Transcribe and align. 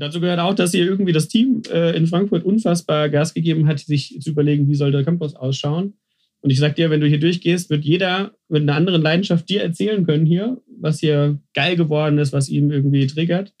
Und 0.00 0.06
dazu 0.06 0.20
gehört 0.22 0.40
auch, 0.40 0.54
dass 0.54 0.70
hier 0.70 0.86
irgendwie 0.86 1.12
das 1.12 1.28
Team 1.28 1.60
äh, 1.70 1.94
in 1.94 2.06
Frankfurt 2.06 2.42
unfassbar 2.42 3.10
Gas 3.10 3.34
gegeben 3.34 3.66
hat, 3.66 3.80
sich 3.80 4.18
zu 4.22 4.30
überlegen, 4.30 4.66
wie 4.66 4.74
soll 4.74 4.92
der 4.92 5.04
Campus 5.04 5.36
ausschauen. 5.36 5.92
Und 6.40 6.48
ich 6.48 6.58
sag 6.58 6.74
dir, 6.76 6.88
wenn 6.88 7.02
du 7.02 7.06
hier 7.06 7.20
durchgehst, 7.20 7.68
wird 7.68 7.84
jeder 7.84 8.32
mit 8.48 8.62
einer 8.62 8.76
anderen 8.76 9.02
Leidenschaft 9.02 9.50
dir 9.50 9.62
erzählen 9.62 10.06
können 10.06 10.24
hier, 10.24 10.56
was 10.80 11.00
hier 11.00 11.38
geil 11.52 11.76
geworden 11.76 12.16
ist, 12.16 12.32
was 12.32 12.48
ihm 12.48 12.70
irgendwie 12.70 13.06
triggert. 13.08 13.52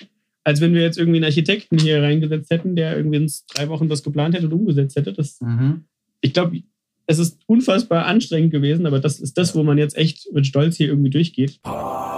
Als 0.42 0.62
wenn 0.62 0.72
wir 0.72 0.80
jetzt 0.80 0.96
irgendwie 0.96 1.18
einen 1.18 1.26
Architekten 1.26 1.78
hier 1.78 2.02
reingesetzt 2.02 2.50
hätten, 2.50 2.74
der 2.74 2.96
irgendwie 2.96 3.18
in 3.18 3.30
drei 3.54 3.68
Wochen 3.68 3.90
das 3.90 4.02
geplant 4.02 4.34
hätte 4.34 4.46
und 4.46 4.54
umgesetzt 4.54 4.96
hätte. 4.96 5.12
Das, 5.12 5.42
mhm. 5.42 5.84
Ich 6.22 6.32
glaube, 6.32 6.62
es 7.06 7.18
ist 7.18 7.38
unfassbar 7.48 8.06
anstrengend 8.06 8.50
gewesen, 8.50 8.86
aber 8.86 8.98
das 8.98 9.20
ist 9.20 9.36
das, 9.36 9.54
wo 9.54 9.62
man 9.62 9.76
jetzt 9.76 9.94
echt 9.94 10.32
mit 10.32 10.46
Stolz 10.46 10.78
hier 10.78 10.88
irgendwie 10.88 11.10
durchgeht. 11.10 11.60
Podcast 11.62 12.09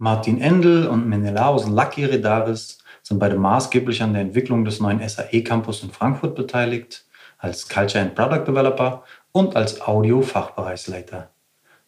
Martin 0.00 0.40
Endel 0.40 0.86
und 0.86 1.08
Menelausen 1.08 1.74
Lucky 1.74 2.04
Redaris 2.04 2.78
sind 3.02 3.18
beide 3.18 3.34
maßgeblich 3.34 4.00
an 4.00 4.12
der 4.12 4.22
Entwicklung 4.22 4.64
des 4.64 4.78
neuen 4.78 5.00
SAE-Campus 5.00 5.82
in 5.82 5.90
Frankfurt 5.90 6.36
beteiligt 6.36 7.04
als 7.38 7.68
Culture 7.68 8.04
and 8.04 8.14
Product 8.14 8.44
Developer 8.46 9.02
und 9.32 9.56
als 9.56 9.80
Audio-Fachbereichsleiter. 9.80 11.30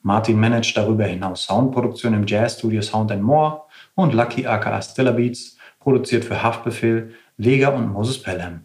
Martin 0.03 0.41
managt 0.41 0.77
darüber 0.77 1.05
hinaus 1.05 1.45
Soundproduktion 1.45 2.15
im 2.15 2.27
Jazzstudio 2.27 2.83
Sound 2.83 3.13
and 3.13 3.23
More 3.23 3.63
und 3.95 4.13
Lucky 4.13 4.45
aka 4.45 4.83
Stiller 4.83 5.13
Beats 5.13 5.57
produziert 5.79 6.25
für 6.25 6.43
Haftbefehl, 6.43 7.13
Vega 7.37 7.69
und 7.69 7.93
Moses 7.93 8.21
Pelham. 8.21 8.65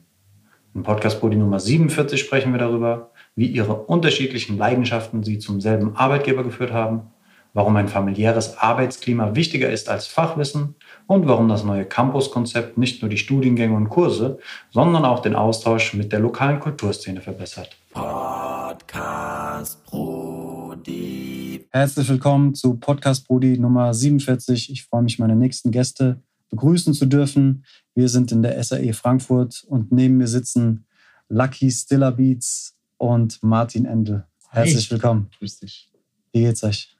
Im 0.73 0.81
Podcast 0.81 1.21
Podi 1.21 1.35
Nummer 1.35 1.59
47 1.59 2.19
sprechen 2.19 2.51
wir 2.51 2.59
darüber, 2.59 3.11
wie 3.35 3.45
ihre 3.45 3.75
unterschiedlichen 3.75 4.57
Leidenschaften 4.57 5.21
sie 5.21 5.37
zum 5.37 5.61
selben 5.61 5.95
Arbeitgeber 5.95 6.43
geführt 6.43 6.73
haben, 6.73 7.11
warum 7.55 7.75
ein 7.77 7.87
familiäres 7.87 8.57
Arbeitsklima 8.57 9.33
wichtiger 9.33 9.71
ist 9.71 9.89
als 9.89 10.05
Fachwissen 10.07 10.75
und 11.07 11.25
warum 11.25 11.47
das 11.47 11.63
neue 11.63 11.85
Campus-Konzept 11.85 12.77
nicht 12.77 13.01
nur 13.01 13.09
die 13.09 13.17
Studiengänge 13.17 13.73
und 13.75 13.87
Kurse, 13.87 14.39
sondern 14.71 15.05
auch 15.05 15.21
den 15.21 15.35
Austausch 15.35 15.93
mit 15.93 16.11
der 16.11 16.19
lokalen 16.19 16.59
Kulturszene 16.59 17.21
verbessert. 17.21 17.77
Podcast 17.93 19.85
Brody. 19.85 21.65
Herzlich 21.71 22.09
willkommen 22.09 22.53
zu 22.53 22.75
Podcast 22.75 23.25
Brody 23.25 23.57
Nummer 23.57 23.93
47. 23.93 24.69
Ich 24.69 24.83
freue 24.83 25.03
mich, 25.03 25.17
meine 25.17 25.37
nächsten 25.37 25.71
Gäste 25.71 26.19
begrüßen 26.49 26.93
zu 26.93 27.05
dürfen. 27.05 27.63
Wir 27.95 28.09
sind 28.09 28.33
in 28.33 28.43
der 28.43 28.61
SAE 28.61 28.91
Frankfurt 28.91 29.63
und 29.69 29.93
neben 29.93 30.17
mir 30.17 30.27
sitzen 30.27 30.85
Lucky 31.29 31.71
Stiller 31.71 32.11
Beats 32.11 32.75
und 32.97 33.41
Martin 33.41 33.85
Endel. 33.85 34.25
Herzlich 34.49 34.91
willkommen. 34.91 35.29
Grüß 35.39 35.61
dich. 35.61 35.89
Wie 36.33 36.41
geht's 36.41 36.61
euch? 36.61 36.94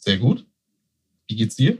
Sehr 0.00 0.18
gut. 0.18 0.46
Wie 1.28 1.36
geht's 1.36 1.56
dir? 1.56 1.78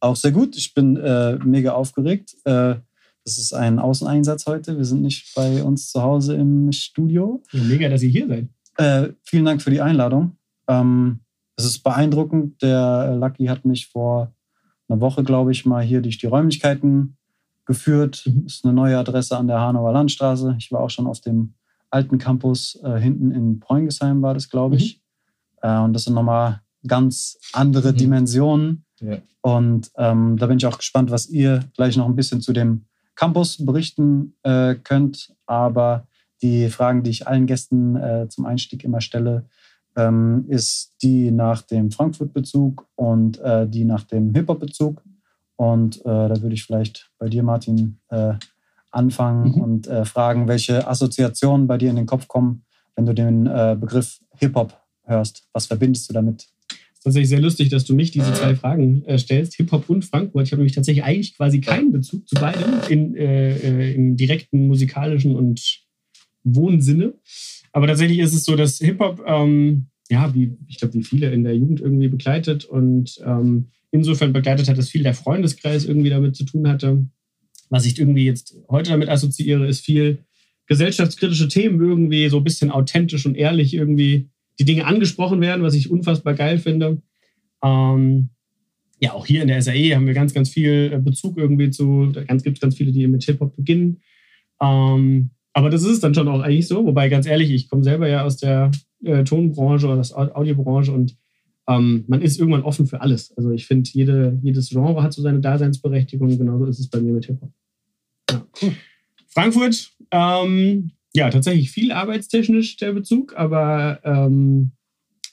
Auch 0.00 0.16
sehr 0.16 0.32
gut. 0.32 0.56
Ich 0.56 0.74
bin 0.74 0.96
äh, 0.96 1.36
mega 1.44 1.72
aufgeregt. 1.72 2.34
Äh, 2.44 2.76
das 3.24 3.38
ist 3.38 3.52
ein 3.52 3.78
Außeneinsatz 3.78 4.46
heute. 4.46 4.76
Wir 4.76 4.84
sind 4.84 5.02
nicht 5.02 5.34
bei 5.34 5.62
uns 5.62 5.92
zu 5.92 6.02
Hause 6.02 6.34
im 6.34 6.72
Studio. 6.72 7.42
Ja, 7.52 7.62
mega, 7.62 7.88
dass 7.88 8.02
ihr 8.02 8.08
hier 8.08 8.26
seid. 8.26 8.48
Äh, 8.78 9.12
vielen 9.22 9.44
Dank 9.44 9.60
für 9.62 9.70
die 9.70 9.82
Einladung. 9.82 10.36
Ähm, 10.68 11.20
es 11.56 11.66
ist 11.66 11.80
beeindruckend. 11.80 12.62
Der 12.62 13.14
Lucky 13.16 13.46
hat 13.46 13.66
mich 13.66 13.88
vor 13.88 14.32
einer 14.88 15.00
Woche, 15.00 15.22
glaube 15.22 15.52
ich, 15.52 15.66
mal 15.66 15.84
hier 15.84 16.00
durch 16.00 16.16
die 16.18 16.26
Räumlichkeiten 16.26 17.18
geführt. 17.66 18.22
Das 18.24 18.34
mhm. 18.34 18.46
ist 18.46 18.64
eine 18.64 18.72
neue 18.72 18.98
Adresse 18.98 19.36
an 19.36 19.48
der 19.48 19.60
Hanauer 19.60 19.92
Landstraße. 19.92 20.56
Ich 20.58 20.72
war 20.72 20.80
auch 20.80 20.90
schon 20.90 21.06
auf 21.06 21.20
dem 21.20 21.54
alten 21.90 22.18
Campus 22.18 22.80
äh, 22.82 22.98
hinten 22.98 23.32
in 23.32 23.60
Preungesheim, 23.60 24.22
war 24.22 24.32
das, 24.32 24.48
glaube 24.48 24.76
ich. 24.76 25.02
Mhm. 25.62 25.68
Äh, 25.68 25.78
und 25.80 25.92
das 25.92 26.04
sind 26.04 26.14
nochmal 26.14 26.62
ganz 26.86 27.38
andere 27.52 27.92
mhm. 27.92 27.96
Dimensionen. 27.96 28.84
Ja. 29.00 29.18
Und 29.42 29.90
ähm, 29.96 30.36
da 30.36 30.46
bin 30.46 30.58
ich 30.58 30.66
auch 30.66 30.78
gespannt, 30.78 31.10
was 31.10 31.28
ihr 31.28 31.60
gleich 31.76 31.96
noch 31.96 32.06
ein 32.06 32.16
bisschen 32.16 32.40
zu 32.40 32.52
dem 32.52 32.84
Campus 33.14 33.64
berichten 33.64 34.34
äh, 34.42 34.74
könnt. 34.74 35.34
Aber 35.46 36.06
die 36.42 36.68
Fragen, 36.68 37.02
die 37.02 37.10
ich 37.10 37.26
allen 37.26 37.46
Gästen 37.46 37.96
äh, 37.96 38.28
zum 38.28 38.46
Einstieg 38.46 38.84
immer 38.84 39.00
stelle, 39.00 39.46
ähm, 39.96 40.44
ist 40.48 40.94
die 41.02 41.30
nach 41.30 41.62
dem 41.62 41.90
Frankfurt-Bezug 41.90 42.86
und 42.94 43.38
äh, 43.40 43.68
die 43.68 43.84
nach 43.84 44.04
dem 44.04 44.34
Hip-Hop-Bezug. 44.34 45.02
Und 45.56 46.00
äh, 46.00 46.04
da 46.04 46.40
würde 46.40 46.54
ich 46.54 46.64
vielleicht 46.64 47.10
bei 47.18 47.28
dir, 47.28 47.42
Martin, 47.42 47.98
äh, 48.08 48.34
anfangen 48.90 49.52
mhm. 49.52 49.60
und 49.60 49.86
äh, 49.86 50.04
fragen, 50.04 50.48
welche 50.48 50.86
Assoziationen 50.88 51.66
bei 51.66 51.78
dir 51.78 51.90
in 51.90 51.96
den 51.96 52.06
Kopf 52.06 52.28
kommen, 52.28 52.64
wenn 52.96 53.06
du 53.06 53.14
den 53.14 53.44
Begriff 53.80 54.20
Hip-Hop 54.36 54.76
hörst. 55.04 55.48
Was 55.52 55.66
verbindest 55.66 56.08
du 56.08 56.12
damit? 56.12 56.48
Ist 57.00 57.04
tatsächlich 57.04 57.30
sehr 57.30 57.40
lustig, 57.40 57.70
dass 57.70 57.86
du 57.86 57.94
mich 57.94 58.10
diese 58.10 58.34
zwei 58.34 58.54
Fragen 58.54 59.02
äh, 59.06 59.16
stellst, 59.16 59.54
Hip-Hop 59.54 59.88
und 59.88 60.04
Frankfurt. 60.04 60.46
Ich 60.46 60.52
habe 60.52 60.60
nämlich 60.60 60.74
tatsächlich 60.74 61.02
eigentlich 61.02 61.34
quasi 61.34 61.62
keinen 61.62 61.92
Bezug 61.92 62.28
zu 62.28 62.34
beidem 62.34 62.74
in, 62.90 63.16
äh, 63.16 63.56
äh, 63.56 63.94
im 63.94 64.18
direkten 64.18 64.66
musikalischen 64.66 65.34
und 65.34 65.80
Wohnsinne. 66.44 67.14
Aber 67.72 67.86
tatsächlich 67.86 68.18
ist 68.18 68.34
es 68.34 68.44
so, 68.44 68.54
dass 68.54 68.78
Hip-Hop, 68.80 69.24
ähm, 69.26 69.86
ja, 70.10 70.34
wie 70.34 70.58
ich 70.68 70.76
glaube, 70.76 70.92
wie 70.92 71.02
viele 71.02 71.32
in 71.32 71.42
der 71.42 71.56
Jugend 71.56 71.80
irgendwie 71.80 72.08
begleitet 72.08 72.66
und 72.66 73.18
ähm, 73.24 73.68
insofern 73.90 74.34
begleitet 74.34 74.68
hat, 74.68 74.76
dass 74.76 74.90
viel 74.90 75.02
der 75.02 75.14
Freundeskreis 75.14 75.86
irgendwie 75.86 76.10
damit 76.10 76.36
zu 76.36 76.44
tun 76.44 76.68
hatte. 76.68 77.06
Was 77.70 77.86
ich 77.86 77.98
irgendwie 77.98 78.26
jetzt 78.26 78.56
heute 78.68 78.90
damit 78.90 79.08
assoziiere, 79.08 79.66
ist 79.66 79.86
viel 79.86 80.18
gesellschaftskritische 80.66 81.48
Themen 81.48 81.80
irgendwie 81.80 82.28
so 82.28 82.36
ein 82.36 82.44
bisschen 82.44 82.70
authentisch 82.70 83.24
und 83.24 83.36
ehrlich 83.36 83.72
irgendwie 83.72 84.28
die 84.60 84.64
Dinge 84.66 84.84
angesprochen 84.86 85.40
werden, 85.40 85.62
was 85.62 85.74
ich 85.74 85.90
unfassbar 85.90 86.34
geil 86.34 86.58
finde. 86.58 87.00
Ähm, 87.64 88.28
ja, 89.00 89.14
auch 89.14 89.24
hier 89.24 89.40
in 89.40 89.48
der 89.48 89.62
SAE 89.62 89.94
haben 89.94 90.06
wir 90.06 90.12
ganz, 90.12 90.34
ganz 90.34 90.50
viel 90.50 90.90
äh, 90.92 90.98
Bezug 90.98 91.38
irgendwie 91.38 91.70
zu, 91.70 92.08
da 92.12 92.22
gibt 92.22 92.58
es 92.58 92.60
ganz 92.60 92.76
viele, 92.76 92.92
die 92.92 93.08
mit 93.08 93.24
Hip-Hop 93.24 93.56
beginnen. 93.56 94.02
Ähm, 94.60 95.30
aber 95.54 95.70
das 95.70 95.82
ist 95.82 96.04
dann 96.04 96.14
schon 96.14 96.28
auch 96.28 96.40
eigentlich 96.40 96.68
so. 96.68 96.84
Wobei, 96.84 97.08
ganz 97.08 97.26
ehrlich, 97.26 97.50
ich 97.50 97.70
komme 97.70 97.82
selber 97.82 98.06
ja 98.06 98.22
aus 98.24 98.36
der 98.36 98.70
äh, 99.02 99.24
Tonbranche 99.24 99.86
oder 99.86 100.00
aus 100.00 100.12
Audiobranche 100.12 100.92
und 100.92 101.16
ähm, 101.66 102.04
man 102.06 102.20
ist 102.20 102.38
irgendwann 102.38 102.62
offen 102.62 102.86
für 102.86 103.00
alles. 103.00 103.32
Also 103.36 103.50
ich 103.52 103.66
finde, 103.66 103.88
jede, 103.92 104.38
jedes 104.42 104.68
Genre 104.68 105.02
hat 105.02 105.14
so 105.14 105.22
seine 105.22 105.40
Daseinsberechtigung. 105.40 106.36
Genauso 106.36 106.66
ist 106.66 106.80
es 106.80 106.90
bei 106.90 107.00
mir 107.00 107.12
mit 107.12 107.24
Hip-Hop. 107.24 107.50
Ja. 108.30 108.46
Frankfurt, 109.28 109.92
ähm, 110.10 110.90
ja, 111.12 111.30
tatsächlich 111.30 111.70
viel 111.70 111.92
arbeitstechnisch 111.92 112.76
der 112.76 112.92
Bezug, 112.92 113.34
aber 113.36 114.00
ähm, 114.04 114.72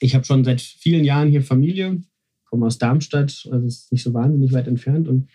ich 0.00 0.14
habe 0.14 0.24
schon 0.24 0.44
seit 0.44 0.60
vielen 0.60 1.04
Jahren 1.04 1.28
hier 1.28 1.42
Familie, 1.42 2.02
komme 2.44 2.66
aus 2.66 2.78
Darmstadt, 2.78 3.48
also 3.50 3.66
ist 3.66 3.92
nicht 3.92 4.02
so 4.02 4.14
wahnsinnig 4.14 4.52
weit 4.52 4.68
entfernt. 4.68 5.08
Und 5.08 5.28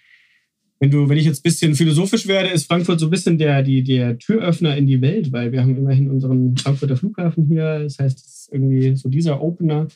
wenn 0.80 0.92
du, 0.92 1.08
wenn 1.08 1.18
ich 1.18 1.26
jetzt 1.26 1.40
ein 1.40 1.44
bisschen 1.44 1.76
philosophisch 1.76 2.28
werde, 2.28 2.50
ist 2.50 2.68
Frankfurt 2.68 3.00
so 3.00 3.08
ein 3.08 3.12
bisschen 3.12 3.38
der, 3.38 3.64
die, 3.64 3.84
der 3.84 4.18
Türöffner 4.18 4.76
in 4.76 4.88
die 4.88 5.02
Welt, 5.02 5.32
weil 5.32 5.52
wir 5.52 5.62
haben 5.62 5.78
immerhin 5.78 6.10
unseren 6.10 6.58
Frankfurter 6.58 6.98
Flughafen 6.98 7.46
hier. 7.46 7.80
Das 7.80 8.00
heißt, 8.00 8.18
es 8.18 8.26
ist 8.26 8.50
irgendwie 8.52 8.96
so 8.96 9.10
dieser 9.10 9.42
Opener. 9.42 9.88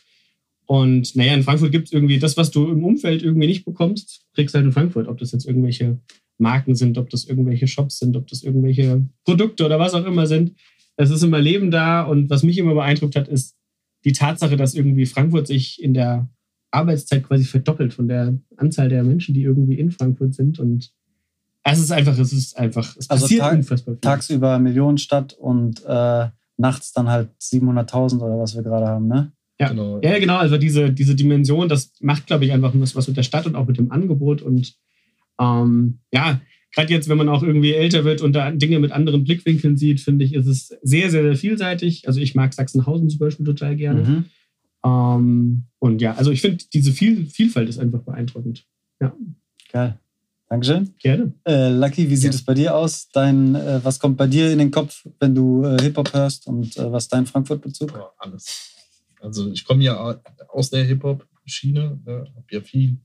Und 0.68 1.16
naja, 1.16 1.34
in 1.34 1.44
Frankfurt 1.44 1.72
gibt 1.72 1.88
es 1.88 1.94
irgendwie 1.94 2.20
das, 2.20 2.36
was 2.36 2.52
du 2.52 2.70
im 2.70 2.84
Umfeld 2.84 3.24
irgendwie 3.24 3.48
nicht 3.48 3.66
bekommst, 3.66 4.26
kriegst 4.34 4.54
du 4.54 4.58
halt 4.58 4.66
in 4.66 4.74
Frankfurt. 4.74 5.08
Ob 5.08 5.18
das 5.18 5.32
jetzt 5.32 5.48
irgendwelche 5.48 6.00
Marken 6.38 6.76
sind, 6.76 6.98
ob 6.98 7.10
das 7.10 7.26
irgendwelche 7.26 7.68
Shops 7.68 8.00
sind, 8.00 8.16
ob 8.16 8.28
das 8.28 8.44
irgendwelche 8.44 9.08
Produkte 9.24 9.66
oder 9.66 9.80
was 9.80 9.94
auch 9.94 10.06
immer 10.06 10.28
sind. 10.28 10.56
Es 10.98 11.10
ist 11.10 11.24
immer 11.24 11.40
Leben 11.40 11.72
da 11.72 12.04
und 12.04 12.30
was 12.30 12.44
mich 12.44 12.58
immer 12.58 12.74
beeindruckt 12.74 13.16
hat, 13.16 13.28
ist 13.28 13.56
die 14.04 14.12
Tatsache, 14.12 14.58
dass 14.58 14.76
irgendwie 14.76 15.06
Frankfurt 15.06 15.48
sich 15.48 15.82
in 15.82 15.94
der 15.94 16.30
Arbeitszeit 16.72 17.24
quasi 17.24 17.46
verdoppelt 17.46 17.94
von 17.94 18.08
der 18.08 18.38
Anzahl 18.58 18.90
der 18.90 19.04
Menschen, 19.04 19.34
die 19.34 19.44
irgendwie 19.44 19.80
in 19.80 19.92
Frankfurt 19.92 20.34
sind 20.34 20.60
und 20.60 20.92
es 21.64 21.80
ist 21.80 21.92
einfach, 21.92 22.18
es 22.18 22.32
ist 22.32 22.58
einfach, 22.58 22.96
es 22.96 23.10
also 23.10 23.24
passiert 23.24 23.42
tag, 23.42 23.54
unfassbar 23.54 23.96
viel. 23.96 24.02
Tagsüber 24.02 24.60
Millionenstadt 24.60 25.34
und 25.34 25.84
äh, 25.86 26.28
nachts 26.58 26.94
dann 26.94 27.10
halt 27.10 27.30
700.000 27.42 28.20
oder 28.20 28.40
was 28.40 28.56
wir 28.56 28.64
gerade 28.64 28.88
haben, 28.88 29.08
ne? 29.08 29.34
Ja, 29.60 29.70
genau. 29.70 30.00
ja, 30.04 30.20
genau. 30.20 30.38
Also 30.38 30.58
diese, 30.58 30.92
diese 30.92 31.16
Dimension, 31.16 31.68
das 31.68 31.94
macht, 32.00 32.28
glaube 32.28 32.46
ich, 32.46 32.52
einfach 32.52 32.74
was 32.76 33.08
mit 33.08 33.18
der 33.18 33.24
Stadt 33.24 33.48
und 33.48 33.56
auch 33.56 33.68
mit 33.68 33.78
dem 33.78 33.92
Angebot 33.92 34.42
und 34.42 34.76
ähm, 35.40 36.00
ja, 36.12 36.42
gerade 36.74 36.94
jetzt, 36.94 37.10
wenn 37.10 37.18
man 37.18 37.30
auch 37.30 37.44
irgendwie 37.44 37.74
älter 37.74 38.06
wird 38.06 38.22
und 38.22 38.34
da 38.34 38.52
Dinge 38.52 38.80
mit 38.80 38.92
anderen 38.92 39.24
Blickwinkeln 39.24 39.78
sieht, 39.78 40.00
finde 40.00 40.26
ich, 40.26 40.34
ist 40.34 40.48
es 40.48 40.78
sehr, 40.82 41.10
sehr, 41.10 41.24
sehr 41.24 41.36
vielseitig. 41.36 42.08
Also 42.08 42.20
ich 42.20 42.36
mag 42.36 42.54
Sachsenhausen 42.54 43.10
zum 43.10 43.20
Beispiel 43.20 43.46
total 43.46 43.76
gerne. 43.76 44.04
Mhm. 44.04 44.26
Ähm, 44.86 45.64
und 45.80 46.02
ja, 46.02 46.16
also 46.16 46.32
ich 46.32 46.42
finde, 46.42 46.64
diese 46.74 46.92
Viel 46.92 47.26
Vielfalt 47.26 47.70
ist 47.70 47.80
einfach 47.80 48.02
beeindruckend. 48.02 48.66
Ja. 49.00 49.16
Geil. 49.72 50.00
Dankeschön. 50.50 50.94
Gerne. 51.00 51.34
Äh, 51.46 51.70
Lucky, 51.70 52.10
wie 52.10 52.16
sieht 52.16 52.34
es 52.34 52.44
bei 52.44 52.54
dir 52.54 52.76
aus? 52.76 53.10
Dein, 53.12 53.56
äh, 53.56 53.84
was 53.84 54.00
kommt 54.00 54.16
bei 54.16 54.28
dir 54.28 54.52
in 54.52 54.60
den 54.60 54.72
Kopf, 54.72 55.06
wenn 55.20 55.36
du 55.36 55.64
äh, 55.66 55.82
Hip-Hop 55.82 56.14
hörst 56.14 56.48
und 56.48 56.78
äh, 56.78 56.90
was 56.92 57.04
ist 57.04 57.14
dein 57.14 57.26
Frankfurt-Bezug? 57.26 57.92
Ja, 57.92 58.12
alles. 58.18 58.77
Also 59.20 59.52
ich 59.52 59.66
komme 59.66 59.84
ja 59.84 60.22
aus 60.50 60.70
der 60.70 60.84
Hip-Hop-Schiene, 60.84 62.00
ne? 62.06 62.32
habe 62.36 62.46
ja 62.52 62.62
viel 62.62 62.98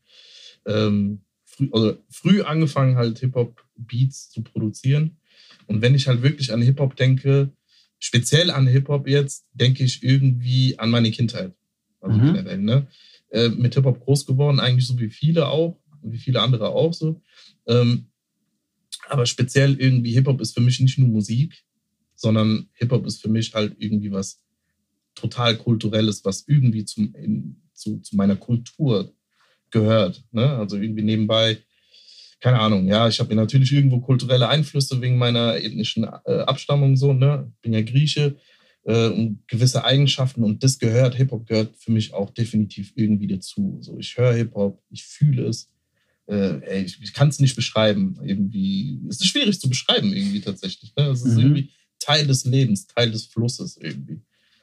ähm, 0.67 1.23
früh, 1.45 1.69
also 1.73 1.99
früh 2.11 2.43
angefangen, 2.43 2.97
halt 2.97 3.19
Hip-Hop-Beats 3.19 4.31
zu 4.31 4.43
produzieren. 4.43 5.19
Und 5.67 5.83
wenn 5.83 5.95
ich 5.95 6.09
halt 6.09 6.23
wirklich 6.23 6.53
an 6.53 6.63
Hip-Hop 6.63 6.97
denke, 6.97 7.53
speziell 7.99 8.51
an 8.51 8.67
Hip-Hop 8.67 9.07
jetzt, 9.09 9.47
denke 9.53 9.85
ich 9.85 10.03
irgendwie 10.03 10.79
an 10.79 10.91
meine 10.91 11.11
Kindheit. 11.11 11.55
Also 12.01 12.19
mhm. 12.19 12.27
generell, 12.27 12.59
ne? 12.59 12.87
Äh, 13.31 13.49
mit 13.49 13.75
Hip-Hop 13.75 14.05
groß 14.05 14.27
geworden, 14.27 14.61
eigentlich 14.61 14.87
so 14.87 14.99
wie 14.99 15.11
viele 15.11 15.49
auch. 15.49 15.79
wie 16.03 16.19
viele 16.19 16.41
andere 16.41 16.71
auch 16.71 16.93
so. 16.93 17.23
Ähm, 17.67 18.09
aber 19.09 19.27
speziell 19.27 19.81
irgendwie 19.81 20.13
Hip-Hop 20.13 20.41
ist 20.41 20.55
für 20.55 20.61
mich 20.61 20.81
nicht 20.81 20.99
nur 20.99 21.09
Musik, 21.09 21.65
sondern 22.15 22.69
Hip-Hop 22.75 23.07
ist 23.07 23.23
für 23.23 23.29
mich 23.29 23.55
halt 23.55 23.77
irgendwie 23.79 24.11
was 24.11 24.43
total 25.15 25.57
Kulturelles, 25.57 26.25
was 26.25 26.45
irgendwie 26.47 26.85
zum, 26.85 27.15
in, 27.15 27.57
zu, 27.75 27.99
zu 28.01 28.17
meiner 28.17 28.37
Kultur 28.37 29.13
gehört. 29.71 30.23
Ne? 30.33 30.49
Also 30.57 30.77
irgendwie 30.77 31.03
nebenbei, 31.03 31.59
keine 32.41 32.59
Ahnung, 32.59 32.87
ja, 32.89 33.09
ich 33.09 33.21
habe 33.21 33.29
mir 33.35 33.41
natürlich 33.41 33.73
irgendwo 33.73 34.01
kulturelle 34.01 34.49
Einflüsse 34.49 35.01
wegen 35.01 35.17
meiner 35.17 35.57
ethnischen 35.57 36.05
äh, 36.05 36.41
Abstammung 36.41 36.97
so, 36.97 37.13
ne? 37.13 37.53
Bin 37.63 37.73
ja 37.73 37.83
Grieche 37.83 38.37
äh, 38.85 39.09
und 39.09 39.47
gewisse 39.47 39.85
Eigenschaften 39.85 40.43
und 40.43 40.65
das 40.65 40.81
gehört, 40.81 41.15
Hip-Hop 41.15 41.47
gehört 41.47 41.77
für 41.77 41.93
mich 41.93 42.13
auch 42.13 42.31
definitiv 42.31 42.93
irgendwie 42.97 43.29
dazu. 43.29 43.79
So, 43.81 43.97
ich 43.99 44.17
höre 44.17 44.35
Hip-Hop, 44.35 44.83
ich 44.91 45.05
fühle 45.05 45.47
es. 45.47 45.71
Äh, 46.27 46.59
ey, 46.63 46.83
ich, 46.85 47.01
ich 47.01 47.13
kann 47.13 47.29
es 47.29 47.39
nicht 47.39 47.55
beschreiben. 47.55 48.19
Irgendwie, 48.25 49.01
es 49.09 49.21
ist 49.21 49.27
schwierig 49.29 49.61
zu 49.61 49.69
beschreiben, 49.69 50.13
irgendwie 50.13 50.41
tatsächlich. 50.41 50.93
Ne? 50.97 51.05
Es 51.11 51.23
ist 51.25 51.35
Mhm. 51.37 51.41
irgendwie 51.43 51.71
Teil 52.01 52.27
des 52.27 52.45
Lebens, 52.45 52.87
Teil 52.89 53.13
des 53.13 53.27
Flusses 53.27 53.77
irgendwie. 53.77 54.21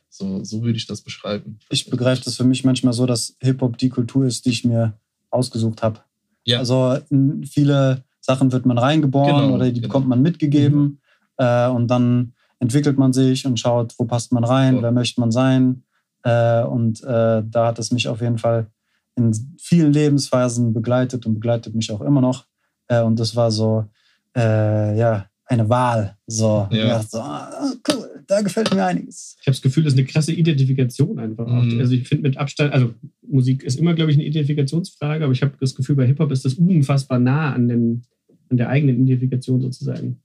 So, 0.10 0.44
so 0.44 0.64
würde 0.64 0.78
ich 0.78 0.88
das 0.88 1.02
beschreiben. 1.02 1.60
Ich 1.70 1.90
begreife 1.90 2.24
das 2.24 2.36
für 2.36 2.44
mich 2.44 2.64
manchmal 2.64 2.94
so, 2.94 3.06
dass 3.06 3.36
Hip-Hop 3.42 3.78
die 3.78 3.90
Kultur 3.90 4.26
ist, 4.26 4.46
die 4.46 4.50
ich 4.50 4.66
mir 4.66 4.94
ausgesucht 5.30 5.84
habe. 5.84 6.00
Ja. 6.46 6.60
Also 6.60 6.98
in 7.10 7.44
viele 7.46 8.04
Sachen 8.22 8.52
wird 8.52 8.66
man 8.66 8.78
reingeboren 8.78 9.44
Genau, 9.44 9.56
oder 9.56 9.66
die 9.66 9.74
genau. 9.74 9.88
bekommt 9.88 10.08
man 10.08 10.22
mitgegeben 10.22 11.00
äh, 11.38 11.68
und 11.68 11.88
dann 11.88 12.34
entwickelt 12.60 12.98
man 12.98 13.14
sich 13.14 13.46
und 13.46 13.60
schaut, 13.60 13.94
wo 13.98 14.06
passt 14.06 14.32
man 14.32 14.44
rein, 14.44 14.76
Voll. 14.76 14.84
wer 14.84 14.92
möchte 14.92 15.22
man 15.22 15.32
sein. 15.32 15.84
Äh, 16.24 16.64
und 16.64 17.02
äh, 17.04 17.44
da 17.46 17.68
hat 17.68 17.80
es 17.80 17.92
mich 17.92 18.08
auf 18.08 18.20
jeden 18.22 18.38
Fall 18.38 18.68
in 19.16 19.32
vielen 19.60 19.94
Lebensphasen 19.94 20.74
begleitet 20.74 21.26
und 21.26 21.36
begleitet 21.36 21.76
mich 21.76 21.92
auch 21.92 22.02
immer 22.02 22.22
noch. 22.22 22.46
Äh, 22.88 23.02
und 23.02 23.20
das 23.20 23.36
war 23.36 23.52
so, 23.52 23.86
äh, 24.36 24.98
ja, 24.98 25.26
eine 25.46 25.70
Wahl. 25.70 26.18
So, 26.28 26.68
Ja. 26.72 27.02
So 27.02 27.20
ah, 27.20 27.50
cool, 27.90 28.09
da 28.30 28.42
gefällt 28.42 28.74
mir 28.74 28.86
einiges. 28.86 29.36
Ich 29.42 29.48
habe 29.48 29.56
das 29.56 29.62
Gefühl, 29.62 29.84
das 29.84 29.94
ist 29.94 30.00
eine 30.00 30.08
krasse 30.08 30.32
Identifikation 30.32 31.20
einfach. 31.20 31.48
auch. 31.48 31.64
Mhm. 31.64 31.80
Also 31.80 31.94
ich 31.94 32.08
finde 32.08 32.30
mit 32.30 32.38
Abstand, 32.38 32.72
also 32.72 32.94
Musik 33.28 33.64
ist 33.64 33.78
immer, 33.80 33.94
glaube 33.96 34.12
ich, 34.12 34.18
eine 34.18 34.26
Identifikationsfrage, 34.26 35.24
aber 35.24 35.34
ich 35.34 35.42
habe 35.42 35.54
das 35.60 35.76
Gefühl, 35.76 35.96
bei 35.96 36.06
Hip-Hop 36.06 36.32
ist 36.32 36.46
das 36.46 36.54
unfassbar 36.54 37.20
nah 37.20 37.52
an, 37.54 37.68
den, 37.68 38.04
an 38.50 38.58
der 38.58 38.70
eigenen 38.70 39.04
Identifikation 39.04 39.60
sozusagen. 39.62 40.22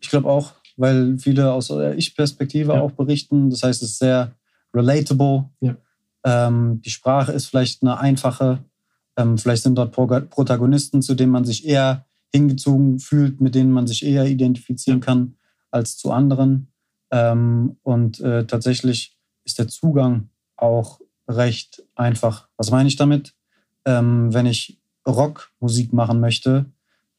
Ich 0.00 0.08
glaube 0.08 0.28
auch, 0.28 0.54
weil 0.76 1.18
viele 1.18 1.52
aus 1.52 1.68
der 1.68 1.96
Ich-Perspektive 1.98 2.72
Ja. 2.74 2.80
auch 2.80 2.92
berichten. 2.92 3.50
Das 3.50 3.62
heißt, 3.62 3.82
es 3.82 3.90
ist 3.90 3.98
sehr 3.98 4.32
relatable. 4.72 5.50
Ja. 5.60 5.76
Ähm, 6.24 6.80
die 6.84 6.90
Sprache 6.90 7.32
ist 7.32 7.46
vielleicht 7.46 7.82
eine 7.82 7.98
einfache. 7.98 8.64
Ähm, 9.16 9.36
vielleicht 9.38 9.64
sind 9.64 9.76
dort 9.76 9.92
Pro 9.92 10.06
Protagonisten, 10.06 11.02
zu 11.02 11.14
denen 11.14 11.32
man 11.32 11.44
sich 11.44 11.66
eher 11.66 12.06
hingezogen 12.32 13.00
fühlt, 13.00 13.40
mit 13.40 13.54
denen 13.56 13.72
man 13.72 13.86
sich 13.88 14.04
eher 14.06 14.24
identifizieren 14.26 15.00
kann 15.00 15.34
als 15.70 15.96
zu 15.96 16.12
anderen. 16.12 16.68
Ähm, 17.10 17.76
und 17.82 18.20
äh, 18.20 18.46
tatsächlich 18.46 19.16
ist 19.44 19.58
der 19.58 19.68
Zugang 19.68 20.28
auch 20.56 21.00
recht 21.28 21.82
einfach. 21.94 22.48
Was 22.56 22.70
meine 22.70 22.88
ich 22.88 22.96
damit? 22.96 23.34
Ähm, 23.84 24.32
wenn 24.32 24.46
ich 24.46 24.78
Rockmusik 25.06 25.92
machen 25.92 26.20
möchte, 26.20 26.66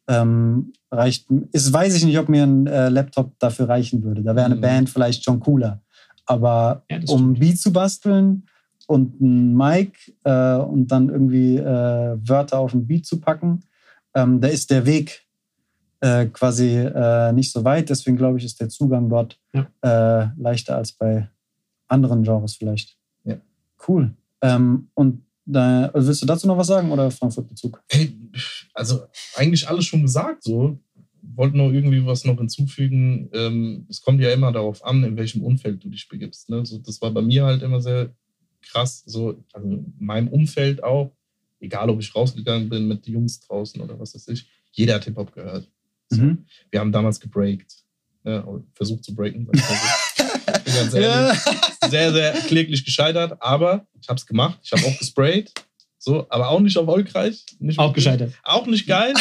ähm, 0.08 0.74
reicht, 0.92 1.28
ist, 1.52 1.72
weiß 1.74 1.96
ich 1.96 2.06
nicht, 2.06 2.20
ob 2.20 2.30
mir 2.30 2.44
ein 2.44 2.68
äh, 2.68 2.90
Laptop 2.90 3.38
dafür 3.40 3.70
reichen 3.70 4.04
würde. 4.04 4.24
Da 4.24 4.36
wäre 4.36 4.46
eine 4.46 4.56
Mhm. 4.56 4.62
Band 4.62 4.90
vielleicht 4.90 5.24
schon 5.24 5.40
cooler. 5.40 5.82
Aber 6.26 6.84
Ja, 6.90 6.98
um 6.98 7.04
stimmt. 7.04 7.22
ein 7.22 7.40
Beat 7.40 7.60
zu 7.60 7.74
basteln 7.74 8.46
und 8.88 9.20
ein 9.22 9.56
Mic 9.56 9.94
äh, 10.24 10.56
und 10.56 10.88
dann 10.88 11.10
irgendwie 11.10 11.58
äh, 11.58 12.18
Wörter 12.28 12.60
auf 12.60 12.74
ein 12.74 12.86
Beat 12.88 13.06
zu 13.06 13.20
packen, 13.20 13.62
ähm, 14.14 14.42
da 14.42 14.48
ist 14.50 14.70
der 14.70 14.86
Weg 14.86 15.26
äh, 16.02 16.26
quasi 16.26 16.78
äh, 16.78 17.32
nicht 17.32 17.52
so 17.52 17.64
weit. 17.64 17.90
Deswegen 17.90 18.18
glaube 18.18 18.38
ich, 18.38 18.46
ist 18.46 18.60
der 18.60 18.70
Zugang 18.70 19.10
dort 19.10 19.40
äh, 19.54 20.28
leichter 20.38 20.76
als 20.76 20.92
bei 20.92 21.30
anderen 21.88 22.24
Genres 22.24 22.56
vielleicht. 22.56 22.98
Ja. 23.24 23.38
Cool. 23.88 24.14
Ähm, 24.42 24.90
und 24.96 25.24
da, 25.46 25.88
also 25.88 26.08
willst 26.08 26.22
du 26.22 26.26
dazu 26.26 26.48
noch 26.48 26.58
was 26.58 26.68
sagen 26.68 26.92
oder 26.92 27.12
Frankfurt-Bezug? 27.12 27.84
Hey, 27.90 28.16
also 28.74 29.02
eigentlich 29.36 29.68
alles 29.68 29.86
schon 29.86 30.02
gesagt 30.02 30.44
so. 30.44 30.80
Wollte 31.24 31.56
nur 31.56 31.72
irgendwie 31.72 32.06
was 32.06 32.26
noch 32.26 32.38
hinzufügen. 32.38 33.30
Ähm, 33.32 33.86
es 33.90 34.02
kommt 34.02 34.20
ja 34.22 34.32
immer 34.32 34.52
darauf 34.52 34.84
an, 34.84 35.04
in 35.04 35.18
welchem 35.18 35.44
Umfeld 35.44 35.84
du 35.84 35.90
dich 35.90 36.10
begibst. 36.10 36.50
Ne? 36.50 36.66
So, 36.66 36.80
das 36.80 37.02
war 37.02 37.12
bei 37.12 37.22
mir 37.22 37.46
halt 37.46 37.62
immer 37.62 37.80
sehr 37.80 38.12
krass. 38.62 39.04
So, 39.06 39.44
also 39.54 39.68
in 39.68 39.94
meinem 40.00 40.28
Umfeld 40.30 40.84
auch. 40.84 41.12
Egal, 41.60 41.92
ob 41.92 42.00
ich 42.00 42.16
rausgegangen 42.16 42.70
bin 42.70 42.88
mit 42.88 43.06
den 43.06 43.14
Jungs 43.14 43.40
draußen 43.42 43.80
oder 43.82 44.00
was 44.00 44.16
weiß 44.16 44.30
ich. 44.30 44.48
Jeder 44.72 44.96
hat 44.96 45.04
Hip-Hop 45.04 45.32
gehört. 45.32 45.70
Mhm. 46.12 46.46
Wir 46.70 46.80
haben 46.80 46.92
damals 46.92 47.20
gebreakt. 47.20 47.74
Ne? 48.24 48.44
oder 48.46 48.64
Versucht 48.74 49.04
zu 49.04 49.16
breaken. 49.16 49.48
ganz 50.66 50.94
ehrlich. 50.94 51.40
sehr, 51.90 52.14
sehr 52.14 52.34
kläglich 52.34 52.86
gescheitert, 52.86 53.42
aber 53.42 53.88
ich 54.00 54.08
habe 54.10 54.18
es 54.18 54.26
gemacht. 54.26 54.60
Ich 54.64 54.72
habe 54.72 54.86
auch 54.86 54.98
gesprayt. 54.98 55.52
So, 55.98 56.26
aber 56.30 56.50
auch 56.50 56.60
nicht 56.60 56.76
erfolgreich. 56.76 57.46
Nicht 57.60 57.78
Auch 57.78 57.90
wirklich. 57.90 58.06
gescheitert. 58.06 58.34
Auch 58.44 58.66
nicht 58.66 58.88
geil. 58.88 59.14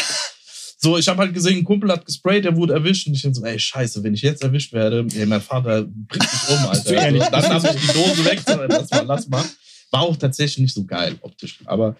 So, 0.78 0.96
ich 0.96 1.06
habe 1.08 1.18
halt 1.18 1.34
gesehen, 1.34 1.58
ein 1.58 1.64
Kumpel 1.64 1.92
hat 1.92 2.06
gesprayt, 2.06 2.46
der 2.46 2.56
wurde 2.56 2.72
erwischt. 2.72 3.06
Und 3.06 3.12
ich 3.12 3.22
bin 3.22 3.34
so, 3.34 3.44
ey, 3.44 3.58
scheiße, 3.58 4.02
wenn 4.02 4.14
ich 4.14 4.22
jetzt 4.22 4.42
erwischt 4.42 4.72
werde, 4.72 5.06
ey, 5.14 5.26
mein 5.26 5.42
Vater 5.42 5.82
bringt 5.82 6.22
mich 6.22 6.48
um, 6.48 6.66
Alter. 6.68 6.98
Also, 6.98 7.18
dann 7.30 7.62
habe 7.62 7.78
ich 7.78 7.86
die 7.86 7.92
Dose 7.92 8.24
weg. 8.24 8.40
Lass 8.46 8.90
mal, 8.90 9.04
lass 9.06 9.28
mal. 9.28 9.44
War 9.90 10.02
auch 10.02 10.16
tatsächlich 10.16 10.58
nicht 10.58 10.74
so 10.74 10.86
geil 10.86 11.16
optisch. 11.20 11.58
Aber 11.66 11.96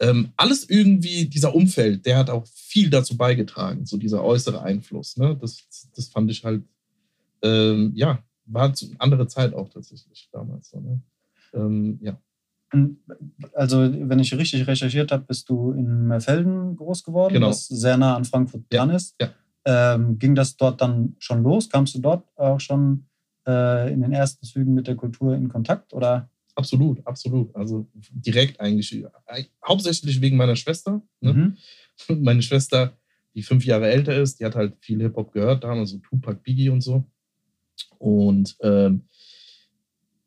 ähm, 0.00 0.32
alles 0.36 0.68
irgendwie, 0.68 1.26
dieser 1.28 1.54
Umfeld, 1.54 2.04
der 2.06 2.18
hat 2.18 2.30
auch 2.30 2.46
viel 2.46 2.90
dazu 2.90 3.16
beigetragen, 3.16 3.86
so 3.86 3.96
dieser 3.96 4.22
äußere 4.24 4.62
Einfluss. 4.62 5.16
Ne? 5.16 5.36
Das, 5.40 5.66
das 5.94 6.08
fand 6.08 6.30
ich 6.30 6.44
halt, 6.44 6.62
ähm, 7.42 7.92
ja, 7.94 8.18
war 8.46 8.72
zu, 8.74 8.86
andere 8.98 9.26
Zeit 9.26 9.54
auch 9.54 9.68
tatsächlich 9.68 10.28
damals. 10.32 10.70
So, 10.70 10.80
ne? 10.80 11.00
ähm, 11.54 11.98
ja. 12.02 12.18
Also, 13.52 13.78
wenn 13.80 14.18
ich 14.18 14.34
richtig 14.36 14.66
recherchiert 14.66 15.12
habe, 15.12 15.24
bist 15.24 15.48
du 15.48 15.70
in 15.72 16.08
Merfelden 16.08 16.74
groß 16.76 17.04
geworden, 17.04 17.34
Genau. 17.34 17.50
was 17.50 17.68
sehr 17.68 17.96
nah 17.96 18.16
an 18.16 18.24
Frankfurt 18.24 18.64
Ja, 18.72 18.84
dran 18.84 18.94
ist. 18.96 19.14
ja. 19.20 19.28
Ähm, 19.66 20.18
ging 20.18 20.34
das 20.34 20.56
dort 20.56 20.80
dann 20.80 21.14
schon 21.18 21.42
los? 21.42 21.70
Kamst 21.70 21.94
du 21.94 22.00
dort 22.00 22.26
auch 22.36 22.60
schon 22.60 23.06
äh, 23.46 23.92
in 23.92 24.02
den 24.02 24.12
ersten 24.12 24.44
Zügen 24.44 24.74
mit 24.74 24.86
der 24.88 24.96
Kultur 24.96 25.34
in 25.36 25.48
Kontakt? 25.48 25.94
Oder? 25.94 26.28
Absolut, 26.54 27.04
absolut. 27.06 27.54
Also 27.54 27.88
direkt 28.10 28.60
eigentlich. 28.60 28.94
Äh, 28.94 29.44
Hauptsächlich 29.66 30.20
wegen 30.20 30.36
meiner 30.36 30.56
Schwester. 30.56 31.02
Ne? 31.20 31.56
Mhm. 32.08 32.22
Meine 32.22 32.42
Schwester, 32.42 32.96
die 33.34 33.42
fünf 33.42 33.64
Jahre 33.64 33.88
älter 33.88 34.20
ist, 34.20 34.38
die 34.38 34.44
hat 34.44 34.54
halt 34.54 34.74
viel 34.80 35.00
Hip-Hop 35.00 35.32
gehört, 35.32 35.64
damals 35.64 35.90
so 35.90 35.98
Tupac, 35.98 36.42
Biggie 36.42 36.68
und 36.68 36.80
so. 36.80 37.04
Und, 37.98 38.56
ähm, 38.62 39.02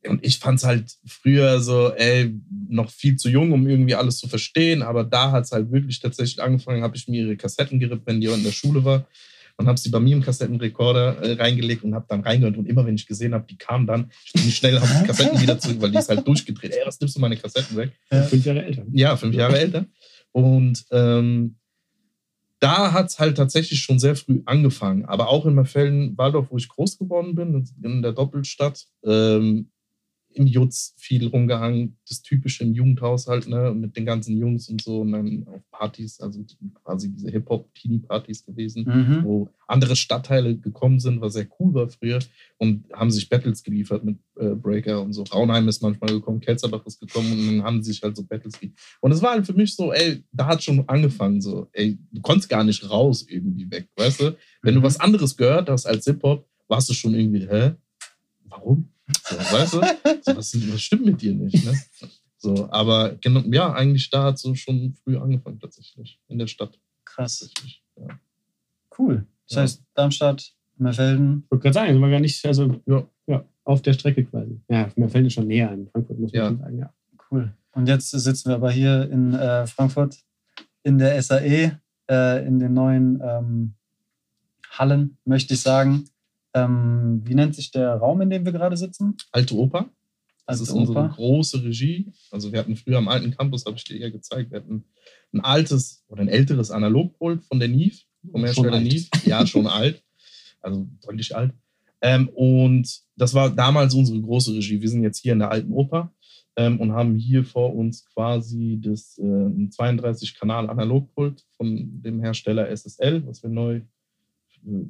und 0.05 0.25
ich 0.25 0.37
fand 0.37 0.59
es 0.59 0.65
halt 0.65 0.97
früher 1.05 1.59
so, 1.59 1.93
ey, 1.93 2.33
noch 2.69 2.89
viel 2.89 3.15
zu 3.17 3.29
jung, 3.29 3.51
um 3.51 3.67
irgendwie 3.67 3.95
alles 3.95 4.17
zu 4.17 4.27
verstehen. 4.27 4.81
Aber 4.81 5.03
da 5.03 5.31
hat 5.31 5.45
es 5.45 5.51
halt 5.51 5.71
wirklich 5.71 5.99
tatsächlich 5.99 6.41
angefangen, 6.41 6.83
habe 6.83 6.95
ich 6.97 7.07
mir 7.07 7.23
ihre 7.23 7.37
Kassetten 7.37 7.79
gerippt, 7.79 8.05
wenn 8.05 8.21
die 8.21 8.27
in 8.27 8.43
der 8.43 8.51
Schule 8.51 8.83
war. 8.83 9.07
Und 9.59 9.67
habe 9.67 9.79
sie 9.79 9.89
bei 9.89 9.99
mir 9.99 10.15
im 10.15 10.21
Kassettenrekorder 10.21 11.17
äh, 11.17 11.33
reingelegt 11.33 11.83
und 11.83 11.95
habe 11.95 12.05
dann 12.07 12.21
reingehört. 12.21 12.57
Und 12.57 12.67
immer 12.67 12.85
wenn 12.85 12.93
ich 12.95 13.07
gesehen 13.07 13.33
habe, 13.33 13.45
die 13.49 13.57
kam 13.57 13.87
dann, 13.87 14.11
ich 14.23 14.33
bin 14.33 14.51
schnell 14.51 14.77
auf 14.77 14.91
die 15.01 15.07
Kassetten 15.07 15.41
wieder 15.41 15.57
zurück, 15.57 15.77
weil 15.81 15.89
die 15.89 15.97
ist 15.97 16.09
halt 16.09 16.27
durchgedreht. 16.27 16.73
Ey, 16.73 16.85
was 16.85 16.99
nimmst 16.99 17.15
du 17.15 17.19
meine 17.19 17.37
Kassetten 17.37 17.75
weg? 17.75 17.91
Fünf 18.29 18.45
Jahre 18.45 18.63
älter. 18.63 18.85
Ja, 18.91 19.17
fünf 19.17 19.33
Jahre 19.33 19.57
älter. 19.59 19.85
Und 20.31 20.85
ähm, 20.91 21.55
da 22.59 22.93
hat 22.93 23.07
es 23.07 23.19
halt 23.19 23.37
tatsächlich 23.37 23.79
schon 23.79 23.99
sehr 23.99 24.15
früh 24.15 24.41
angefangen. 24.45 25.05
Aber 25.05 25.29
auch 25.29 25.45
in 25.45 25.55
Merfelden-Waldorf, 25.55 26.47
wo 26.49 26.57
ich 26.57 26.69
groß 26.69 26.97
geworden 26.97 27.35
bin, 27.35 27.67
in 27.83 28.01
der 28.01 28.13
Doppelstadt, 28.13 28.85
ähm, 29.03 29.69
im 30.37 30.47
Jutz 30.47 30.93
viel 30.97 31.27
rumgehangen, 31.27 31.97
das 32.07 32.21
typische 32.21 32.63
im 32.63 32.73
Jugendhaushalt, 32.73 33.47
ne, 33.47 33.73
mit 33.75 33.95
den 33.97 34.05
ganzen 34.05 34.37
Jungs 34.37 34.69
und 34.69 34.81
so 34.81 35.01
und 35.01 35.11
dann 35.11 35.45
auf 35.47 35.61
Partys, 35.71 36.19
also 36.19 36.43
quasi 36.83 37.11
diese 37.11 37.29
Hip-Hop-Teenie-Partys 37.29 38.45
gewesen 38.45 38.83
Mhm. 38.87 39.23
wo 39.23 39.49
andere 39.67 39.95
Stadtteile 39.95 40.57
gekommen 40.57 40.99
sind, 40.99 41.19
was 41.19 41.33
sehr 41.33 41.47
cool 41.59 41.73
war 41.73 41.89
früher 41.89 42.19
und 42.57 42.85
haben 42.93 43.11
sich 43.11 43.27
Battles 43.29 43.63
geliefert 43.63 44.03
mit 44.05 44.17
äh, 44.37 44.55
Breaker 44.55 45.01
und 45.01 45.11
so. 45.13 45.23
Raunheim 45.23 45.67
ist 45.67 45.81
manchmal 45.81 46.11
gekommen, 46.11 46.39
Kelzerbach 46.39 46.85
ist 46.85 46.99
gekommen 47.01 47.31
und 47.33 47.47
dann 47.47 47.63
haben 47.63 47.83
sie 47.83 47.91
sich 47.91 48.01
halt 48.01 48.15
so 48.15 48.23
Battles 48.23 48.59
geliefert. 48.59 48.79
Und 49.01 49.11
es 49.11 49.21
war 49.21 49.31
halt 49.31 49.45
für 49.45 49.53
mich 49.53 49.75
so, 49.75 49.91
ey, 49.91 50.23
da 50.31 50.45
hat 50.47 50.63
schon 50.63 50.87
angefangen 50.87 51.41
so, 51.41 51.67
ey, 51.73 51.97
du 52.11 52.21
konntest 52.21 52.47
gar 52.49 52.63
nicht 52.63 52.89
raus 52.89 53.25
irgendwie 53.27 53.69
weg, 53.69 53.89
weißt 53.97 54.21
du? 54.21 54.37
Wenn 54.61 54.73
du 54.75 54.79
Mhm. 54.79 54.85
was 54.85 54.99
anderes 54.99 55.35
gehört 55.35 55.69
hast 55.69 55.85
als 55.85 56.05
Hip-Hop, 56.05 56.47
warst 56.69 56.89
du 56.89 56.93
schon 56.93 57.13
irgendwie, 57.13 57.47
hä? 57.47 57.73
Warum? 58.45 58.89
So, 59.23 59.35
weißt 59.37 59.73
du? 59.73 59.81
So, 60.21 60.35
was, 60.35 60.53
was 60.71 60.81
stimmt 60.81 61.05
mit 61.05 61.21
dir 61.21 61.33
nicht, 61.33 61.65
ne? 61.65 61.73
So, 62.37 62.69
aber 62.71 63.15
genau, 63.15 63.41
ja, 63.51 63.73
eigentlich 63.73 64.09
da 64.09 64.25
hat 64.25 64.37
so 64.39 64.53
schon 64.55 64.93
früh 65.03 65.17
angefangen 65.17 65.59
tatsächlich, 65.59 66.19
in 66.27 66.37
der 66.39 66.47
Stadt. 66.47 66.77
Krass. 67.05 67.49
Ja. 67.95 68.07
Cool. 68.97 69.25
Das 69.47 69.55
Ja. 69.55 69.61
heißt, 69.63 69.83
Darmstadt, 69.93 70.53
Merfelden. 70.77 71.43
Ich 71.45 71.51
wollte 71.51 71.63
gerade 71.63 71.73
sagen, 71.73 71.93
sind 71.93 72.01
wir 72.01 72.09
gar 72.11 72.19
nicht, 72.19 72.45
also 72.45 72.81
Ja. 72.85 73.07
ja, 73.27 73.45
auf 73.63 73.81
der 73.81 73.93
Strecke 73.93 74.23
quasi. 74.25 74.59
Ja, 74.69 74.89
fällt 75.07 75.27
es 75.27 75.33
schon 75.33 75.47
näher 75.47 75.71
an 75.71 75.87
Frankfurt, 75.91 76.19
muss 76.19 76.33
man 76.33 76.59
sagen, 76.59 76.77
ja. 76.77 76.93
Cool. 77.31 77.53
Und 77.73 77.87
jetzt 77.87 78.11
sitzen 78.11 78.49
wir 78.49 78.55
aber 78.55 78.71
hier 78.71 79.09
in 79.11 79.33
äh, 79.33 79.65
Frankfurt 79.67 80.17
in 80.83 80.97
der 80.97 81.21
SAE, 81.21 81.79
äh, 82.09 82.45
in 82.47 82.59
den 82.59 82.73
neuen 82.73 83.19
ähm, 83.23 83.73
Hallen, 84.71 85.17
möchte 85.25 85.53
ich 85.53 85.61
sagen. 85.61 86.05
Ähm, 86.53 87.21
wie 87.23 87.35
nennt 87.35 87.55
sich 87.55 87.71
der 87.71 87.95
Raum, 87.95 88.21
in 88.21 88.29
dem 88.29 88.45
wir 88.45 88.51
gerade 88.51 88.77
sitzen? 88.77 89.15
Alte 89.31 89.55
Oper. 89.55 89.89
Das 90.45 90.59
Alte 90.59 90.63
ist 90.63 90.69
unsere 90.71 90.99
Oper. 90.99 91.09
große 91.15 91.63
Regie. 91.63 92.11
Also 92.31 92.51
wir 92.51 92.59
hatten 92.59 92.75
früher 92.75 92.97
am 92.97 93.09
alten 93.09 93.31
Campus, 93.31 93.65
habe 93.65 93.75
ich 93.75 93.83
dir 93.83 93.97
ja 93.97 94.09
gezeigt, 94.09 94.51
wir 94.51 94.59
hatten 94.59 94.85
ein 95.33 95.41
altes 95.41 96.05
oder 96.07 96.21
ein 96.21 96.29
älteres 96.29 96.71
Analogpult 96.71 97.43
von 97.43 97.59
der 97.59 97.67
Neve, 97.67 97.97
vom 98.31 98.43
Hersteller. 98.43 98.79
Neve. 98.79 99.07
Ja, 99.25 99.45
schon 99.45 99.67
alt. 99.67 100.01
Also 100.61 100.87
deutlich 101.05 101.35
alt. 101.35 101.53
Ähm, 102.01 102.29
und 102.29 103.01
das 103.15 103.33
war 103.33 103.49
damals 103.49 103.93
unsere 103.93 104.21
große 104.21 104.53
Regie. 104.53 104.81
Wir 104.81 104.89
sind 104.89 105.03
jetzt 105.03 105.19
hier 105.19 105.33
in 105.33 105.39
der 105.39 105.51
alten 105.51 105.73
Oper 105.73 106.13
ähm, 106.55 106.79
und 106.79 106.93
haben 106.93 107.15
hier 107.15 107.43
vor 107.43 107.75
uns 107.75 108.05
quasi 108.05 108.79
das 108.81 109.17
äh, 109.17 109.23
ein 109.23 109.69
32-Kanal-Analogpult 109.69 111.45
von 111.57 112.01
dem 112.01 112.21
Hersteller 112.21 112.69
SSL, 112.75 113.25
was 113.25 113.43
wir 113.43 113.49
neu 113.49 113.81
äh, 114.65 114.85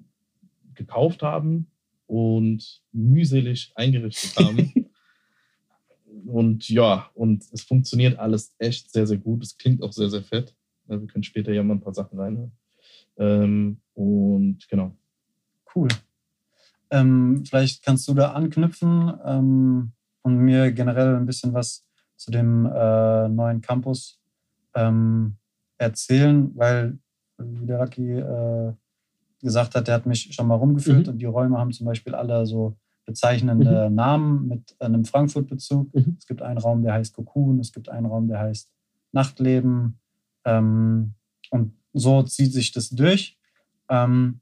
gekauft 0.77 1.24
haben 1.24 1.72
und 2.05 2.81
mühselig 2.91 3.72
eingerichtet 3.75 4.38
haben. 4.38 4.74
und 6.25 6.69
ja, 6.69 7.10
und 7.13 7.43
es 7.51 7.63
funktioniert 7.63 8.17
alles 8.17 8.55
echt 8.57 8.91
sehr, 8.91 9.05
sehr 9.05 9.17
gut. 9.17 9.43
Es 9.43 9.57
klingt 9.57 9.84
auch 9.84 9.91
sehr, 9.91 10.10
sehr 10.10 10.24
fett. 10.24 10.55
Wir 10.86 11.05
können 11.07 11.24
später 11.24 11.51
ja 11.51 11.63
mal 11.63 11.75
ein 11.75 11.81
paar 11.81 11.93
Sachen 11.93 12.17
reinhören. 12.19 12.51
Ähm, 13.17 13.81
und 13.93 14.67
genau. 14.69 14.96
Cool. 15.75 15.89
Ähm, 16.89 17.43
vielleicht 17.46 17.84
kannst 17.84 18.07
du 18.07 18.13
da 18.13 18.31
anknüpfen 18.31 19.13
ähm, 19.25 19.91
und 20.22 20.38
mir 20.38 20.72
generell 20.72 21.15
ein 21.15 21.25
bisschen 21.25 21.53
was 21.53 21.86
zu 22.15 22.31
dem 22.31 22.65
äh, 22.65 23.27
neuen 23.27 23.62
Campus 23.62 24.19
ähm, 24.74 25.36
erzählen, 25.77 26.51
weil, 26.55 26.98
wie 27.38 27.65
der 27.65 27.79
Lucky 27.79 28.13
äh, 28.13 28.74
gesagt 29.41 29.75
hat, 29.75 29.88
der 29.88 29.96
hat 29.96 30.06
mich 30.06 30.34
schon 30.34 30.48
mal 30.48 30.56
rumgeführt 30.56 31.06
Mhm. 31.08 31.13
und 31.13 31.17
die 31.20 31.25
Räume 31.25 31.58
haben 31.58 31.72
zum 31.72 31.86
Beispiel 31.86 32.15
alle 32.15 32.46
so 32.46 32.75
bezeichnende 33.06 33.89
Namen 33.89 34.48
mit 34.48 34.75
einem 34.79 35.06
Frankfurt-Bezug. 35.06 35.94
Mhm. 35.94 36.17
Es 36.20 36.27
gibt 36.27 36.41
einen 36.41 36.58
Raum, 36.58 36.82
der 36.84 36.94
heißt 36.94 37.13
Cocoon, 37.15 37.60
es 37.60 37.72
gibt 37.72 37.88
einen 37.89 38.06
Raum, 38.06 38.27
der 38.27 38.39
heißt 38.39 38.70
Nachtleben. 39.13 40.00
Ähm, 40.46 41.13
und 41.51 41.74
so 41.94 42.22
zieht 42.24 42.51
sich 42.53 42.72
das 42.74 42.89
durch. 42.89 43.38
Ähm, 43.89 44.41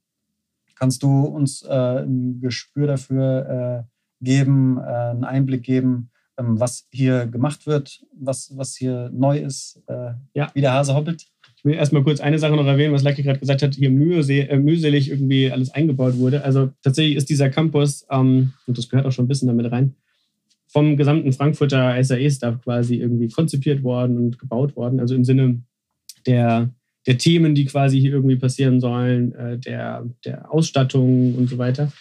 kannst 0.75 1.03
du 1.03 1.25
uns 1.25 1.61
äh, 1.61 2.03
ein 2.03 2.41
Gespür 2.41 2.87
dafür 2.87 3.85
äh, 3.89 4.23
geben, 4.25 4.77
äh, 4.77 4.81
einen 4.81 5.23
Einblick 5.23 5.63
geben, 5.63 6.09
ähm, 6.37 6.59
was 6.59 6.87
hier 6.91 7.27
gemacht 7.27 7.67
wird, 7.67 8.03
was, 8.13 8.51
was 8.57 8.75
hier 8.75 9.09
neu 9.13 9.37
ist, 9.37 9.81
äh, 9.87 10.13
Ja. 10.33 10.49
wie 10.53 10.61
der 10.61 10.73
Hase 10.73 10.95
hoppelt? 10.95 11.27
Will 11.65 11.73
erstmal 11.73 12.03
kurz 12.03 12.19
eine 12.19 12.37
Sache 12.37 12.55
noch 12.55 12.67
erwähnen, 12.67 12.93
was 12.93 13.03
Lucky 13.03 13.23
gerade 13.23 13.39
gesagt 13.39 13.63
hat, 13.63 13.73
hier 13.73 13.89
äh, 13.89 14.57
mühselig 14.57 15.09
irgendwie 15.09 15.51
alles 15.51 15.71
eingebaut 15.71 16.15
wurde. 16.17 16.43
Also 16.43 16.69
tatsächlich 16.83 17.15
ist 17.15 17.27
dieser 17.27 17.49
Campus, 17.49 18.05
ähm, 18.11 18.53
und 18.67 18.77
das 18.77 18.87
gehört 18.87 19.07
auch 19.07 19.11
schon 19.11 19.25
ein 19.25 19.27
bisschen 19.27 19.47
damit 19.47 19.71
rein, 19.71 19.95
vom 20.67 20.95
gesamten 20.95 21.33
Frankfurter 21.33 22.03
SAE-Staff 22.03 22.61
quasi 22.61 22.97
irgendwie 22.97 23.29
konzipiert 23.29 23.81
worden 23.81 24.17
und 24.17 24.37
gebaut 24.37 24.75
worden. 24.75 24.99
Also 24.99 25.15
im 25.15 25.23
Sinne 25.23 25.63
der, 26.27 26.69
der 27.07 27.17
Themen, 27.17 27.55
die 27.55 27.65
quasi 27.65 27.99
hier 27.99 28.11
irgendwie 28.11 28.35
passieren 28.35 28.79
sollen, 28.79 29.33
äh, 29.33 29.57
der, 29.57 30.05
der 30.23 30.53
Ausstattung 30.53 31.33
und 31.33 31.49
so 31.49 31.57
weiter. 31.57 31.91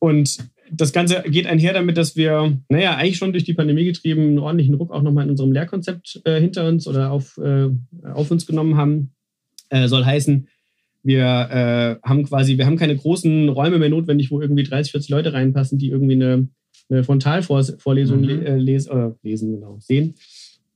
Und 0.00 0.38
das 0.70 0.92
Ganze 0.92 1.22
geht 1.26 1.46
einher 1.46 1.72
damit, 1.72 1.96
dass 1.96 2.16
wir, 2.16 2.58
naja, 2.68 2.96
eigentlich 2.96 3.18
schon 3.18 3.32
durch 3.32 3.44
die 3.44 3.54
Pandemie 3.54 3.84
getrieben, 3.84 4.22
einen 4.22 4.38
ordentlichen 4.38 4.74
Ruck 4.74 4.90
auch 4.90 5.02
nochmal 5.02 5.24
in 5.24 5.30
unserem 5.30 5.52
Lehrkonzept 5.52 6.20
äh, 6.24 6.40
hinter 6.40 6.68
uns 6.68 6.86
oder 6.86 7.10
auf, 7.10 7.38
äh, 7.38 7.68
auf 8.02 8.30
uns 8.30 8.46
genommen 8.46 8.76
haben. 8.76 9.12
Äh, 9.68 9.88
soll 9.88 10.04
heißen, 10.04 10.48
wir 11.02 11.22
äh, 11.22 12.08
haben 12.08 12.24
quasi, 12.24 12.58
wir 12.58 12.66
haben 12.66 12.76
keine 12.76 12.96
großen 12.96 13.48
Räume 13.48 13.78
mehr 13.78 13.88
notwendig, 13.88 14.30
wo 14.30 14.40
irgendwie 14.40 14.64
30, 14.64 14.90
40 14.92 15.10
Leute 15.10 15.32
reinpassen, 15.32 15.78
die 15.78 15.88
irgendwie 15.88 16.14
eine, 16.14 16.48
eine 16.88 17.04
Frontalvorlesung 17.04 18.20
Mhm. 18.20 18.24
le 18.24 18.44
äh, 18.44 18.56
les 18.56 18.86
äh, 18.86 19.10
lesen, 19.22 19.52
genau, 19.52 19.78
sehen. 19.80 20.14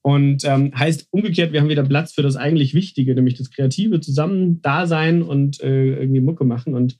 Und 0.02 0.44
ähm, 0.44 0.72
heißt 0.74 1.08
umgekehrt, 1.10 1.52
wir 1.52 1.60
haben 1.60 1.68
wieder 1.68 1.84
Platz 1.84 2.12
für 2.12 2.22
das 2.22 2.36
eigentlich 2.36 2.74
Wichtige, 2.74 3.14
nämlich 3.14 3.34
das 3.34 3.50
kreative 3.50 4.00
Zusammen-Dasein 4.00 5.22
und 5.22 5.60
äh, 5.60 5.94
irgendwie 5.94 6.20
Mucke 6.20 6.44
machen. 6.44 6.74
Und 6.74 6.96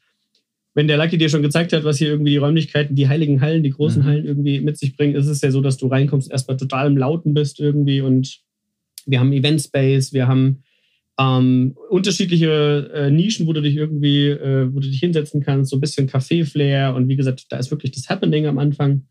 wenn 0.81 0.89
der 0.89 0.97
Lucky 0.97 1.19
dir 1.19 1.29
schon 1.29 1.43
gezeigt 1.43 1.75
hat, 1.75 1.85
was 1.85 1.99
hier 1.99 2.09
irgendwie 2.09 2.31
die 2.31 2.39
Räumlichkeiten, 2.39 2.97
die 2.97 3.07
heiligen 3.07 3.43
Hallen, 3.43 3.63
die 3.63 3.69
großen 3.69 4.01
Mhm. 4.01 4.07
Hallen 4.07 4.25
irgendwie 4.25 4.61
mit 4.61 4.79
sich 4.79 4.97
bringen, 4.97 5.15
ist 5.15 5.27
es 5.27 5.43
ja 5.43 5.51
so, 5.51 5.61
dass 5.61 5.77
du 5.77 5.89
reinkommst, 5.89 6.31
erstmal 6.31 6.57
total 6.57 6.87
im 6.87 6.97
Lauten 6.97 7.35
bist 7.35 7.61
irgendwie 7.61 8.01
und 8.01 8.41
wir 9.05 9.21
haben 9.21 9.35
Event 9.35 9.61
Space, 9.61 10.15
wir 10.15 10.27
haben 10.27 10.63
ähm, 11.21 11.77
unterschiedliche 11.91 12.91
äh, 12.95 13.11
Nischen, 13.11 13.47
wo 13.47 13.53
du 13.53 13.61
dich 13.61 13.77
irgendwie, 13.77 14.29
äh, 14.29 14.73
wo 14.73 14.81
du 14.81 14.89
dich 14.89 15.01
hinsetzen 15.01 15.43
kannst, 15.43 15.71
so 15.71 15.77
ein 15.77 15.83
bisschen 15.83 16.09
Café-Flair 16.09 16.95
und 16.95 17.09
wie 17.09 17.17
gesagt, 17.17 17.45
da 17.51 17.59
ist 17.59 17.71
wirklich 17.71 17.93
das 17.93 18.09
Happening 18.09 18.47
am 18.47 18.57
Anfang. 18.57 19.03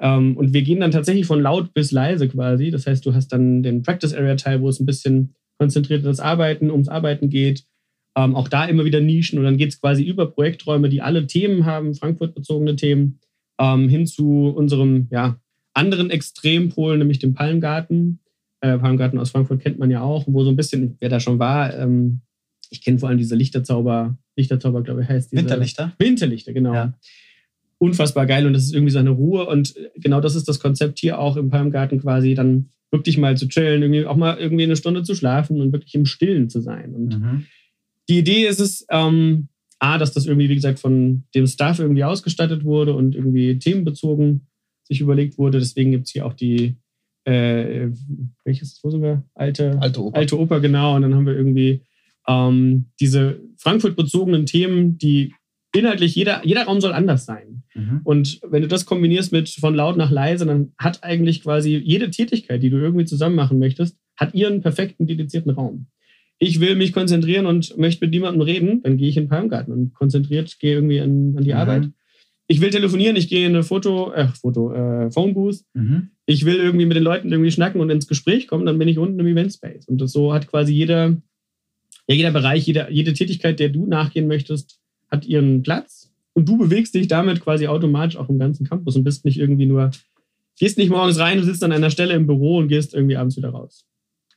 Ähm, 0.00 0.38
und 0.38 0.54
wir 0.54 0.62
gehen 0.62 0.80
dann 0.80 0.90
tatsächlich 0.90 1.26
von 1.26 1.42
laut 1.42 1.74
bis 1.74 1.92
leise 1.92 2.28
quasi. 2.28 2.70
Das 2.70 2.86
heißt, 2.86 3.04
du 3.04 3.12
hast 3.12 3.28
dann 3.28 3.62
den 3.62 3.82
Practice 3.82 4.14
Area 4.14 4.36
Teil, 4.36 4.62
wo 4.62 4.70
es 4.70 4.80
ein 4.80 4.86
bisschen 4.86 5.34
konzentriertes 5.58 6.18
Arbeiten, 6.18 6.70
ums 6.70 6.88
Arbeiten 6.88 7.28
geht. 7.28 7.64
Ähm, 8.16 8.36
auch 8.36 8.48
da 8.48 8.64
immer 8.64 8.84
wieder 8.84 9.00
Nischen 9.00 9.38
und 9.38 9.44
dann 9.44 9.56
geht 9.56 9.70
es 9.70 9.80
quasi 9.80 10.04
über 10.04 10.30
Projekträume, 10.30 10.88
die 10.88 11.02
alle 11.02 11.26
Themen 11.26 11.66
haben, 11.66 11.94
Frankfurt-bezogene 11.94 12.76
Themen, 12.76 13.18
ähm, 13.58 13.88
hin 13.88 14.06
zu 14.06 14.52
unserem 14.54 15.08
ja, 15.10 15.40
anderen 15.72 16.10
Extrempol, 16.10 16.96
nämlich 16.96 17.18
dem 17.18 17.34
Palmgarten. 17.34 18.20
Äh, 18.60 18.78
Palmgarten 18.78 19.18
aus 19.18 19.30
Frankfurt 19.30 19.60
kennt 19.60 19.78
man 19.78 19.90
ja 19.90 20.02
auch, 20.02 20.24
wo 20.26 20.44
so 20.44 20.50
ein 20.50 20.56
bisschen, 20.56 20.96
wer 21.00 21.08
da 21.08 21.18
schon 21.18 21.38
war, 21.38 21.76
ähm, 21.76 22.20
ich 22.70 22.82
kenne 22.82 22.98
vor 22.98 23.08
allem 23.08 23.18
diese 23.18 23.36
Lichterzauber, 23.36 24.16
Lichterzauber, 24.36 24.82
glaube 24.82 25.02
ich, 25.02 25.08
heißt 25.08 25.32
diese. 25.32 25.42
Winterlichter? 25.42 25.92
Winterlichter, 25.98 26.52
genau. 26.52 26.74
Ja. 26.74 26.94
Unfassbar 27.78 28.26
geil 28.26 28.46
und 28.46 28.52
das 28.52 28.64
ist 28.64 28.74
irgendwie 28.74 28.92
so 28.92 28.98
eine 28.98 29.10
Ruhe 29.10 29.46
und 29.46 29.74
genau 29.96 30.20
das 30.20 30.34
ist 30.34 30.48
das 30.48 30.60
Konzept 30.60 30.98
hier 30.98 31.18
auch 31.18 31.36
im 31.36 31.50
Palmgarten 31.50 32.00
quasi, 32.00 32.34
dann 32.34 32.70
wirklich 32.90 33.18
mal 33.18 33.36
zu 33.36 33.48
chillen, 33.48 33.82
irgendwie 33.82 34.06
auch 34.06 34.16
mal 34.16 34.38
irgendwie 34.38 34.64
eine 34.64 34.76
Stunde 34.76 35.02
zu 35.02 35.14
schlafen 35.14 35.60
und 35.60 35.72
wirklich 35.72 35.94
im 35.94 36.06
Stillen 36.06 36.48
zu 36.48 36.60
sein. 36.60 36.94
Und 36.94 37.20
Mhm. 37.20 37.46
Die 38.08 38.18
Idee 38.18 38.46
ist 38.46 38.60
es, 38.60 38.86
ähm, 38.90 39.48
A, 39.78 39.98
dass 39.98 40.12
das 40.12 40.26
irgendwie, 40.26 40.48
wie 40.48 40.54
gesagt, 40.54 40.78
von 40.78 41.24
dem 41.34 41.46
Staff 41.46 41.78
irgendwie 41.78 42.04
ausgestattet 42.04 42.64
wurde 42.64 42.94
und 42.94 43.14
irgendwie 43.14 43.58
themenbezogen 43.58 44.46
sich 44.84 45.00
überlegt 45.00 45.38
wurde. 45.38 45.58
Deswegen 45.58 45.90
gibt 45.90 46.06
es 46.06 46.12
hier 46.12 46.26
auch 46.26 46.32
die, 46.32 46.76
äh, 47.24 47.88
welches, 48.44 48.80
wo 48.82 48.90
sind 48.90 49.02
wir? 49.02 49.24
Alte, 49.34 49.78
Alte 49.80 50.02
Oper. 50.02 50.18
Alte 50.18 50.38
Oper, 50.38 50.60
genau. 50.60 50.96
Und 50.96 51.02
dann 51.02 51.14
haben 51.14 51.26
wir 51.26 51.36
irgendwie 51.36 51.82
ähm, 52.28 52.86
diese 53.00 53.40
Frankfurt-bezogenen 53.58 54.46
Themen, 54.46 54.98
die 54.98 55.34
inhaltlich, 55.74 56.14
jeder, 56.14 56.46
jeder 56.46 56.64
Raum 56.64 56.80
soll 56.80 56.92
anders 56.92 57.26
sein. 57.26 57.64
Mhm. 57.74 58.00
Und 58.04 58.40
wenn 58.48 58.62
du 58.62 58.68
das 58.68 58.86
kombinierst 58.86 59.32
mit 59.32 59.48
von 59.48 59.74
laut 59.74 59.96
nach 59.96 60.10
leise, 60.10 60.46
dann 60.46 60.72
hat 60.78 61.02
eigentlich 61.02 61.42
quasi 61.42 61.76
jede 61.76 62.10
Tätigkeit, 62.10 62.62
die 62.62 62.70
du 62.70 62.76
irgendwie 62.76 63.04
zusammen 63.04 63.34
machen 63.34 63.58
möchtest, 63.58 63.98
hat 64.16 64.34
ihren 64.34 64.60
perfekten, 64.60 65.06
dedizierten 65.06 65.50
Raum. 65.50 65.88
Ich 66.44 66.60
will 66.60 66.74
mich 66.76 66.92
konzentrieren 66.92 67.46
und 67.46 67.76
möchte 67.78 68.04
mit 68.04 68.12
niemandem 68.12 68.42
reden, 68.42 68.82
dann 68.82 68.98
gehe 68.98 69.08
ich 69.08 69.16
in 69.16 69.24
den 69.24 69.28
Palmgarten 69.30 69.72
und 69.72 69.94
konzentriert 69.94 70.58
gehe 70.60 70.74
irgendwie 70.74 71.00
an, 71.00 71.34
an 71.38 71.42
die 71.42 71.52
Mhm. 71.52 71.56
Arbeit. 71.56 71.90
Ich 72.48 72.60
will 72.60 72.68
telefonieren, 72.68 73.16
ich 73.16 73.28
gehe 73.28 73.46
in 73.46 73.54
eine 73.54 73.62
Foto, 73.62 74.12
äh, 74.12 74.28
Foto, 74.28 74.70
äh, 74.74 75.10
Phone 75.10 75.32
Booth. 75.32 75.62
Mhm. 75.72 76.10
Ich 76.26 76.44
will 76.44 76.56
irgendwie 76.56 76.84
mit 76.84 76.98
den 76.98 77.02
Leuten 77.02 77.32
irgendwie 77.32 77.50
schnacken 77.50 77.80
und 77.80 77.88
ins 77.88 78.06
Gespräch 78.06 78.46
kommen, 78.46 78.66
dann 78.66 78.78
bin 78.78 78.88
ich 78.88 78.98
unten 78.98 79.18
im 79.18 79.26
Event 79.26 79.54
Space. 79.54 79.88
Und 79.88 80.02
das 80.02 80.12
so 80.12 80.34
hat 80.34 80.46
quasi 80.46 80.74
jeder, 80.74 81.16
ja, 82.06 82.14
jeder 82.14 82.30
Bereich, 82.30 82.66
jeder, 82.66 82.90
jede 82.90 83.14
Tätigkeit, 83.14 83.58
der 83.58 83.70
du 83.70 83.86
nachgehen 83.86 84.26
möchtest, 84.26 84.78
hat 85.10 85.24
ihren 85.24 85.62
Platz. 85.62 86.12
Und 86.34 86.46
du 86.46 86.58
bewegst 86.58 86.94
dich 86.94 87.08
damit 87.08 87.40
quasi 87.40 87.68
automatisch 87.68 88.18
auch 88.18 88.28
im 88.28 88.38
ganzen 88.38 88.66
Campus 88.66 88.96
und 88.96 89.04
bist 89.04 89.24
nicht 89.24 89.38
irgendwie 89.38 89.64
nur, 89.64 89.92
gehst 90.58 90.76
nicht 90.76 90.90
morgens 90.90 91.18
rein 91.18 91.38
und 91.38 91.44
sitzt 91.44 91.64
an 91.64 91.72
einer 91.72 91.88
Stelle 91.88 92.12
im 92.12 92.26
Büro 92.26 92.58
und 92.58 92.68
gehst 92.68 92.92
irgendwie 92.92 93.16
abends 93.16 93.38
wieder 93.38 93.48
raus. 93.48 93.86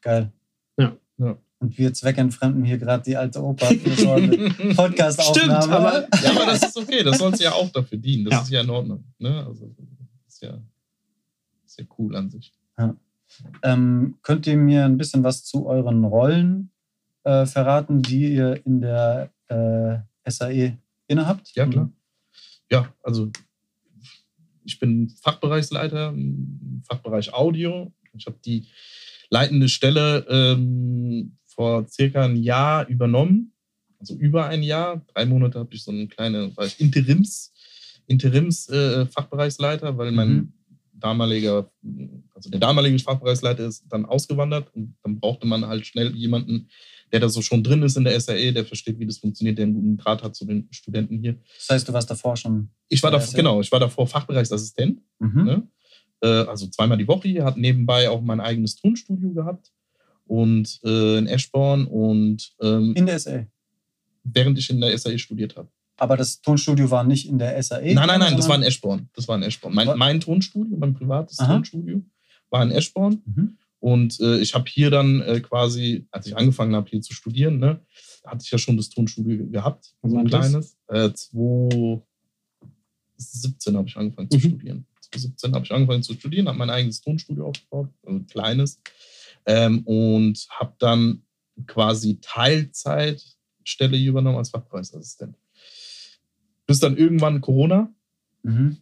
Geil. 0.01 0.31
Ja. 0.77 0.95
Ja. 1.17 1.37
Und 1.59 1.77
wir 1.77 1.91
zweckentfremden 1.93 2.63
hier 2.63 2.77
gerade 2.77 3.03
die 3.03 3.17
alte 3.17 3.41
Oper 3.43 3.65
für 3.83 3.89
so 3.95 4.11
eine 4.11 4.37
Podcast-Aufnahme. 4.75 5.61
Stimmt, 5.61 5.73
aber- 5.73 6.07
Ja, 6.23 6.31
aber 6.31 6.45
das 6.45 6.63
ist 6.63 6.77
okay. 6.77 7.03
Das 7.03 7.17
soll 7.17 7.29
uns 7.29 7.39
ja 7.41 7.51
auch 7.53 7.69
dafür 7.71 7.97
dienen. 7.97 8.25
Das 8.25 8.33
Ja. 8.33 8.41
ist 8.43 8.49
ja 8.51 8.61
in 8.61 8.69
Ordnung. 8.69 9.03
Ne? 9.17 9.45
Also, 9.45 9.73
das 10.25 10.35
ist 10.35 10.43
ja, 10.43 10.59
ist 11.65 11.79
ja 11.79 11.85
cool 11.97 12.15
an 12.15 12.29
sich. 12.29 12.53
Ähm, 13.63 14.17
könnt 14.21 14.47
ihr 14.47 14.55
mir 14.57 14.85
ein 14.85 14.97
bisschen 14.97 15.23
was 15.23 15.43
zu 15.43 15.65
euren 15.65 16.03
Rollen 16.05 16.71
äh, 17.23 17.45
verraten, 17.45 18.01
die 18.01 18.33
ihr 18.35 18.65
in 18.65 18.79
der 18.81 19.31
äh, 19.47 19.97
SAE 20.29 20.77
innehabt? 21.07 21.51
Ja, 21.55 21.65
klar. 21.65 21.91
Ja, 22.71 22.93
also 23.03 23.31
ich 24.63 24.79
bin 24.79 25.09
Fachbereichsleiter 25.09 26.09
im 26.09 26.81
Fachbereich 26.87 27.33
Audio. 27.33 27.91
Ich 28.13 28.25
habe 28.27 28.37
die 28.45 28.67
leitende 29.29 29.69
Stelle 29.69 30.25
ähm, 30.29 31.36
vor 31.57 31.87
circa 31.89 32.23
ein 32.25 32.35
Jahr 32.37 32.87
übernommen. 32.87 33.51
Also 33.99 34.13
über 34.13 34.45
ein 34.45 34.61
Jahr. 34.61 35.01
Drei 35.13 35.25
Monate 35.25 35.57
habe 35.57 35.73
ich 35.73 35.83
so 35.83 35.91
eine 35.91 36.07
kleine 36.07 36.55
war 36.55 36.67
ich 36.67 36.79
Interims, 36.79 37.51
Interims 38.05 38.69
äh, 38.69 39.07
Fachbereichsleiter, 39.07 39.97
weil 39.97 40.11
mein 40.11 40.29
Mhm. 40.35 40.53
damaliger, 40.93 41.69
also 42.35 42.49
der 42.51 42.59
damalige 42.59 42.99
Fachbereichsleiter 42.99 43.65
ist 43.65 43.85
dann 43.89 44.05
ausgewandert 44.05 44.69
und 44.75 44.95
dann 45.03 45.19
brauchte 45.19 45.47
man 45.47 45.65
halt 45.67 45.85
schnell 45.87 46.15
jemanden, 46.15 46.67
der 47.11 47.19
da 47.21 47.29
so 47.29 47.41
schon 47.41 47.63
drin 47.63 47.81
ist 47.83 47.97
in 47.97 48.03
der 48.03 48.19
SAE, 48.19 48.51
der 48.53 48.65
versteht, 48.65 48.99
wie 48.99 49.05
das 49.07 49.17
funktioniert, 49.17 49.57
der 49.57 49.65
einen 49.65 49.73
guten 49.75 49.97
Draht 49.97 50.21
hat 50.23 50.35
zu 50.35 50.45
den 50.45 50.67
Studenten 50.71 51.17
hier. 51.19 51.37
Das 51.57 51.69
heißt, 51.69 51.87
du 51.89 51.93
warst 51.93 52.09
davor 52.11 52.37
schon. 52.37 52.69
Ich 52.89 53.01
war 53.01 53.11
Ja, 53.11 53.17
da, 53.17 53.23
sehr 53.25 53.37
genau, 53.37 53.61
ich 53.61 53.71
war 53.71 53.79
davor 53.79 54.05
Fachbereichsassistent, 54.07 55.01
Mhm. 55.19 55.43
ne? 55.43 55.67
äh, 56.21 56.27
also 56.27 56.67
zweimal 56.67 56.97
die 56.99 57.07
Woche 57.07 57.27
hier, 57.29 57.45
hat 57.45 57.57
nebenbei 57.57 58.09
auch 58.09 58.21
mein 58.21 58.39
eigenes 58.41 58.75
Tonstudio 58.75 59.33
gehabt 59.33 59.71
und 60.27 60.79
äh, 60.83 61.17
in 61.17 61.27
Eschborn 61.27 61.85
und 61.87 62.53
ähm, 62.61 62.93
In 62.95 63.05
der 63.05 63.19
SAE. 63.19 63.47
während 64.23 64.57
ich 64.57 64.69
in 64.69 64.81
der 64.81 64.97
SAE 64.97 65.17
studiert 65.19 65.55
habe. 65.55 65.69
Aber 65.99 66.15
das 66.17 66.41
Tonstudio 66.41 66.91
war 66.91 67.03
nicht 67.03 67.27
in 67.27 67.39
der 67.39 67.61
SAE? 67.63 67.93
Nein, 67.95 68.07
nein, 68.07 68.19
nein, 68.19 68.37
das 68.37 68.47
war 68.47 68.55
in 68.55 68.61
Eschborn. 68.63 69.09
Das 69.13 69.27
war 69.27 69.35
in 69.35 69.41
Eschborn. 69.43 69.73
Mein, 69.73 69.97
mein 69.97 70.19
Tonstudio, 70.19 70.77
mein 70.77 70.93
privates 70.93 71.39
Aha. 71.39 71.53
Tonstudio, 71.55 72.01
war 72.51 72.61
in 72.63 72.71
Eschborn. 72.71 73.21
Mhm. 73.25 73.57
Und 73.79 74.19
äh, 74.19 74.37
ich 74.39 74.53
habe 74.53 74.65
hier 74.69 74.89
dann 74.91 75.21
äh, 75.21 75.39
quasi, 75.39 76.07
als 76.11 76.27
ich 76.27 76.35
angefangen 76.37 76.75
habe, 76.75 76.89
hier 76.89 77.01
zu 77.01 77.13
studieren, 77.13 77.57
ne, 77.59 77.79
hatte 78.25 78.43
ich 78.43 78.51
ja 78.51 78.57
schon 78.57 78.75
das 78.77 78.89
Tonstudio 78.89 79.47
gehabt, 79.49 79.93
Wann 80.01 80.11
so 80.11 80.17
ein 80.17 80.27
kleines. 80.27 80.77
Äh, 80.87 81.11
2017 81.13 83.77
habe 83.77 83.87
ich 83.87 83.97
angefangen 83.97 84.29
zu 84.29 84.37
Mhm. 84.37 84.41
studieren. 84.41 84.85
2017 85.01 85.55
habe 85.55 85.65
ich 85.65 85.71
angefangen 85.71 86.03
zu 86.03 86.13
studieren, 86.13 86.47
habe 86.47 86.57
mein 86.57 86.69
eigenes 86.69 87.01
Tonstudio 87.01 87.47
aufgebaut, 87.47 87.89
also 88.03 88.17
ein 88.19 88.27
kleines. 88.27 88.79
Ähm, 89.47 89.79
und 89.85 90.45
habe 90.51 90.75
dann 90.77 91.23
quasi 91.65 92.19
Teilzeitstelle 92.21 93.97
übernommen 93.97 94.37
als 94.37 94.49
Fachpreisassistent. 94.49 95.35
Bis 96.65 96.79
dann 96.79 96.97
irgendwann 96.97 97.41
Corona, 97.41 97.91
Mhm. 98.43 98.77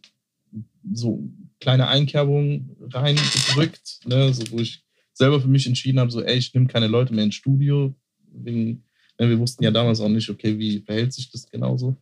so 0.92 1.28
kleine 1.60 1.88
Einkerbungen 1.88 2.76
reingedrückt, 2.92 4.00
ne, 4.06 4.32
so 4.32 4.42
wo 4.50 4.58
ich 4.58 4.84
selber 5.12 5.40
für 5.40 5.48
mich 5.48 5.66
entschieden 5.66 5.98
habe, 5.98 6.10
so, 6.10 6.22
ey, 6.22 6.36
ich 6.36 6.52
nehme 6.52 6.66
keine 6.66 6.86
Leute 6.88 7.14
mehr 7.14 7.24
ins 7.24 7.34
Studio. 7.36 7.94
Wegen, 8.32 8.84
ne, 9.18 9.28
wir 9.28 9.38
wussten 9.38 9.64
ja 9.64 9.70
damals 9.70 10.00
auch 10.00 10.08
nicht, 10.08 10.28
okay, 10.28 10.58
wie 10.58 10.80
verhält 10.80 11.12
sich 11.12 11.30
das 11.30 11.48
genauso. 11.48 11.96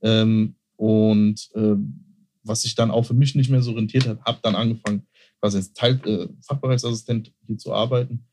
Ähm, 0.00 0.54
und 0.76 1.50
ähm, 1.54 2.04
was 2.44 2.62
sich 2.62 2.74
dann 2.74 2.90
auch 2.90 3.02
für 3.02 3.14
mich 3.14 3.34
nicht 3.34 3.50
mehr 3.50 3.62
so 3.62 3.72
rentiert 3.72 4.06
hat, 4.06 4.22
habe 4.24 4.38
dann 4.42 4.54
angefangen, 4.54 5.06
quasi 5.42 5.56
als 5.58 5.72
Teil, 5.72 6.00
äh, 6.06 6.28
Fachbereichsassistent 6.40 7.32
hier 7.46 7.58
zu 7.58 7.74
arbeiten. 7.74 8.24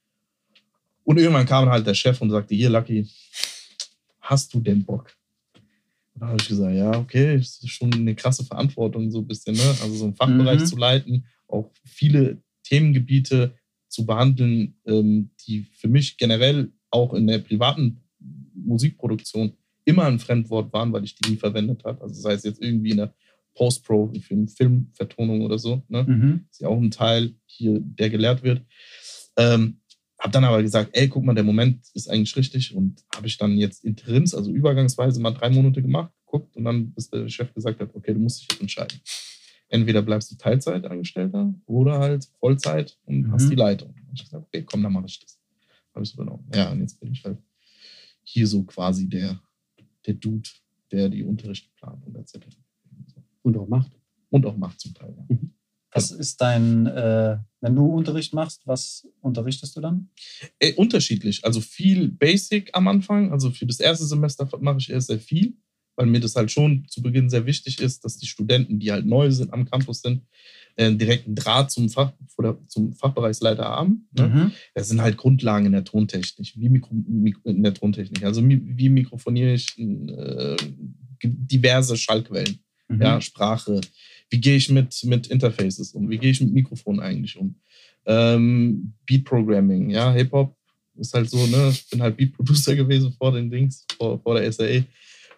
Und 1.04 1.18
irgendwann 1.18 1.48
kam 1.48 1.68
halt 1.68 1.88
der 1.88 1.96
Chef 1.96 2.22
und 2.22 2.30
sagte, 2.30 2.54
hier, 2.54 2.70
Lucky, 2.70 3.10
hast 4.22 4.54
du 4.54 4.60
denn 4.60 4.86
Bock? 4.86 5.12
Und 6.13 6.22
da 6.22 6.28
habe 6.28 6.38
ich 6.39 6.48
gesagt, 6.48 6.75
ja, 6.75 6.92
okay, 7.00 7.38
das 7.38 7.63
ist 7.63 7.70
schon 7.70 7.92
eine 7.92 8.13
krasse 8.13 8.46
Verantwortung, 8.46 9.10
so 9.10 9.20
ein 9.20 9.28
bisschen, 9.28 9.56
ne? 9.56 9.63
Also 9.82 9.96
so 9.96 10.04
einen 10.06 10.16
Fachbereich 10.16 10.62
Mhm. 10.62 10.66
zu 10.68 10.75
leiten, 10.78 11.25
auch 11.48 11.72
viele 11.84 12.44
Themengebiete 12.63 13.56
zu 13.88 14.06
behandeln, 14.06 14.75
ähm, 14.86 15.32
die 15.48 15.63
für 15.63 15.88
mich 15.88 16.16
generell 16.18 16.72
auch 16.92 17.16
in 17.16 17.25
der 17.25 17.39
privaten 17.39 18.01
Musikproduktion 18.54 19.54
immer 19.86 20.04
ein 20.06 20.20
Fremdwort 20.20 20.72
waren, 20.74 20.94
weil 20.94 21.04
ich 21.06 21.16
die 21.16 21.32
nie 21.32 21.38
verwendet 21.38 21.84
habe. 21.86 22.04
Also 22.04 22.22
sei 22.22 22.34
es 22.34 22.44
jetzt 22.44 22.62
irgendwie 22.62 22.92
in 22.92 22.98
der 22.98 23.16
Post-Pro 23.60 24.12
für 24.22 24.34
eine 24.36 24.48
Filmvertonung 24.48 25.42
oder 25.42 25.60
so, 25.60 25.84
ne? 25.89 26.04
Mhm. 26.04 26.46
ist 26.50 26.62
ja 26.62 26.70
auch 26.70 26.78
ein 26.80 26.92
Teil 26.92 27.34
hier, 27.46 27.80
der 27.82 28.10
gelehrt 28.10 28.42
wird. 28.42 28.62
Ähm, 29.38 29.82
habe 30.18 30.32
dann 30.32 30.46
aber 30.46 30.62
gesagt, 30.63 30.92
ey, 30.94 31.08
guck 31.10 31.24
mal, 31.25 31.36
der 31.36 31.44
Moment 31.44 31.86
ist 31.94 32.10
eigentlich 32.10 32.36
richtig 32.38 32.74
und 32.74 33.04
habe 33.16 33.28
ich 33.28 33.38
dann 33.38 33.58
jetzt 33.58 33.84
interims, 33.84 34.34
also 34.34 34.50
übergangsweise 34.51 35.20
mal 35.22 35.32
drei 35.32 35.50
Monate 35.50 35.82
gemacht, 35.82 36.12
geguckt 36.25 36.56
und 36.56 36.63
dann 36.66 36.92
bis 36.94 37.10
der 37.10 37.28
Chef 37.28 37.54
gesagt 37.54 37.80
hat, 37.82 37.94
okay, 37.94 38.13
du 38.13 38.20
musst 38.20 38.42
dich 38.42 38.48
jetzt 38.51 38.62
entscheiden. 38.62 39.00
Entweder 39.68 40.01
bleibst 40.01 40.32
du 40.32 40.36
Teilzeitangestellter 40.36 41.54
oder 41.66 42.00
halt 42.00 42.28
Vollzeit 42.39 42.98
und 43.05 43.22
Mhm. 43.27 43.31
hast 43.33 43.50
die 43.50 43.55
Leitung. 43.55 43.90
Und 43.90 44.14
ich 44.16 44.24
gesagt, 44.24 44.46
okay, 44.48 44.64
komm, 44.64 44.83
dann 44.83 44.94
mache 44.94 45.05
ich 45.07 45.20
das. 45.20 45.38
Habe 45.94 46.03
ich 46.03 46.10
so 46.12 46.18
genommen. 46.18 46.46
Ja, 46.55 46.72
und 46.72 46.79
jetzt 46.81 47.00
bin 47.00 47.12
ich 47.12 47.24
halt 47.25 47.38
hier 48.24 48.48
so 48.48 48.64
quasi 48.64 49.07
der, 49.07 49.40
der 50.05 50.14
Dude, 50.16 50.50
der 50.92 51.10
die 51.10 51.24
Unterrichte 51.24 51.70
plant 51.77 52.05
und 52.07 52.16
etc. 52.16 52.40
Und 53.42 53.58
auch 53.58 53.68
macht. 53.68 53.92
Und 54.30 54.46
auch 54.46 54.58
macht 54.58 54.80
zum 54.80 54.94
Teil. 54.94 55.16
Ja. 55.18 55.38
Was 55.92 56.12
ist 56.12 56.40
dein, 56.40 56.86
äh, 56.86 57.38
wenn 57.62 57.75
du 57.75 57.86
Unterricht 57.86 58.34
machst, 58.34 58.62
was 58.66 59.08
unterrichtest 59.22 59.75
du 59.75 59.82
dann? 59.82 60.10
Äh, 60.60 60.74
unterschiedlich. 60.74 61.44
Also 61.44 61.62
viel 61.62 62.10
Basic 62.10 62.70
am 62.74 62.88
Anfang. 62.88 63.32
Also 63.32 63.50
für 63.50 63.66
das 63.66 63.80
erste 63.80 64.06
Semester 64.06 64.48
mache 64.60 64.78
ich 64.78 64.92
erst 64.92 65.08
sehr 65.08 65.20
viel, 65.20 65.58
weil 65.96 66.06
mir 66.06 66.20
das 66.20 66.36
halt 66.36 66.52
schon 66.52 66.86
zu 66.88 67.02
Beginn 67.02 67.30
sehr 67.30 67.46
wichtig 67.48 67.80
ist, 67.82 68.06
dass 68.06 68.18
die 68.18 68.28
Studenten, 68.28 68.80
die 68.80 68.92
halt 68.92 69.08
neu 69.08 69.32
sind 69.32 69.52
am 69.52 69.66
Campus 69.66 70.02
sind, 70.02 70.22
äh, 70.75 70.94
direkt 70.94 71.25
einen 71.25 71.36
Draht 71.36 71.72
zum, 71.72 71.90
Fach, 71.90 72.14
oder 72.38 72.60
zum 72.68 72.94
Fachbereichsleiter 72.94 73.66
haben. 73.66 74.08
Ne? 74.12 74.28
Mhm. 74.28 74.52
Das 74.75 74.90
sind 74.90 75.02
halt 75.02 75.18
Grundlagen 75.18 75.66
in 75.66 75.72
der 75.72 75.86
Tontechnik. 75.86 76.54
Wie 76.56 76.70
Mikro, 76.70 76.94
Mik 76.94 77.38
in 77.46 77.64
der 77.64 77.74
Tontechnik. 77.74 78.24
Also 78.24 78.48
wie 78.48 78.90
mikrofoniere 78.90 79.54
ich 79.54 79.75
äh, 79.78 80.56
diverse 81.24 81.98
Schallquellen, 81.98 82.60
Mhm. 82.90 83.02
ja, 83.02 83.22
Sprache. 83.22 83.82
Wie 84.30 84.42
gehe 84.42 84.56
ich 84.56 84.70
mit, 84.70 85.04
mit 85.06 85.28
Interfaces 85.28 85.94
um? 85.94 86.10
Wie 86.10 86.18
gehe 86.18 86.32
ich 86.32 86.42
mit 86.42 86.54
Mikrofon 86.54 87.00
eigentlich 87.00 87.38
um? 87.38 87.56
Ähm, 88.06 88.94
Beat 89.06 89.25
Programming, 89.25 89.90
ja, 89.90 90.12
Hip-Hop 90.12 90.56
ist 90.98 91.14
halt 91.14 91.30
so, 91.30 91.46
ne? 91.48 91.70
Ich 91.72 91.90
bin 91.90 92.02
halt 92.02 92.18
Beat 92.18 92.34
Producer 92.34 92.75
gewesen 92.75 93.14
vor 93.14 93.32
den 93.32 93.50
Dings, 93.50 93.86
vor, 93.98 94.20
vor 94.20 94.40
der 94.40 94.52
SAE. 94.52 94.84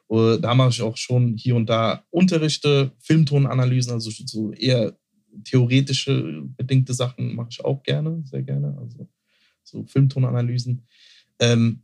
Und 0.07 0.41
da 0.41 0.53
mache 0.53 0.69
ich 0.71 0.81
auch 0.81 0.97
schon 0.97 1.37
hier 1.37 1.55
und 1.55 1.69
da 1.69 2.03
Unterrichte, 2.09 2.91
Filmtonanalysen, 2.99 3.93
also 3.93 4.11
so 4.11 4.51
eher 4.51 4.97
theoretische 5.45 6.43
bedingte 6.57 6.93
Sachen 6.93 7.33
mache 7.35 7.49
ich 7.51 7.63
auch 7.63 7.81
gerne, 7.83 8.21
sehr 8.25 8.43
gerne. 8.43 8.77
Also 8.77 9.07
so 9.63 9.83
Filmtonanalysen. 9.85 10.85
Ähm, 11.39 11.83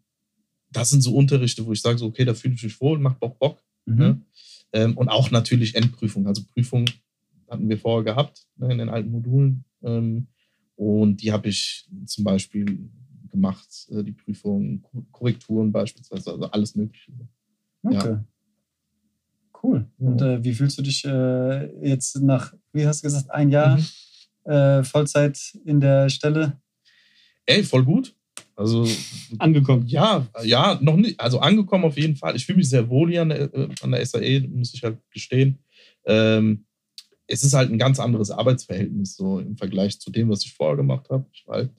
das 0.71 0.89
sind 0.89 1.01
so 1.01 1.15
Unterrichte, 1.15 1.65
wo 1.65 1.71
ich 1.71 1.81
sage, 1.81 1.97
so, 1.97 2.07
okay, 2.07 2.25
da 2.25 2.33
fühle 2.33 2.55
ich 2.55 2.63
mich 2.63 2.81
wohl, 2.81 2.99
macht 2.99 3.21
auch 3.21 3.35
Bock. 3.35 3.63
Mhm. 3.85 3.97
Ne? 3.97 4.21
Ähm, 4.73 4.97
und 4.97 5.09
auch 5.09 5.31
natürlich 5.31 5.75
Endprüfung. 5.75 6.27
Also 6.27 6.43
Prüfung 6.53 6.85
hatten 7.49 7.69
wir 7.69 7.77
vorher 7.77 8.03
gehabt 8.03 8.47
ne, 8.57 8.71
in 8.71 8.77
den 8.79 8.89
alten 8.89 9.11
Modulen. 9.11 9.63
Ähm, 9.83 10.27
und 10.75 11.21
die 11.21 11.31
habe 11.31 11.47
ich 11.49 11.87
zum 12.05 12.23
Beispiel 12.23 12.89
gemacht, 13.31 13.87
äh, 13.91 14.03
die 14.03 14.11
Prüfung, 14.11 14.81
Ko- 14.81 15.05
Korrekturen 15.11 15.71
beispielsweise, 15.71 16.31
also 16.31 16.45
alles 16.51 16.75
Mögliche. 16.75 17.11
Okay. 17.83 18.17
Cool. 19.63 19.87
Ja. 19.99 20.07
Und 20.07 20.21
äh, 20.21 20.43
wie 20.43 20.53
fühlst 20.53 20.77
du 20.77 20.81
dich 20.81 21.03
äh, 21.05 21.87
jetzt 21.87 22.15
nach, 22.21 22.53
wie 22.73 22.85
hast 22.85 23.01
du 23.03 23.07
gesagt, 23.07 23.31
ein 23.31 23.49
Jahr 23.49 23.77
Mhm. 23.77 24.51
äh, 24.51 24.83
Vollzeit 24.83 25.57
in 25.65 25.79
der 25.79 26.09
Stelle? 26.09 26.59
Ey, 27.45 27.63
voll 27.63 27.83
gut. 27.85 28.15
Also 28.57 28.87
Angekommen. 29.37 29.87
Ja, 29.87 30.27
ja, 30.43 30.79
noch 30.81 30.97
nicht. 30.97 31.19
Also 31.19 31.39
angekommen 31.39 31.85
auf 31.85 31.97
jeden 31.97 32.15
Fall. 32.15 32.35
Ich 32.35 32.45
fühle 32.45 32.57
mich 32.57 32.69
sehr 32.69 32.89
wohl 32.89 33.09
hier 33.09 33.21
an 33.21 33.29
der, 33.29 33.53
äh, 33.53 33.69
an 33.81 33.91
der 33.91 34.05
SAE, 34.05 34.41
muss 34.49 34.73
ich 34.73 34.83
halt 34.83 34.97
gestehen. 35.11 35.59
Ähm, 36.05 36.65
es 37.27 37.43
ist 37.43 37.53
halt 37.53 37.71
ein 37.71 37.77
ganz 37.77 37.99
anderes 37.99 38.31
Arbeitsverhältnis 38.31 39.15
so 39.15 39.39
im 39.39 39.57
Vergleich 39.57 39.99
zu 39.99 40.09
dem, 40.11 40.29
was 40.29 40.43
ich 40.43 40.53
vorher 40.53 40.75
gemacht 40.75 41.09
habe. 41.09 41.25
Ich 41.33 41.45
war 41.47 41.57
halt 41.57 41.71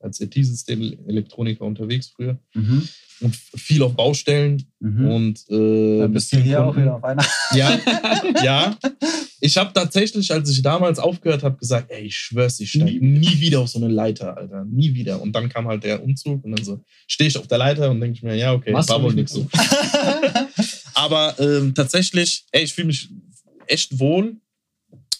als 0.00 0.20
IT-System-Elektroniker 0.20 1.64
unterwegs 1.64 2.08
früher 2.14 2.38
Mhm. 2.54 2.88
und 3.20 3.34
viel 3.36 3.82
auf 3.82 3.94
Baustellen 3.94 4.64
Mhm. 4.80 5.08
und 5.08 5.44
äh, 5.50 5.98
da 6.00 6.06
bist 6.06 6.32
du 6.32 6.38
hier 6.38 6.60
auch 6.64 6.66
Kunden. 6.74 6.82
wieder 6.82 6.94
auf 6.96 7.04
einer. 7.04 7.24
Ja, 7.54 7.78
ja. 8.44 8.78
Ich 9.40 9.56
habe 9.56 9.72
tatsächlich, 9.72 10.32
als 10.32 10.50
ich 10.50 10.62
damals 10.62 10.98
aufgehört 10.98 11.44
habe, 11.44 11.56
gesagt, 11.58 11.90
ey, 11.92 12.02
ich 12.06 12.16
schwör's, 12.16 12.58
ich 12.58 12.70
steige 12.70 13.04
nie 13.06 13.40
wieder 13.40 13.60
auf 13.60 13.68
so 13.68 13.78
eine 13.78 13.86
Leiter, 13.86 14.36
Alter. 14.36 14.64
Nie 14.64 14.94
wieder. 14.94 15.22
Und 15.22 15.32
dann 15.32 15.48
kam 15.48 15.68
halt 15.68 15.84
der 15.84 16.02
Umzug 16.02 16.42
und 16.44 16.56
dann 16.56 16.64
so 16.64 16.80
stehe 17.06 17.28
ich 17.28 17.38
auf 17.38 17.46
der 17.46 17.58
Leiter 17.58 17.88
und 17.90 18.00
denke 18.00 18.16
ich 18.16 18.22
mir, 18.24 18.34
ja, 18.34 18.52
okay, 18.52 18.72
Machst 18.72 18.88
war 18.90 19.00
wohl 19.00 19.14
nichts 19.14 19.32
so. 19.32 19.46
Aber 20.94 21.34
ähm, 21.38 21.74
tatsächlich, 21.74 22.46
ey, 22.52 22.64
ich 22.64 22.74
fühle 22.74 22.88
mich 22.88 23.10
echt 23.66 23.98
wohl. 23.98 24.36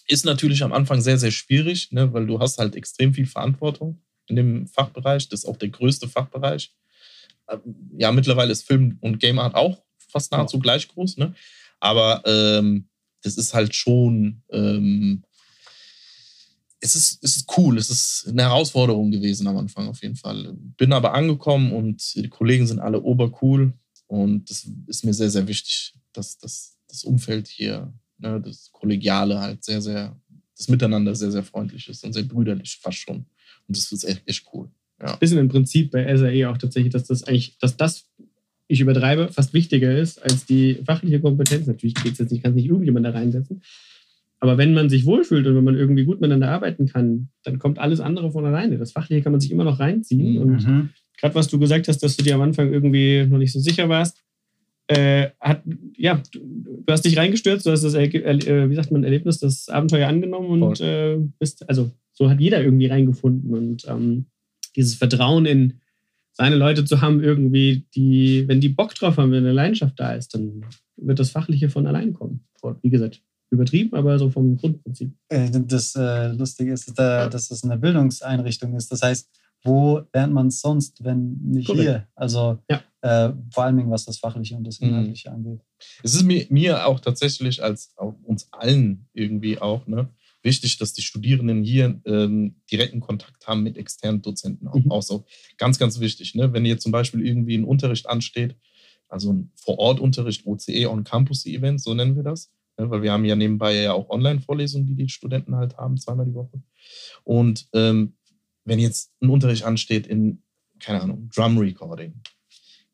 Ist 0.07 0.25
natürlich 0.25 0.63
am 0.63 0.73
Anfang 0.73 1.01
sehr, 1.01 1.17
sehr 1.17 1.31
schwierig, 1.31 1.91
ne, 1.91 2.11
weil 2.13 2.25
du 2.25 2.39
hast 2.39 2.57
halt 2.57 2.75
extrem 2.75 3.13
viel 3.13 3.27
Verantwortung 3.27 4.01
in 4.29 4.35
dem 4.35 4.67
Fachbereich. 4.67 5.27
Das 5.29 5.41
ist 5.41 5.45
auch 5.45 5.57
der 5.57 5.69
größte 5.69 6.07
Fachbereich. 6.07 6.73
Ähm, 7.49 7.61
Ja, 7.97 8.11
mittlerweile 8.11 8.51
ist 8.51 8.65
Film 8.65 8.97
und 9.01 9.19
Game 9.19 9.39
Art 9.39 9.55
auch 9.55 9.81
fast 9.97 10.31
nahezu 10.31 10.59
gleich 10.59 10.87
groß, 10.87 11.17
ne? 11.17 11.33
Aber 11.79 12.23
ähm, 12.25 12.89
das 13.21 13.37
ist 13.37 13.53
halt 13.53 13.75
schon, 13.75 14.41
ähm, 14.49 15.23
es, 16.79 16.95
ist, 16.95 17.23
es 17.23 17.37
ist 17.37 17.57
cool, 17.57 17.77
es 17.77 17.89
ist 17.89 18.27
eine 18.29 18.43
Herausforderung 18.43 19.11
gewesen 19.11 19.47
am 19.47 19.57
Anfang 19.57 19.87
auf 19.87 20.01
jeden 20.01 20.15
Fall. 20.15 20.53
Bin 20.77 20.93
aber 20.93 21.13
angekommen 21.13 21.71
und 21.73 22.15
die 22.15 22.29
Kollegen 22.29 22.67
sind 22.67 22.79
alle 22.79 23.01
obercool 23.01 23.73
und 24.07 24.49
das 24.49 24.67
ist 24.87 25.05
mir 25.05 25.13
sehr, 25.13 25.29
sehr 25.29 25.47
wichtig, 25.47 25.93
dass, 26.13 26.37
dass 26.37 26.77
das 26.87 27.03
Umfeld 27.03 27.47
hier, 27.47 27.93
ne, 28.17 28.41
das 28.41 28.71
Kollegiale 28.71 29.39
halt 29.39 29.63
sehr, 29.63 29.81
sehr, 29.81 30.17
das 30.57 30.67
Miteinander 30.69 31.15
sehr, 31.15 31.31
sehr 31.31 31.43
freundlich 31.43 31.87
ist 31.87 32.03
und 32.03 32.13
sehr 32.13 32.23
brüderlich 32.23 32.79
fast 32.81 32.97
schon. 32.97 33.25
Und 33.69 33.77
das 33.77 33.91
ist 33.91 34.03
echt, 34.03 34.23
echt 34.25 34.45
cool. 34.53 34.67
Bisschen 35.19 35.37
im 35.37 35.47
Prinzip 35.47 35.91
bei 35.91 36.15
SAE 36.17 36.49
auch 36.49 36.57
tatsächlich, 36.57 36.91
dass 36.91 37.05
das 37.05 37.23
eigentlich, 37.23 37.57
dass 37.59 37.77
das, 37.77 38.09
ich 38.67 38.81
übertreibe, 38.81 39.29
fast 39.29 39.53
wichtiger 39.53 39.97
ist 39.97 40.21
als 40.21 40.45
die 40.45 40.79
fachliche 40.85 41.21
Kompetenz. 41.21 41.67
Natürlich 41.67 41.95
geht 41.95 42.13
es 42.13 42.19
jetzt 42.19 42.31
nicht, 42.31 42.43
kann 42.43 42.53
nicht 42.53 42.67
irgendjemand 42.67 43.05
da 43.05 43.11
reinsetzen. 43.11 43.61
Aber 44.41 44.57
wenn 44.57 44.73
man 44.73 44.89
sich 44.89 45.05
wohlfühlt 45.05 45.45
und 45.47 45.55
wenn 45.55 45.63
man 45.63 45.75
irgendwie 45.75 46.03
gut 46.03 46.19
miteinander 46.19 46.49
arbeiten 46.49 46.87
kann, 46.87 47.29
dann 47.43 47.59
kommt 47.59 47.79
alles 47.79 47.99
andere 47.99 48.31
von 48.31 48.45
alleine. 48.45 48.77
Das 48.77 48.91
Fachliche 48.91 49.21
kann 49.21 49.31
man 49.31 49.41
sich 49.41 49.51
immer 49.51 49.63
noch 49.63 49.79
reinziehen. 49.79 50.33
Mhm. 50.33 50.41
Und 50.41 50.89
gerade 51.17 51.35
was 51.35 51.47
du 51.47 51.59
gesagt 51.59 51.87
hast, 51.87 51.99
dass 51.99 52.17
du 52.17 52.23
dir 52.23 52.35
am 52.35 52.41
Anfang 52.41 52.71
irgendwie 52.71 53.25
noch 53.25 53.37
nicht 53.37 53.51
so 53.51 53.59
sicher 53.59 53.87
warst, 53.87 54.17
äh, 54.87 55.29
hat, 55.39 55.61
ja, 55.95 56.21
du, 56.31 56.39
du 56.85 56.91
hast 56.91 57.05
dich 57.05 57.15
reingestürzt, 57.15 57.65
du 57.65 57.71
hast 57.71 57.83
das, 57.83 57.93
äh, 57.93 58.69
wie 58.69 58.75
sagt 58.75 58.91
man, 58.91 59.03
Erlebnis, 59.03 59.39
das 59.39 59.69
Abenteuer 59.69 60.07
angenommen 60.07 60.63
und 60.63 60.81
äh, 60.81 61.17
bist, 61.37 61.67
also 61.69 61.91
so 62.19 62.29
hat 62.29 62.41
jeder 62.41 62.61
irgendwie 62.61 62.87
reingefunden 62.87 63.53
und 63.53 63.85
ähm, 63.87 64.25
dieses 64.75 64.95
Vertrauen 64.95 65.45
in 65.45 65.79
seine 66.33 66.57
Leute 66.57 66.83
zu 66.85 67.01
haben, 67.01 67.23
irgendwie, 67.23 67.85
die, 67.95 68.45
wenn 68.47 68.59
die 68.61 68.69
Bock 68.69 68.93
drauf 68.93 69.17
haben, 69.17 69.31
wenn 69.31 69.43
eine 69.45 69.53
Leidenschaft 69.53 69.99
da 69.99 70.11
ist, 70.13 70.33
dann 70.35 70.65
wird 70.97 71.17
das 71.19 71.31
Fachliche 71.31 71.69
von 71.69 71.87
allein 71.87 72.13
kommen. 72.13 72.45
Wie 72.81 72.89
gesagt, 72.89 73.21
übertrieben, 73.51 73.95
aber 73.95 74.19
so 74.19 74.29
vom 74.29 74.57
Grundprinzip. 74.57 75.13
Äh, 75.29 75.49
Das 75.65 75.95
äh, 75.95 76.27
Lustige 76.33 76.73
ist, 76.73 76.91
da- 76.99 77.27
dass 77.29 77.49
es 77.51 77.63
eine 77.63 77.77
Bildungseinrichtung 77.77 78.75
ist. 78.75 78.91
Das 78.91 79.01
heißt, 79.01 79.29
wo 79.63 80.01
lernt 80.13 80.33
man 80.33 80.47
es 80.47 80.59
sonst, 80.61 81.03
wenn 81.03 81.39
nicht 81.41 81.67
Korrekt. 81.67 81.83
hier? 81.83 82.07
Also 82.15 82.59
Ja. 82.69 82.81
äh, 83.01 83.33
vor 83.53 83.63
allem, 83.63 83.77
Dingen, 83.77 83.91
was 83.91 84.05
das 84.05 84.17
Fachliche 84.19 84.55
und 84.55 84.65
das 84.67 84.79
Mhm. 84.81 84.89
Inhaltliche 84.89 85.31
angeht. 85.31 85.61
Es 86.03 86.15
ist 86.15 86.23
mir, 86.23 86.45
mir 86.49 86.85
auch 86.85 86.99
tatsächlich 86.99 87.61
als 87.63 87.93
auch 87.97 88.15
uns 88.23 88.47
allen 88.51 89.07
irgendwie 89.13 89.57
auch 89.59 89.87
ne, 89.87 90.07
wichtig, 90.43 90.77
dass 90.77 90.93
die 90.93 91.01
Studierenden 91.01 91.63
hier 91.63 92.01
ähm, 92.05 92.55
direkten 92.71 92.99
Kontakt 92.99 93.47
haben 93.47 93.63
mit 93.63 93.77
externen 93.77 94.21
Dozenten. 94.21 94.67
Auch, 94.67 94.75
Mhm. 94.75 94.91
auch 94.91 95.03
so 95.03 95.25
ganz, 95.57 95.79
ganz 95.79 95.99
wichtig. 95.99 96.35
Ne? 96.35 96.53
Wenn 96.53 96.65
jetzt 96.65 96.83
zum 96.83 96.91
Beispiel 96.91 97.25
irgendwie 97.25 97.57
ein 97.57 97.65
Unterricht 97.65 98.07
ansteht, 98.07 98.55
also 99.07 99.33
ein 99.33 99.51
Vor-Ort-Unterricht, 99.55 100.45
OCE, 100.45 100.89
On-Campus-Event, 100.89 101.81
so 101.81 101.93
nennen 101.93 102.15
wir 102.15 102.23
das. 102.23 102.51
Ne? 102.77 102.89
Weil 102.89 103.01
wir 103.01 103.11
haben 103.11 103.25
ja 103.25 103.35
nebenbei 103.35 103.75
ja 103.75 103.93
auch 103.93 104.09
Online-Vorlesungen, 104.09 104.87
die 104.87 104.95
die 104.95 105.09
Studenten 105.09 105.55
halt 105.55 105.77
haben, 105.77 105.97
zweimal 105.97 106.25
die 106.25 106.35
Woche. 106.35 106.61
Und 107.23 107.67
ähm, 107.73 108.15
wenn 108.65 108.79
jetzt 108.79 109.11
ein 109.21 109.29
Unterricht 109.29 109.63
ansteht 109.63 110.07
in, 110.07 110.43
keine 110.79 111.01
Ahnung, 111.01 111.29
Drum-Recording, 111.33 112.21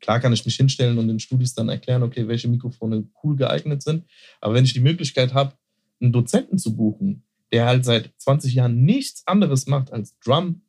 Klar 0.01 0.19
kann 0.19 0.33
ich 0.33 0.45
mich 0.45 0.55
hinstellen 0.55 0.99
und 0.99 1.07
den 1.07 1.19
Studis 1.19 1.55
dann 1.55 1.67
erklären, 1.67 2.03
okay, 2.03 2.27
welche 2.27 2.47
Mikrofone 2.47 3.09
cool 3.23 3.35
geeignet 3.35 3.81
sind. 3.81 4.05
Aber 4.39 4.53
wenn 4.53 4.63
ich 4.63 4.73
die 4.73 4.79
Möglichkeit 4.79 5.33
habe, 5.33 5.55
einen 5.99 6.11
Dozenten 6.11 6.59
zu 6.59 6.75
buchen, 6.75 7.23
der 7.51 7.65
halt 7.65 7.85
seit 7.85 8.13
20 8.17 8.53
Jahren 8.55 8.83
nichts 8.83 9.25
anderes 9.25 9.67
macht, 9.67 9.91
als 9.91 10.17
Drum 10.19 10.61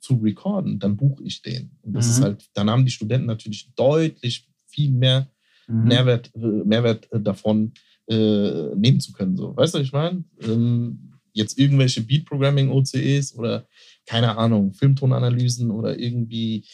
zu 0.00 0.16
recorden, 0.16 0.78
dann 0.78 0.96
buche 0.96 1.24
ich 1.24 1.40
den. 1.42 1.78
Und 1.82 1.94
das 1.94 2.06
Mhm. 2.06 2.10
ist 2.10 2.20
halt, 2.22 2.50
dann 2.54 2.68
haben 2.68 2.84
die 2.84 2.90
Studenten 2.90 3.26
natürlich 3.26 3.72
deutlich 3.74 4.46
viel 4.66 4.90
mehr 4.90 5.30
Mhm. 5.66 5.88
Mehrwert, 5.88 6.30
äh, 6.34 6.38
Mehrwert 6.40 7.10
äh, 7.12 7.20
davon 7.20 7.72
äh, 8.06 8.74
nehmen 8.76 9.00
zu 9.00 9.12
können. 9.12 9.34
So. 9.36 9.56
Weißt 9.56 9.74
du, 9.74 9.78
was 9.78 9.86
ich 9.86 9.92
meine? 9.92 10.24
Ähm, 10.42 11.14
jetzt 11.32 11.58
irgendwelche 11.58 12.02
Beat-Programming 12.02 12.68
OCEs 12.70 13.34
oder 13.36 13.66
keine 14.04 14.36
Ahnung, 14.36 14.74
Filmtonanalysen 14.74 15.70
oder 15.70 15.98
irgendwie 15.98 16.66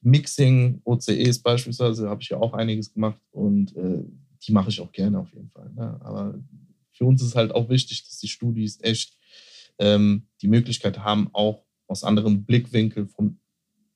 Mixing 0.00 0.80
OCEs 0.84 1.38
beispielsweise, 1.38 2.08
habe 2.08 2.20
ich 2.22 2.30
ja 2.30 2.38
auch 2.38 2.52
einiges 2.52 2.92
gemacht 2.92 3.20
und 3.30 3.76
äh, 3.76 4.02
die 4.44 4.52
mache 4.52 4.70
ich 4.70 4.80
auch 4.80 4.90
gerne 4.90 5.20
auf 5.20 5.32
jeden 5.32 5.50
Fall. 5.50 5.70
Ne? 5.72 6.00
Aber 6.02 6.34
für 6.92 7.04
uns 7.04 7.22
ist 7.22 7.34
halt 7.34 7.52
auch 7.52 7.68
wichtig, 7.68 8.04
dass 8.04 8.18
die 8.18 8.28
Studis 8.28 8.78
echt 8.82 9.16
ähm, 9.78 10.26
die 10.40 10.48
Möglichkeit 10.48 11.00
haben, 11.00 11.30
auch 11.32 11.64
aus 11.86 12.04
anderen 12.04 12.44
Blickwinkeln 12.44 13.08
von 13.08 13.38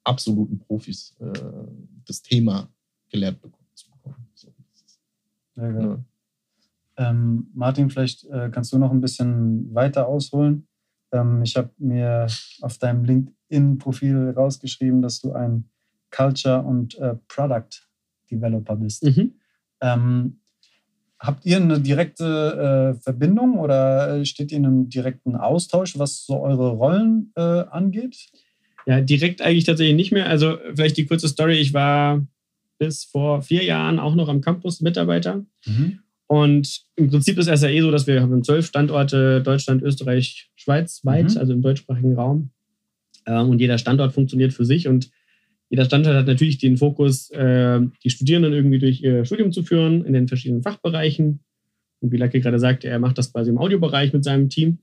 absoluten 0.05 0.59
Profis 0.59 1.17
äh, 1.21 1.33
das 2.05 2.23
Thema 2.23 2.73
gelehrt 3.09 3.41
bekommen 3.41 3.69
zu 3.75 3.91
bekommen. 3.91 4.29
So. 4.35 4.53
Sehr 5.55 5.73
geil. 5.73 6.05
Ja. 6.99 7.11
Ähm, 7.11 7.51
Martin, 7.55 7.91
vielleicht 7.91 8.25
äh, 8.25 8.51
kannst 8.51 8.73
du 8.73 8.79
noch 8.79 8.91
ein 8.91 9.01
bisschen 9.01 9.75
weiter 9.75 10.07
ausholen. 10.07 10.67
Ähm, 11.13 11.43
ich 11.43 11.57
habe 11.57 11.71
mir 11.79 12.27
auf 12.63 12.79
deinem 12.79 13.05
LinkedIn-Profil 13.05 14.31
rausgeschrieben, 14.31 15.03
dass 15.03 15.21
du 15.21 15.33
ein 15.33 15.69
Culture- 16.11 16.63
und 16.63 16.97
äh, 16.99 17.17
Product-Developer 17.29 18.77
bist. 18.77 19.05
Mhm. 19.05 19.35
Ähm, 19.81 20.41
habt 21.19 21.47
ihr 21.47 21.57
eine 21.57 21.81
direkte 21.81 22.95
äh, 22.97 23.01
Verbindung 23.03 23.59
oder 23.59 24.25
steht 24.25 24.53
ihr 24.53 24.59
in 24.59 24.67
einem 24.67 24.89
direkten 24.89 25.37
Austausch, 25.37 25.99
was 25.99 26.27
so 26.27 26.41
eure 26.41 26.71
Rollen 26.71 27.33
äh, 27.37 27.41
angeht? 27.41 28.17
Ja, 28.87 29.01
direkt 29.01 29.43
eigentlich 29.43 29.65
tatsächlich 29.65 29.97
nicht 29.97 30.13
mehr. 30.13 30.29
Also 30.29 30.59
vielleicht 30.75 30.97
die 30.97 31.07
kurze 31.07 31.29
Story. 31.29 31.55
Ich 31.59 31.75
war 31.75 32.25
bis 32.79 33.05
vor 33.05 33.43
vier 33.43 33.65
Jahren 33.65 33.99
auch 33.99 34.15
noch 34.15 34.29
am 34.29 34.41
Campus 34.43 34.81
Mitarbeiter. 34.81 35.45
Und 36.29 36.83
im 36.97 37.09
Prinzip 37.11 37.39
ist 37.39 37.49
es 37.49 37.63
ja 37.63 37.69
eh 37.69 37.81
so, 37.81 37.91
dass 37.91 38.07
wir 38.07 38.21
haben 38.21 38.45
zwölf 38.45 38.67
Standorte, 38.67 39.41
Deutschland, 39.43 39.83
Österreich, 39.83 40.51
Schweiz 40.57 41.01
weit, 41.05 41.31
Mhm. 41.33 41.39
also 41.39 41.53
im 41.53 41.63
deutschsprachigen 41.63 42.15
Raum. 42.15 42.51
Ähm, 43.27 43.49
Und 43.51 43.61
jeder 43.61 43.79
Standort 43.79 44.13
funktioniert 44.13 44.53
für 44.53 44.65
sich 44.65 44.87
und 44.89 45.11
jeder 45.69 45.85
Standort 45.85 46.17
hat 46.17 46.27
natürlich 46.27 46.59
den 46.59 46.77
Fokus, 46.77 47.31
äh, 47.31 47.81
die 48.05 48.11
Studierenden 48.11 48.53
irgendwie 48.53 48.79
durch 48.79 49.03
ihr 49.03 49.25
Studium 49.25 49.53
zu 49.53 49.63
führen 49.63 50.05
in 50.05 50.13
den 50.13 50.29
verschiedenen 50.29 50.63
Fachbereichen. 50.63 51.41
Und 52.01 52.13
wie 52.13 52.17
Lucky 52.19 52.41
gerade 52.41 52.59
sagte, 52.59 52.89
er 52.89 52.99
macht 52.99 53.19
das 53.19 53.33
quasi 53.33 53.51
im 53.51 53.59
Audiobereich 53.59 54.13
mit 54.13 54.23
seinem 54.23 54.49
Team. 54.49 54.79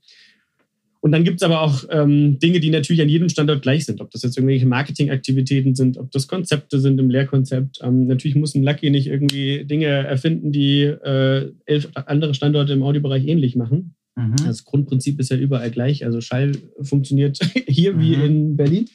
Und 1.00 1.12
dann 1.12 1.22
gibt 1.22 1.36
es 1.36 1.42
aber 1.42 1.60
auch 1.60 1.84
ähm, 1.90 2.38
Dinge, 2.38 2.60
die 2.60 2.70
natürlich 2.70 3.02
an 3.02 3.10
jedem 3.10 3.28
Standort 3.28 3.60
gleich 3.60 3.84
sind. 3.84 4.00
Ob 4.00 4.10
das 4.10 4.22
jetzt 4.22 4.38
irgendwelche 4.38 4.64
Marketingaktivitäten 4.64 5.74
sind, 5.74 5.98
ob 5.98 6.10
das 6.12 6.28
Konzepte 6.28 6.80
sind 6.80 6.98
im 6.98 7.10
Lehrkonzept. 7.10 7.78
Ähm, 7.82 8.06
natürlich 8.06 8.36
muss 8.36 8.54
ein 8.54 8.62
Lucky 8.62 8.88
nicht 8.88 9.06
irgendwie 9.06 9.64
Dinge 9.66 9.84
erfinden, 9.86 10.50
die 10.50 10.82
äh, 10.82 11.52
elf 11.66 11.90
andere 11.94 12.32
Standorte 12.32 12.72
im 12.72 12.82
Audiobereich 12.82 13.26
ähnlich 13.26 13.54
machen. 13.54 13.96
Mhm. 14.16 14.36
Das 14.46 14.64
Grundprinzip 14.64 15.20
ist 15.20 15.30
ja 15.30 15.36
überall 15.36 15.70
gleich. 15.70 16.06
Also 16.06 16.22
Schall 16.22 16.52
funktioniert 16.80 17.38
hier 17.68 17.98
wie 18.00 18.16
Mhm. 18.16 18.24
in 18.24 18.56
Berlin. 18.56 18.88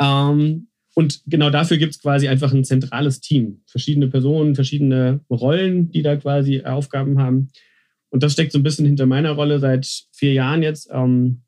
Ähm, 0.00 0.68
und 0.98 1.20
genau 1.26 1.50
dafür 1.50 1.76
gibt 1.76 1.92
es 1.92 2.00
quasi 2.00 2.26
einfach 2.26 2.54
ein 2.54 2.64
zentrales 2.64 3.20
Team. 3.20 3.60
Verschiedene 3.66 4.08
Personen, 4.08 4.54
verschiedene 4.54 5.20
Rollen, 5.28 5.90
die 5.90 6.00
da 6.00 6.16
quasi 6.16 6.62
Aufgaben 6.62 7.18
haben. 7.18 7.48
Und 8.08 8.22
das 8.22 8.32
steckt 8.32 8.50
so 8.50 8.58
ein 8.58 8.62
bisschen 8.62 8.86
hinter 8.86 9.04
meiner 9.04 9.32
Rolle 9.32 9.58
seit 9.58 9.86
vier 10.12 10.32
Jahren 10.32 10.62
jetzt. 10.62 10.88
Ähm, 10.90 11.42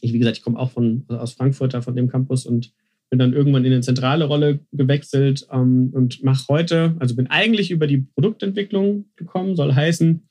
ich, 0.00 0.12
wie 0.12 0.18
gesagt, 0.20 0.36
ich 0.36 0.44
komme 0.44 0.60
auch 0.60 0.70
von, 0.70 1.06
aus 1.08 1.32
Frankfurt, 1.32 1.74
da 1.74 1.82
von 1.82 1.96
dem 1.96 2.08
Campus 2.08 2.46
und 2.46 2.72
bin 3.10 3.18
dann 3.18 3.32
irgendwann 3.32 3.64
in 3.64 3.72
eine 3.72 3.80
zentrale 3.80 4.26
Rolle 4.26 4.60
gewechselt 4.70 5.44
ähm, 5.50 5.90
und 5.92 6.22
mache 6.22 6.44
heute, 6.48 6.94
also 7.00 7.16
bin 7.16 7.26
eigentlich 7.26 7.72
über 7.72 7.88
die 7.88 7.98
Produktentwicklung 7.98 9.06
gekommen, 9.16 9.56
soll 9.56 9.74
heißen, 9.74 10.22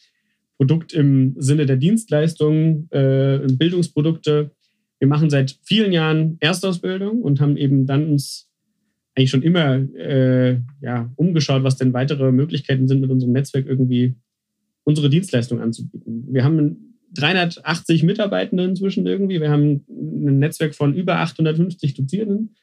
Produkt 0.56 0.93
im 0.93 1.36
Sinne 1.38 1.65
der 1.65 1.76
Dienstleistung, 1.76 2.88
äh, 2.91 3.39
Bildungsprodukte. 3.52 4.52
Wir 4.99 5.08
machen 5.10 5.30
seit 5.30 5.60
vielen 5.63 5.91
Jahren 5.91 6.38
Erstausbildung 6.39 7.21
und 7.21 7.41
haben 7.41 7.58
eben 7.58 7.86
dann 7.86 8.10
uns 8.10 8.53
eigentlich 9.15 9.30
schon 9.30 9.43
immer 9.43 9.76
äh, 9.95 10.60
ja, 10.82 11.12
umgeschaut, 11.15 11.63
was 11.63 11.78
denn 11.78 11.93
weitere 11.93 12.32
Möglichkeiten 12.32 12.88
sind, 12.88 13.02
mit 13.02 13.12
unserem 13.12 13.34
Netzwerk 13.34 13.67
irgendwie 13.67 14.15
unsere 14.84 15.10
Dienstleistung 15.10 15.62
anzubieten. 15.62 16.26
Wir 16.30 16.43
haben 16.43 16.97
380 17.15 18.04
Mitarbeitende 18.04 18.63
inzwischen 18.63 19.06
irgendwie. 19.06 19.39
Wir 19.39 19.52
haben 19.52 19.86
ein 19.88 20.39
Netzwerk 20.39 20.76
von 20.76 20.93
über 20.93 21.19
850 21.19 21.93
Dozierenden. 21.93 22.56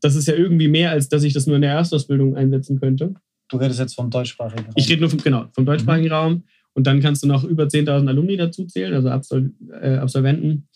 Das 0.00 0.14
ist 0.14 0.28
ja 0.28 0.34
irgendwie 0.34 0.68
mehr, 0.68 0.90
als 0.90 1.08
dass 1.08 1.22
ich 1.22 1.32
das 1.32 1.46
nur 1.46 1.56
in 1.56 1.62
der 1.62 1.72
Erstausbildung 1.72 2.36
einsetzen 2.36 2.78
könnte. 2.78 3.14
Du 3.48 3.56
redest 3.56 3.80
jetzt 3.80 3.94
vom 3.94 4.10
deutschsprachigen 4.10 4.64
Raum. 4.64 4.74
Ich 4.76 4.88
rede 4.88 5.00
nur 5.00 5.10
vom, 5.10 5.20
genau, 5.20 5.46
vom 5.52 5.64
deutschsprachigen 5.64 6.10
Raum. 6.10 6.44
Und 6.74 6.86
dann 6.86 7.00
kannst 7.00 7.22
du 7.22 7.28
noch 7.28 7.44
über 7.44 7.64
10.000 7.64 8.08
Alumni 8.08 8.36
dazu 8.36 8.64
zählen, 8.66 8.94
also 8.94 9.08
Absol 9.08 9.50
äh, 9.80 9.96
Absolventen. 9.96 10.68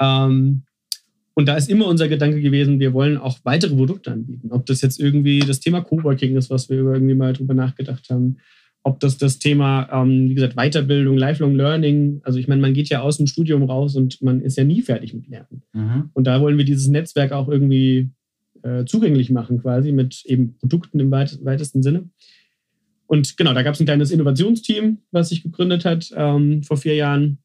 Ähm, 0.00 0.64
und 1.34 1.46
da 1.46 1.56
ist 1.56 1.68
immer 1.68 1.86
unser 1.86 2.08
Gedanke 2.08 2.40
gewesen, 2.40 2.78
wir 2.78 2.92
wollen 2.92 3.18
auch 3.18 3.38
weitere 3.42 3.74
Produkte 3.74 4.12
anbieten. 4.12 4.50
Ob 4.52 4.66
das 4.66 4.80
jetzt 4.82 5.00
irgendwie 5.00 5.40
das 5.40 5.60
Thema 5.60 5.80
Coworking 5.80 6.36
ist, 6.36 6.48
was 6.48 6.70
wir 6.70 6.78
irgendwie 6.78 7.14
mal 7.14 7.32
drüber 7.32 7.54
nachgedacht 7.54 8.08
haben. 8.08 8.36
Ob 8.84 9.00
das 9.00 9.18
das 9.18 9.40
Thema, 9.40 9.88
ähm, 9.90 10.28
wie 10.28 10.34
gesagt, 10.34 10.54
Weiterbildung, 10.54 11.16
Lifelong 11.16 11.56
Learning. 11.56 12.20
Also 12.22 12.38
ich 12.38 12.46
meine, 12.46 12.60
man 12.60 12.74
geht 12.74 12.88
ja 12.88 13.00
aus 13.00 13.16
dem 13.16 13.26
Studium 13.26 13.64
raus 13.64 13.96
und 13.96 14.22
man 14.22 14.42
ist 14.42 14.56
ja 14.56 14.64
nie 14.64 14.82
fertig 14.82 15.12
mit 15.12 15.26
Lernen. 15.26 15.62
Mhm. 15.72 16.10
Und 16.12 16.24
da 16.26 16.40
wollen 16.40 16.58
wir 16.58 16.64
dieses 16.64 16.86
Netzwerk 16.86 17.32
auch 17.32 17.48
irgendwie 17.48 18.10
äh, 18.62 18.84
zugänglich 18.84 19.30
machen, 19.30 19.60
quasi 19.60 19.90
mit 19.90 20.24
eben 20.26 20.56
Produkten 20.58 21.00
im 21.00 21.10
weit 21.10 21.44
weitesten 21.44 21.82
Sinne. 21.82 22.10
Und 23.06 23.36
genau, 23.36 23.54
da 23.54 23.62
gab 23.62 23.74
es 23.74 23.80
ein 23.80 23.86
kleines 23.86 24.10
Innovationsteam, 24.12 24.98
was 25.10 25.30
sich 25.30 25.42
gegründet 25.42 25.84
hat 25.84 26.10
ähm, 26.14 26.62
vor 26.62 26.76
vier 26.76 26.94
Jahren. 26.94 27.38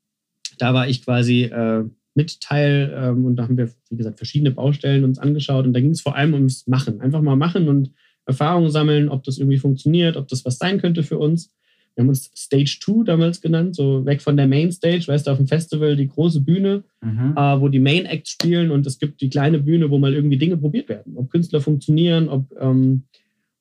Da 0.60 0.74
war 0.74 0.88
ich 0.88 1.04
quasi 1.04 1.44
äh, 1.44 1.86
mit 2.20 2.42
Teil 2.42 2.92
ähm, 2.96 3.26
und 3.26 3.36
da 3.38 3.44
haben 3.44 3.58
wir, 3.58 3.70
wie 3.90 3.98
gesagt, 3.98 4.18
verschiedene 4.18 4.52
Baustellen 4.52 5.04
uns 5.06 5.20
angeschaut 5.20 5.66
und 5.66 5.74
da 5.74 5.80
ging 5.80 5.92
es 5.92 6.02
vor 6.02 6.16
allem 6.16 6.34
ums 6.34 6.68
Machen. 6.68 7.00
Einfach 7.02 7.22
mal 7.22 7.36
machen 7.38 7.70
und 7.70 7.92
Erfahrungen 8.26 8.70
sammeln, 8.70 9.10
ob 9.10 9.24
das 9.24 9.38
irgendwie 9.38 9.58
funktioniert, 9.58 10.18
ob 10.18 10.28
das 10.28 10.44
was 10.46 10.58
sein 10.58 10.80
könnte 10.82 11.04
für 11.04 11.18
uns. 11.18 11.52
Wir 11.96 12.04
haben 12.04 12.10
uns 12.10 12.32
Stage 12.36 12.78
2 12.82 13.04
damals 13.04 13.42
genannt, 13.42 13.76
so 13.76 14.06
weg 14.06 14.22
von 14.22 14.38
der 14.38 14.48
Main 14.48 14.72
Stage, 14.72 15.06
weißt 15.08 15.26
du, 15.28 15.32
auf 15.32 15.38
dem 15.38 15.48
Festival 15.48 15.96
die 15.96 16.08
große 16.08 16.42
Bühne, 16.42 16.84
Mhm. 17.02 17.34
äh, 17.38 17.60
wo 17.62 17.68
die 17.70 17.80
Main 17.80 18.06
Acts 18.06 18.32
spielen 18.32 18.72
und 18.72 18.86
es 18.86 19.00
gibt 19.00 19.22
die 19.22 19.30
kleine 19.30 19.60
Bühne, 19.60 19.90
wo 19.90 19.98
mal 19.98 20.14
irgendwie 20.14 20.38
Dinge 20.38 20.58
probiert 20.58 20.88
werden. 20.90 21.14
Ob 21.16 21.30
Künstler 21.30 21.62
funktionieren, 21.62 22.30
ob, 22.30 22.46
ähm, 22.60 23.04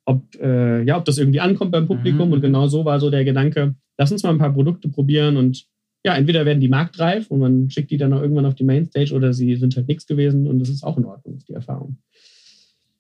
ob, 0.05 0.23
äh, 0.41 0.83
ja, 0.85 0.99
ob 0.99 1.05
das 1.05 1.19
irgendwie 1.19 1.41
ankommt 1.41 1.71
beim 1.73 1.87
Publikum. 1.87 2.29
Mhm. 2.29 2.35
Und 2.35 2.41
genau 2.41 2.67
so 2.67 2.85
war 2.85 2.99
so 3.01 3.11
der 3.11 3.25
Gedanke, 3.25 3.75
lass 3.97 4.13
uns 4.13 4.23
mal 4.23 4.31
ein 4.31 4.39
paar 4.39 4.53
Produkte 4.55 4.89
probieren 4.89 5.37
und 5.37 5.67
ja, 6.09 6.17
entweder 6.17 6.47
werden 6.47 6.61
die 6.61 6.69
marktreif 6.69 7.31
und 7.31 7.39
man 7.39 7.69
schickt 7.69 7.91
die 7.91 7.99
dann 7.99 8.15
auch 8.15 8.23
irgendwann 8.23 8.47
auf 8.47 8.55
die 8.55 8.65
Mainstage 8.65 9.13
oder 9.13 9.35
sie 9.35 9.57
sind 9.57 9.77
halt 9.77 9.89
nichts 9.89 10.07
gewesen 10.07 10.47
und 10.47 10.59
das 10.59 10.71
ist 10.71 10.83
auch 10.83 10.97
in 10.97 11.05
Ordnung, 11.05 11.37
ist 11.37 11.51
die 11.51 11.53
Erfahrung. 11.53 11.99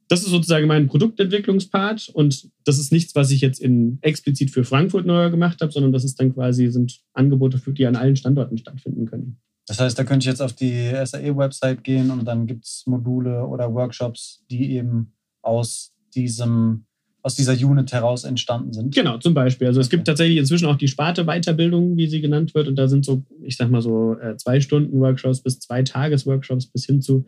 Das 0.08 0.20
ist 0.20 0.28
sozusagen 0.28 0.66
mein 0.66 0.88
Produktentwicklungspart 0.88 2.10
und 2.10 2.50
das 2.64 2.78
ist 2.78 2.92
nichts, 2.92 3.14
was 3.14 3.30
ich 3.30 3.40
jetzt 3.40 3.60
in, 3.60 3.96
explizit 4.02 4.50
für 4.50 4.62
Frankfurt 4.62 5.06
neu 5.06 5.30
gemacht 5.30 5.62
habe, 5.62 5.72
sondern 5.72 5.90
das 5.90 6.04
ist 6.04 6.20
dann 6.20 6.34
quasi, 6.34 6.68
sind 6.68 7.00
Angebote, 7.14 7.58
die 7.72 7.86
an 7.86 7.96
allen 7.96 8.16
Standorten 8.16 8.58
stattfinden 8.58 9.06
können. 9.06 9.38
Das 9.66 9.80
heißt, 9.80 9.98
da 9.98 10.04
könnte 10.04 10.24
ich 10.24 10.30
jetzt 10.30 10.42
auf 10.42 10.52
die 10.52 10.90
SAE-Website 11.02 11.82
gehen 11.82 12.10
und 12.10 12.26
dann 12.26 12.46
gibt 12.46 12.66
es 12.66 12.84
Module 12.86 13.46
oder 13.46 13.72
Workshops, 13.72 14.44
die 14.50 14.72
eben 14.72 15.14
aus 15.40 15.94
diesem 16.14 16.84
aus 17.22 17.34
dieser 17.34 17.54
Unit 17.54 17.92
heraus 17.92 18.24
entstanden 18.24 18.72
sind. 18.72 18.94
Genau, 18.94 19.18
zum 19.18 19.34
Beispiel. 19.34 19.66
Also 19.66 19.80
es 19.80 19.90
gibt 19.90 20.06
tatsächlich 20.06 20.38
inzwischen 20.38 20.66
auch 20.66 20.76
die 20.76 20.88
Sparte 20.88 21.24
Weiterbildung, 21.24 21.96
wie 21.96 22.06
sie 22.06 22.20
genannt 22.20 22.54
wird. 22.54 22.68
Und 22.68 22.76
da 22.76 22.86
sind 22.88 23.04
so, 23.04 23.24
ich 23.42 23.56
sag 23.56 23.70
mal 23.70 23.82
so, 23.82 24.16
äh, 24.18 24.36
zwei 24.36 24.60
Stunden 24.60 25.00
Workshops 25.00 25.42
bis 25.42 25.58
zwei 25.58 25.82
Tages-Workshops 25.82 26.66
bis 26.66 26.86
hin 26.86 27.02
zu. 27.02 27.26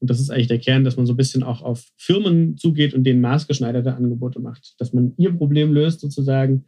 Und 0.00 0.10
das 0.10 0.20
ist 0.20 0.30
eigentlich 0.30 0.48
der 0.48 0.58
Kern, 0.58 0.84
dass 0.84 0.96
man 0.96 1.06
so 1.06 1.12
ein 1.12 1.16
bisschen 1.16 1.42
auch 1.42 1.62
auf 1.62 1.86
Firmen 1.96 2.56
zugeht 2.56 2.94
und 2.94 3.04
denen 3.04 3.20
maßgeschneiderte 3.20 3.94
Angebote 3.94 4.40
macht. 4.40 4.74
Dass 4.78 4.92
man 4.92 5.14
ihr 5.16 5.32
Problem 5.32 5.72
löst 5.72 6.00
sozusagen. 6.00 6.64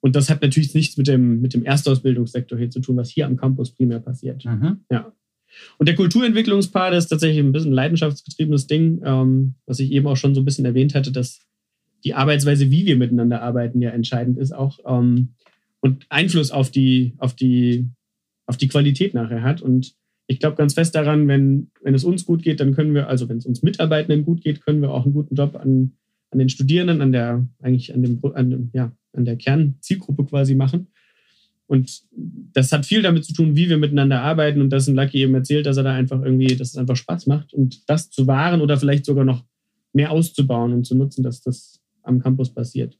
Und 0.00 0.16
das 0.16 0.30
hat 0.30 0.42
natürlich 0.42 0.74
nichts 0.74 0.96
mit 0.96 1.08
dem, 1.08 1.40
mit 1.40 1.54
dem 1.54 1.64
Erstausbildungssektor 1.64 2.58
hier 2.58 2.70
zu 2.70 2.80
tun, 2.80 2.96
was 2.96 3.10
hier 3.10 3.26
am 3.26 3.36
Campus 3.36 3.72
primär 3.72 4.00
passiert. 4.00 4.44
Mhm. 4.44 4.80
Ja. 4.90 5.12
Und 5.78 5.88
der 5.88 5.94
Kulturentwicklungspart 5.94 6.94
ist 6.94 7.08
tatsächlich 7.08 7.42
ein 7.42 7.52
bisschen 7.52 7.70
ein 7.70 7.74
leidenschaftsgetriebenes 7.74 8.66
Ding, 8.66 9.00
ähm, 9.04 9.54
was 9.66 9.80
ich 9.80 9.90
eben 9.92 10.06
auch 10.06 10.16
schon 10.16 10.34
so 10.34 10.40
ein 10.40 10.44
bisschen 10.44 10.64
erwähnt 10.64 10.94
hatte, 10.94 11.12
dass 11.12 11.40
die 12.06 12.14
Arbeitsweise, 12.14 12.70
wie 12.70 12.86
wir 12.86 12.96
miteinander 12.96 13.42
arbeiten, 13.42 13.82
ja 13.82 13.90
entscheidend 13.90 14.38
ist 14.38 14.52
auch 14.52 14.78
ähm, 14.86 15.34
und 15.80 16.06
Einfluss 16.08 16.52
auf 16.52 16.70
die, 16.70 17.14
auf, 17.18 17.34
die, 17.34 17.88
auf 18.46 18.56
die 18.56 18.68
Qualität 18.68 19.12
nachher 19.12 19.42
hat. 19.42 19.60
Und 19.60 19.94
ich 20.28 20.38
glaube 20.38 20.56
ganz 20.56 20.74
fest 20.74 20.94
daran, 20.94 21.26
wenn, 21.26 21.72
wenn 21.82 21.94
es 21.94 22.04
uns 22.04 22.24
gut 22.24 22.44
geht, 22.44 22.60
dann 22.60 22.74
können 22.74 22.94
wir, 22.94 23.08
also 23.08 23.28
wenn 23.28 23.38
es 23.38 23.46
uns 23.46 23.64
Mitarbeitenden 23.64 24.24
gut 24.24 24.40
geht, 24.40 24.64
können 24.64 24.82
wir 24.82 24.92
auch 24.92 25.04
einen 25.04 25.14
guten 25.14 25.34
Job 25.34 25.56
an, 25.56 25.94
an 26.30 26.38
den 26.38 26.48
Studierenden, 26.48 27.02
an 27.02 27.10
der, 27.10 27.44
eigentlich 27.60 27.92
an 27.92 28.02
dem, 28.04 28.20
an 28.34 28.50
dem, 28.50 28.70
ja, 28.72 28.92
an 29.12 29.24
der 29.24 29.36
Kernzielgruppe 29.36 30.26
quasi 30.26 30.54
machen. 30.54 30.86
Und 31.66 32.02
das 32.52 32.70
hat 32.70 32.86
viel 32.86 33.02
damit 33.02 33.24
zu 33.24 33.32
tun, 33.32 33.56
wie 33.56 33.68
wir 33.68 33.78
miteinander 33.78 34.22
arbeiten 34.22 34.60
und 34.60 34.70
dass 34.70 34.86
ein 34.86 34.94
Lucky 34.94 35.22
eben 35.22 35.34
erzählt, 35.34 35.66
dass 35.66 35.76
er 35.76 35.82
da 35.82 35.92
einfach 35.92 36.22
irgendwie, 36.22 36.54
dass 36.54 36.68
es 36.68 36.76
einfach 36.76 36.94
Spaß 36.94 37.26
macht 37.26 37.52
und 37.52 37.88
das 37.90 38.10
zu 38.10 38.28
wahren 38.28 38.60
oder 38.60 38.76
vielleicht 38.76 39.04
sogar 39.04 39.24
noch 39.24 39.44
mehr 39.92 40.12
auszubauen 40.12 40.72
und 40.72 40.84
zu 40.84 40.94
nutzen, 40.94 41.24
dass 41.24 41.40
das 41.40 41.80
am 42.06 42.20
Campus 42.20 42.52
passiert. 42.52 42.96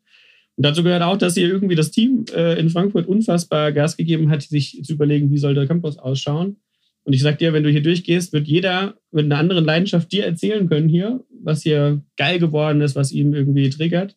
Und 0.57 0.65
dazu 0.65 0.83
gehört 0.83 1.03
auch, 1.03 1.19
dass 1.19 1.35
hier 1.35 1.49
irgendwie 1.49 1.75
das 1.75 1.91
Team 1.91 2.25
äh, 2.35 2.59
in 2.59 2.71
Frankfurt 2.71 3.07
unfassbar 3.07 3.73
Gas 3.73 3.97
gegeben 3.97 4.31
hat, 4.31 4.43
sich 4.43 4.81
zu 4.83 4.95
überlegen, 4.95 5.31
wie 5.31 5.39
soll 5.39 5.55
der 5.55 5.67
Campus 5.67 5.99
ausschauen. 5.99 6.57
Und 7.05 7.13
ich 7.13 7.23
sag 7.23 7.39
dir, 7.39 7.53
wenn 7.53 7.63
du 7.63 7.71
hier 7.71 7.83
durchgehst, 7.83 8.33
wird 8.33 8.49
jeder 8.49 8.97
mit 9.13 9.27
einer 9.27 9.39
anderen 9.39 9.65
Leidenschaft 9.65 10.11
dir 10.11 10.25
erzählen 10.25 10.69
können 10.69 10.89
hier, 10.89 11.25
was 11.43 11.63
hier 11.63 12.03
geil 12.17 12.39
geworden 12.39 12.81
ist, 12.81 12.97
was 12.97 13.13
ihm 13.13 13.33
irgendwie 13.35 13.71
triggert, 13.71 14.17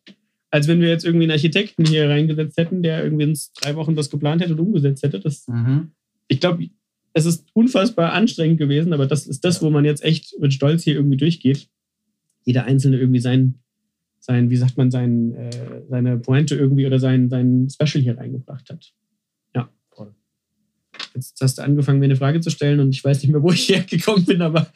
als 0.50 0.66
wenn 0.66 0.80
wir 0.80 0.88
jetzt 0.88 1.04
irgendwie 1.04 1.24
einen 1.24 1.30
Architekten 1.32 1.84
hier 1.84 2.08
reingesetzt 2.08 2.56
hätten, 2.56 2.82
der 2.82 3.04
irgendwie 3.04 3.24
in 3.24 3.38
drei 3.60 3.76
Wochen 3.76 3.94
das 3.94 4.10
geplant 4.10 4.42
hätte 4.42 4.54
und 4.54 4.60
umgesetzt 4.60 5.02
hätte. 5.04 5.20
Das, 5.20 5.46
Mhm. 5.46 5.92
ich 6.26 6.40
glaube, 6.40 6.68
es 7.12 7.26
ist 7.26 7.46
unfassbar 7.52 8.12
anstrengend 8.12 8.58
gewesen, 8.58 8.92
aber 8.92 9.06
das 9.06 9.26
ist 9.26 9.44
das, 9.44 9.62
wo 9.62 9.70
man 9.70 9.84
jetzt 9.84 10.02
echt 10.02 10.34
mit 10.40 10.52
Stolz 10.52 10.82
hier 10.82 10.94
irgendwie 10.94 11.16
durchgeht. 11.16 11.68
Jeder 12.44 12.64
Einzelne 12.64 12.98
irgendwie 12.98 13.20
sein, 13.20 13.56
sein 14.20 14.50
wie 14.50 14.56
sagt 14.56 14.76
man, 14.76 14.90
sein, 14.90 15.34
äh, 15.34 15.50
seine 15.88 16.18
Pointe 16.18 16.54
irgendwie 16.54 16.86
oder 16.86 16.98
sein, 16.98 17.28
sein 17.30 17.68
Special 17.70 18.02
hier 18.02 18.18
reingebracht 18.18 18.68
hat. 18.70 18.92
Ja. 19.54 19.68
Jetzt 21.14 21.40
hast 21.40 21.58
du 21.58 21.62
angefangen, 21.62 21.98
mir 21.98 22.04
eine 22.06 22.16
Frage 22.16 22.40
zu 22.40 22.50
stellen 22.50 22.80
und 22.80 22.90
ich 22.90 23.02
weiß 23.04 23.22
nicht 23.22 23.32
mehr, 23.32 23.42
wo 23.42 23.50
ich 23.52 23.68
hergekommen 23.70 24.24
bin, 24.24 24.42
aber 24.42 24.66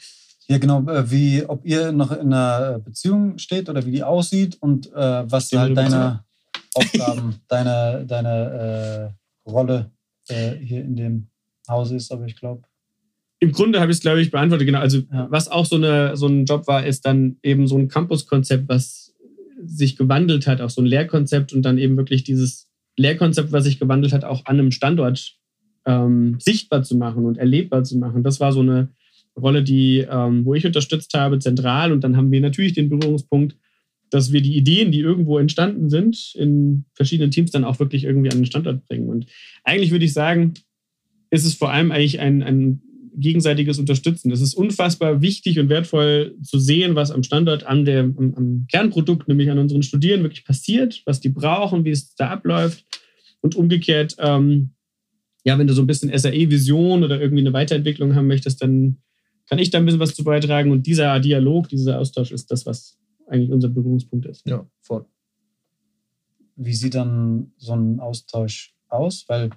Ja, 0.49 0.59
genau, 0.59 0.83
äh, 0.89 1.11
wie, 1.11 1.45
ob 1.47 1.65
ihr 1.65 1.93
noch 1.93 2.13
in 2.13 2.33
einer 2.33 2.79
Beziehung 2.81 3.39
steht 3.39 3.69
oder 3.69 3.85
wie 3.87 3.93
die 3.93 4.03
aussieht 4.03 4.57
und 4.61 4.93
äh, 4.93 5.31
was 5.31 5.51
halt 5.53 5.77
deine 5.77 6.25
Aufgaben, 6.75 7.37
deine, 7.49 8.05
deine 8.07 9.15
äh, 9.47 9.49
Rolle 9.51 9.91
äh, 10.29 10.53
hier 10.57 10.83
in 10.83 10.97
dem 10.97 11.27
Haus 11.69 11.91
ist, 11.93 12.11
aber 12.13 12.25
ich 12.27 12.37
glaube. 12.37 12.63
im 13.41 13.53
Grunde 13.53 13.81
habe 13.81 13.91
ich 13.93 13.99
es, 13.99 14.03
glaube 14.03 14.21
ich, 14.21 14.31
beantwortet. 14.31 14.67
Genau. 14.67 14.81
Also, 14.81 14.99
Ja. 15.13 15.27
was 15.31 15.49
auch 15.49 15.67
so, 15.67 15.77
eine, 15.77 16.17
so 16.17 16.27
ein 16.27 16.45
Job 16.47 16.67
war, 16.67 16.85
ist 16.85 17.07
dann 17.07 17.37
eben 17.43 17.67
so 17.67 17.77
ein 17.79 17.89
Campus-Konzept, 17.89 18.69
was 18.69 19.04
sich 19.67 19.97
gewandelt 19.97 20.47
hat, 20.47 20.61
auch 20.61 20.71
so 20.71 20.83
ein 20.83 20.87
Lehrkonzept 20.87 21.53
und 21.53 21.63
dann 21.63 21.79
eben 21.79 21.97
wirklich 21.97 22.25
dieses 22.25 22.71
Lehrkonzept, 22.97 23.53
was 23.53 23.65
sich 23.65 23.79
gewandelt 23.79 24.13
hat, 24.13 24.25
auch 24.25 24.47
an 24.47 24.59
einem 24.59 24.71
Standort 24.71 25.37
ähm, 25.87 26.37
sichtbar 26.39 26.83
zu 26.83 26.97
machen 26.97 27.25
und 27.25 27.39
erlebbar 27.39 27.85
zu 27.85 27.99
machen. 27.99 28.23
Das 28.23 28.41
war 28.41 28.53
so 28.53 28.61
eine 28.61 28.89
Rolle, 29.37 29.63
die, 29.63 30.07
ähm, 30.09 30.45
wo 30.45 30.55
ich 30.55 30.67
unterstützt 30.67 31.15
habe, 31.15 31.39
zentral. 31.39 31.93
Und 31.93 32.05
dann 32.05 32.17
haben 32.17 32.31
wir 32.31 32.41
natürlich 32.41 32.73
den 32.73 32.89
Berührungspunkt, 32.89 33.57
dass 34.11 34.33
wir 34.33 34.43
die 34.43 34.57
Ideen, 34.57 34.93
die 34.93 35.01
irgendwo 35.01 35.39
entstanden 35.39 35.91
sind, 35.91 36.35
in 36.37 36.85
verschiedenen 36.95 37.31
Teams 37.31 37.51
dann 37.51 37.65
auch 37.65 37.81
wirklich 37.81 38.05
irgendwie 38.05 38.31
an 38.31 38.39
den 38.39 38.47
Standort 38.47 38.87
bringen. 38.87 39.09
Und 39.09 39.27
eigentlich 39.65 39.91
würde 39.91 40.05
ich 40.05 40.13
sagen, 40.13 40.55
ist 41.31 41.45
es 41.45 41.55
vor 41.55 41.73
allem 41.73 41.91
eigentlich 41.91 42.21
ein, 42.21 42.43
ein 42.43 42.81
gegenseitiges 43.17 43.79
Unterstützen. 43.79 44.31
Es 44.31 44.41
ist 44.41 44.55
unfassbar 44.55 45.23
wichtig 45.23 45.59
und 45.59 45.69
wertvoll 45.69 46.37
zu 46.43 46.59
sehen, 46.59 46.95
was 46.95 47.11
am 47.11 47.23
Standort, 47.23 47.65
an 47.65 47.85
der, 47.85 48.01
am, 48.01 48.35
am 48.37 48.67
Kernprodukt, 48.71 49.29
nämlich 49.29 49.51
an 49.51 49.59
unseren 49.59 49.83
Studierenden 49.83 50.25
wirklich 50.25 50.45
passiert, 50.45 51.03
was 51.07 51.21
die 51.21 51.29
brauchen, 51.29 51.85
wie 51.85 51.91
es 51.91 52.15
da 52.15 52.31
abläuft. 52.31 52.85
Und 53.41 53.57
umgekehrt, 53.57 54.17
ähm, 54.19 54.71
ja, 55.45 55.59
wenn 55.59 55.67
du 55.67 55.75
so 55.75 55.83
ein 55.83 55.87
bisschen 55.87 56.17
SAE-Vision 56.17 57.05
oder 57.05 57.21
irgendwie 57.21 57.43
eine 57.43 57.53
Weiterentwicklung 57.53 58.15
haben 58.15 58.27
möchtest, 58.27 58.63
dann 58.63 58.99
kann 59.47 59.59
ich 59.59 59.71
da 59.71 59.79
ein 59.79 59.85
bisschen 59.85 60.01
was 60.01 60.15
zu 60.15 60.25
beitragen. 60.25 60.71
Und 60.71 60.87
dieser 60.87 61.21
Dialog, 61.21 61.69
dieser 61.69 62.01
Austausch 62.01 62.33
ist 62.33 62.51
das, 62.51 62.65
was 62.65 62.99
eigentlich 63.27 63.51
unser 63.51 63.69
Berührungspunkt 63.69 64.27
ist. 64.27 64.47
Ja, 64.49 64.67
voll. 64.81 65.05
Wie 66.57 66.75
sieht 66.75 66.95
dann 66.95 67.53
so 67.59 67.75
ein 67.75 68.01
Austausch 68.01 68.75
aus? 68.89 69.25
Weil 69.29 69.51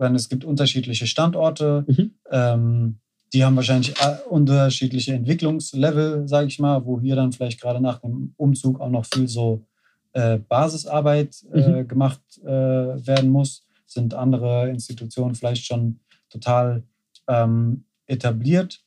meine, 0.00 0.16
es 0.16 0.28
gibt 0.28 0.44
unterschiedliche 0.44 1.06
Standorte, 1.06 1.84
Mhm. 1.86 2.14
Ähm, 2.30 3.00
die 3.32 3.44
haben 3.44 3.56
wahrscheinlich 3.56 4.00
äh, 4.00 4.16
unterschiedliche 4.28 5.14
Entwicklungslevel, 5.14 6.26
sage 6.26 6.48
ich 6.48 6.58
mal, 6.58 6.84
wo 6.84 7.00
hier 7.00 7.16
dann 7.16 7.32
vielleicht 7.32 7.60
gerade 7.60 7.80
nach 7.80 8.00
dem 8.00 8.34
Umzug 8.36 8.80
auch 8.80 8.90
noch 8.90 9.06
viel 9.06 9.28
so 9.28 9.66
äh, 10.12 10.38
Basisarbeit 10.38 11.44
äh, 11.52 11.84
gemacht 11.84 12.20
äh, 12.42 12.46
werden 12.48 13.30
muss. 13.30 13.64
Sind 13.86 14.14
andere 14.14 14.68
Institutionen 14.68 15.34
vielleicht 15.34 15.64
schon 15.64 16.00
total 16.28 16.82
ähm, 17.28 17.84
etabliert? 18.06 18.80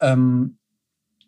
Ähm, 0.00 0.58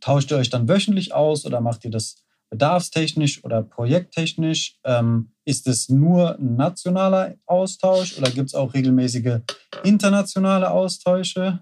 tauscht 0.00 0.30
ihr 0.30 0.38
euch 0.38 0.50
dann 0.50 0.68
wöchentlich 0.68 1.14
aus 1.14 1.44
oder 1.44 1.60
macht 1.60 1.84
ihr 1.84 1.90
das 1.90 2.24
bedarfstechnisch 2.50 3.44
oder 3.44 3.62
projekttechnisch? 3.62 4.78
Ähm, 4.84 5.32
ist 5.46 5.66
es 5.68 5.88
nur 5.88 6.38
ein 6.38 6.56
nationaler 6.56 7.36
Austausch 7.46 8.18
oder 8.18 8.30
gibt 8.30 8.48
es 8.48 8.54
auch 8.54 8.74
regelmäßige 8.74 9.38
internationale 9.84 10.70
Austausche? 10.70 11.60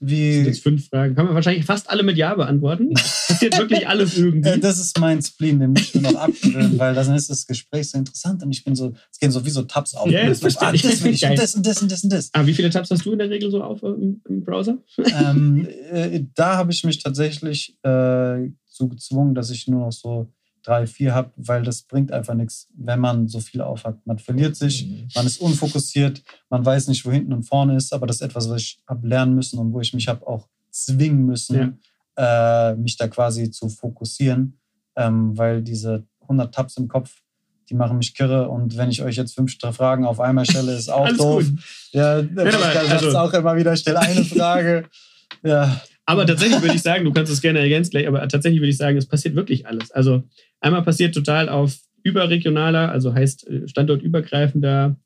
Das 0.00 0.10
sind 0.10 0.18
Wie, 0.18 0.42
jetzt 0.42 0.62
fünf 0.62 0.88
Fragen. 0.88 1.14
Kann 1.14 1.26
man 1.26 1.34
wahrscheinlich 1.34 1.64
fast 1.64 1.88
alle 1.88 2.02
mit 2.02 2.16
Ja 2.16 2.34
beantworten. 2.34 2.92
Passiert 2.94 3.58
wirklich 3.58 3.88
alles 3.88 4.16
irgendwie. 4.16 4.48
äh, 4.48 4.58
das 4.58 4.78
ist 4.78 5.00
mein 5.00 5.20
Spleen, 5.22 5.58
den 5.58 5.70
muss 5.70 5.82
ich 5.82 5.94
mir 5.94 6.12
noch 6.12 6.20
abgewöhnen, 6.20 6.78
weil 6.78 6.94
dann 6.94 7.14
ist 7.14 7.30
das 7.30 7.46
Gespräch 7.46 7.90
so 7.90 7.98
interessant 7.98 8.42
und 8.42 8.52
ich 8.52 8.64
bin 8.64 8.76
so, 8.76 8.92
es 9.10 9.18
gehen 9.18 9.30
so 9.30 9.44
wie 9.44 9.50
so 9.50 9.62
Tabs 9.62 9.94
auf. 9.94 10.08
Ja, 10.10 10.26
das 10.26 10.38
so, 10.38 10.42
verstehe 10.42 10.68
ah, 10.68 10.74
ich. 10.74 10.82
das 10.82 11.02
will 11.02 11.12
ich 11.12 11.24
und 11.24 11.38
das 11.38 11.54
und 11.54 11.66
das 11.66 11.82
und 11.82 11.90
das 11.90 12.04
und 12.04 12.12
das. 12.12 12.30
Ah, 12.34 12.46
wie 12.46 12.54
viele 12.54 12.70
Tabs 12.70 12.90
hast 12.90 13.04
du 13.04 13.12
in 13.12 13.18
der 13.18 13.30
Regel 13.30 13.50
so 13.50 13.62
auf 13.62 13.82
im, 13.82 14.20
im 14.28 14.44
Browser? 14.44 14.78
ähm, 14.98 15.66
äh, 15.90 16.22
da 16.34 16.56
habe 16.56 16.70
ich 16.70 16.84
mich 16.84 17.02
tatsächlich 17.02 17.76
äh, 17.82 18.50
zu 18.66 18.88
gezwungen, 18.88 19.34
dass 19.34 19.50
ich 19.50 19.66
nur 19.66 19.80
noch 19.80 19.92
so 19.92 20.28
drei, 20.64 20.86
vier 20.86 21.14
habe, 21.14 21.30
weil 21.36 21.62
das 21.62 21.82
bringt 21.82 22.10
einfach 22.10 22.34
nichts, 22.34 22.68
wenn 22.74 22.98
man 22.98 23.28
so 23.28 23.38
viel 23.38 23.60
aufhat. 23.60 24.04
Man 24.06 24.18
verliert 24.18 24.56
sich, 24.56 25.06
man 25.14 25.26
ist 25.26 25.40
unfokussiert, 25.40 26.22
man 26.48 26.64
weiß 26.64 26.88
nicht, 26.88 27.04
wo 27.04 27.12
hinten 27.12 27.32
und 27.32 27.44
vorne 27.44 27.76
ist, 27.76 27.92
aber 27.92 28.06
das 28.06 28.16
ist 28.16 28.22
etwas, 28.22 28.48
was 28.48 28.60
ich 28.62 28.80
habe 28.88 29.06
lernen 29.06 29.34
müssen 29.34 29.58
und 29.58 29.72
wo 29.72 29.80
ich 29.80 29.92
mich 29.94 30.08
habe 30.08 30.26
auch 30.26 30.48
zwingen 30.70 31.24
müssen, 31.26 31.78
äh, 32.16 32.74
mich 32.74 32.96
da 32.96 33.08
quasi 33.08 33.50
zu 33.50 33.68
fokussieren, 33.68 34.58
ähm, 34.96 35.36
weil 35.36 35.62
diese 35.62 36.04
100 36.22 36.54
Tabs 36.54 36.76
im 36.78 36.88
Kopf, 36.88 37.20
die 37.68 37.74
machen 37.74 37.98
mich 37.98 38.14
kirre 38.14 38.48
und 38.48 38.76
wenn 38.76 38.90
ich 38.90 39.02
euch 39.02 39.16
jetzt 39.16 39.34
fünf 39.34 39.56
Fragen 39.72 40.04
auf 40.06 40.18
einmal 40.20 40.44
stelle, 40.46 40.74
ist 40.74 40.88
auch 40.90 41.08
doof. 41.08 41.44
gut. 41.44 41.60
Ja, 41.92 42.22
der 42.22 42.44
Pascal 42.44 42.86
sagt 42.88 43.04
also- 43.04 43.18
auch 43.18 43.32
immer 43.34 43.54
wieder, 43.56 43.76
stell 43.76 43.96
eine 43.96 44.24
Frage. 44.24 44.88
ja, 45.42 45.80
Aber 46.06 46.26
tatsächlich 46.26 46.60
würde 46.60 46.74
ich 46.74 46.82
sagen, 46.82 47.04
du 47.04 47.12
kannst 47.12 47.32
es 47.32 47.40
gerne 47.40 47.60
ergänzen 47.60 47.92
gleich, 47.92 48.06
aber 48.06 48.26
tatsächlich 48.28 48.60
würde 48.60 48.70
ich 48.70 48.76
sagen, 48.76 48.96
es 48.96 49.06
passiert 49.06 49.34
wirklich 49.34 49.66
alles. 49.66 49.90
Also 49.90 50.22
einmal 50.60 50.82
passiert 50.82 51.14
total 51.14 51.48
auf 51.48 51.78
überregionaler, 52.02 52.90
also 52.92 53.14
heißt 53.14 53.48
äh, 53.48 53.68
standortübergreifender 53.68 54.96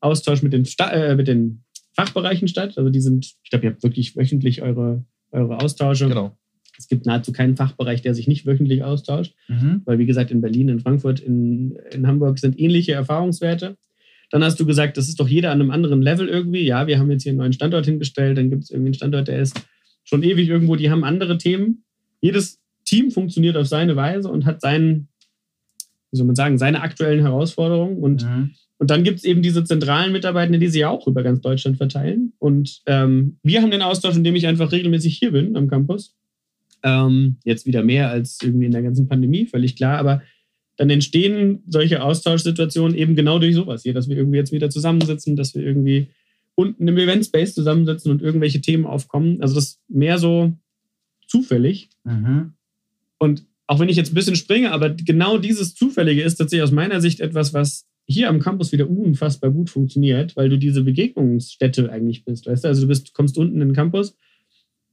Austausch 0.00 0.42
mit 0.42 0.52
den, 0.52 0.64
Sta 0.64 0.90
äh, 0.90 1.14
mit 1.14 1.28
den 1.28 1.62
Fachbereichen 1.92 2.48
statt. 2.48 2.74
Also 2.76 2.90
die 2.90 3.00
sind, 3.00 3.34
ich 3.42 3.50
glaube, 3.50 3.66
ihr 3.66 3.72
habt 3.72 3.82
wirklich 3.82 4.16
wöchentlich 4.16 4.62
eure, 4.62 5.04
eure 5.30 5.60
Austausche. 5.60 6.08
Genau. 6.08 6.36
Es 6.78 6.88
gibt 6.88 7.06
nahezu 7.06 7.32
keinen 7.32 7.56
Fachbereich, 7.56 8.02
der 8.02 8.14
sich 8.14 8.28
nicht 8.28 8.46
wöchentlich 8.46 8.82
austauscht. 8.82 9.34
Mhm. 9.48 9.82
weil 9.84 9.98
wie 9.98 10.06
gesagt 10.06 10.30
in 10.30 10.40
Berlin, 10.40 10.68
in 10.68 10.80
Frankfurt, 10.80 11.20
in, 11.20 11.76
in 11.92 12.06
Hamburg 12.06 12.38
sind 12.38 12.58
ähnliche 12.58 12.92
Erfahrungswerte. 12.92 13.76
Dann 14.30 14.42
hast 14.42 14.58
du 14.58 14.66
gesagt, 14.66 14.96
das 14.96 15.08
ist 15.08 15.20
doch 15.20 15.28
jeder 15.28 15.52
an 15.52 15.60
einem 15.60 15.70
anderen 15.70 16.02
Level 16.02 16.28
irgendwie. 16.28 16.64
Ja, 16.64 16.86
wir 16.86 16.98
haben 16.98 17.10
jetzt 17.10 17.22
hier 17.22 17.30
einen 17.30 17.38
neuen 17.38 17.52
Standort 17.52 17.86
hingestellt, 17.86 18.36
dann 18.38 18.50
gibt 18.50 18.64
es 18.64 18.70
irgendwie 18.70 18.88
einen 18.88 18.94
Standort, 18.94 19.28
der 19.28 19.38
ist 19.38 19.56
schon 20.06 20.22
ewig 20.22 20.48
irgendwo, 20.48 20.76
die 20.76 20.90
haben 20.90 21.04
andere 21.04 21.36
Themen. 21.36 21.84
Jedes 22.22 22.60
Team 22.86 23.10
funktioniert 23.10 23.56
auf 23.56 23.66
seine 23.66 23.96
Weise 23.96 24.30
und 24.30 24.46
hat 24.46 24.60
seinen, 24.62 25.08
wie 26.10 26.16
soll 26.16 26.26
man 26.26 26.36
sagen, 26.36 26.56
seine 26.56 26.80
aktuellen 26.80 27.20
Herausforderungen. 27.20 27.98
Und, 27.98 28.24
Mhm. 28.24 28.52
und 28.78 28.90
dann 28.90 29.04
gibt 29.04 29.18
es 29.18 29.24
eben 29.24 29.42
diese 29.42 29.64
zentralen 29.64 30.12
Mitarbeitenden, 30.12 30.60
die 30.60 30.68
sie 30.68 30.80
ja 30.80 30.88
auch 30.88 31.06
über 31.06 31.22
ganz 31.22 31.40
Deutschland 31.40 31.76
verteilen. 31.76 32.32
Und 32.38 32.80
ähm, 32.86 33.36
wir 33.42 33.60
haben 33.60 33.70
den 33.70 33.82
Austausch, 33.82 34.16
indem 34.16 34.36
ich 34.36 34.46
einfach 34.46 34.72
regelmäßig 34.72 35.18
hier 35.18 35.32
bin 35.32 35.56
am 35.56 35.68
Campus. 35.68 36.14
Ähm, 36.82 37.38
jetzt 37.44 37.66
wieder 37.66 37.82
mehr 37.82 38.08
als 38.10 38.38
irgendwie 38.40 38.66
in 38.66 38.72
der 38.72 38.82
ganzen 38.82 39.08
Pandemie, 39.08 39.46
völlig 39.46 39.74
klar. 39.74 39.98
Aber 39.98 40.22
dann 40.76 40.90
entstehen 40.90 41.64
solche 41.66 42.02
Austauschsituationen 42.02 42.96
eben 42.96 43.16
genau 43.16 43.38
durch 43.38 43.54
sowas 43.54 43.82
hier, 43.82 43.94
dass 43.94 44.08
wir 44.08 44.16
irgendwie 44.16 44.38
jetzt 44.38 44.52
wieder 44.52 44.70
zusammensitzen, 44.70 45.34
dass 45.34 45.54
wir 45.54 45.62
irgendwie 45.62 46.08
unten 46.56 46.88
im 46.88 46.98
Eventspace 46.98 47.54
zusammensitzen 47.54 48.10
und 48.10 48.22
irgendwelche 48.22 48.60
Themen 48.60 48.86
aufkommen. 48.86 49.40
Also 49.40 49.54
das 49.54 49.64
ist 49.64 49.80
mehr 49.88 50.18
so 50.18 50.56
zufällig. 51.28 51.90
Mhm. 52.02 52.54
Und 53.18 53.46
auch 53.68 53.78
wenn 53.78 53.88
ich 53.88 53.96
jetzt 53.96 54.12
ein 54.12 54.16
bisschen 54.16 54.36
springe, 54.36 54.72
aber 54.72 54.90
genau 54.90 55.38
dieses 55.38 55.74
Zufällige 55.74 56.22
ist 56.22 56.36
tatsächlich 56.36 56.64
aus 56.64 56.72
meiner 56.72 57.00
Sicht 57.00 57.20
etwas, 57.20 57.52
was 57.54 57.86
hier 58.08 58.28
am 58.28 58.40
Campus 58.40 58.72
wieder 58.72 58.88
unfassbar 58.88 59.50
gut 59.50 59.68
funktioniert, 59.68 60.36
weil 60.36 60.48
du 60.48 60.58
diese 60.58 60.82
Begegnungsstätte 60.82 61.90
eigentlich 61.90 62.24
bist. 62.24 62.46
Weißt 62.46 62.64
du? 62.64 62.68
Also 62.68 62.82
du 62.82 62.88
bist, 62.88 63.12
kommst 63.14 63.36
unten 63.36 63.60
in 63.60 63.68
den 63.68 63.74
Campus 63.74 64.16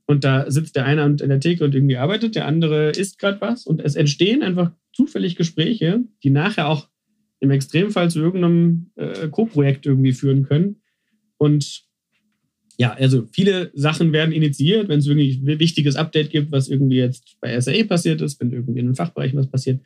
und 0.06 0.24
da 0.24 0.50
sitzt 0.50 0.76
der 0.76 0.86
eine 0.86 1.04
an 1.04 1.18
der 1.18 1.40
Theke 1.40 1.64
und 1.64 1.76
irgendwie 1.76 1.98
arbeitet, 1.98 2.36
der 2.36 2.48
andere 2.48 2.90
isst 2.90 3.20
gerade 3.20 3.40
was 3.40 3.66
und 3.66 3.80
es 3.82 3.96
entstehen 3.96 4.42
einfach 4.42 4.72
zufällig 4.92 5.36
Gespräche, 5.36 6.04
die 6.24 6.30
nachher 6.30 6.68
auch 6.68 6.90
im 7.40 7.52
Extremfall 7.52 8.10
zu 8.10 8.20
irgendeinem 8.20 8.92
äh, 8.96 9.28
Co-Projekt 9.30 9.86
irgendwie 9.86 10.14
führen 10.14 10.44
können. 10.44 10.78
Und 11.44 11.84
ja, 12.78 12.94
also 12.94 13.28
viele 13.32 13.72
Sachen 13.76 14.14
werden 14.14 14.32
initiiert, 14.32 14.88
wenn 14.88 15.00
es 15.00 15.08
irgendwie 15.08 15.42
ein 15.46 15.60
wichtiges 15.60 15.98
Update 15.98 16.30
gibt, 16.30 16.52
was 16.52 16.70
irgendwie 16.70 16.98
jetzt 16.98 17.38
bei 17.42 17.60
SAE 17.60 17.84
passiert 17.84 18.22
ist, 18.22 18.40
wenn 18.40 18.52
irgendwie 18.52 18.80
in 18.80 18.88
den 18.88 18.96
Fachbereichen 18.96 19.38
was 19.38 19.52
passiert. 19.52 19.82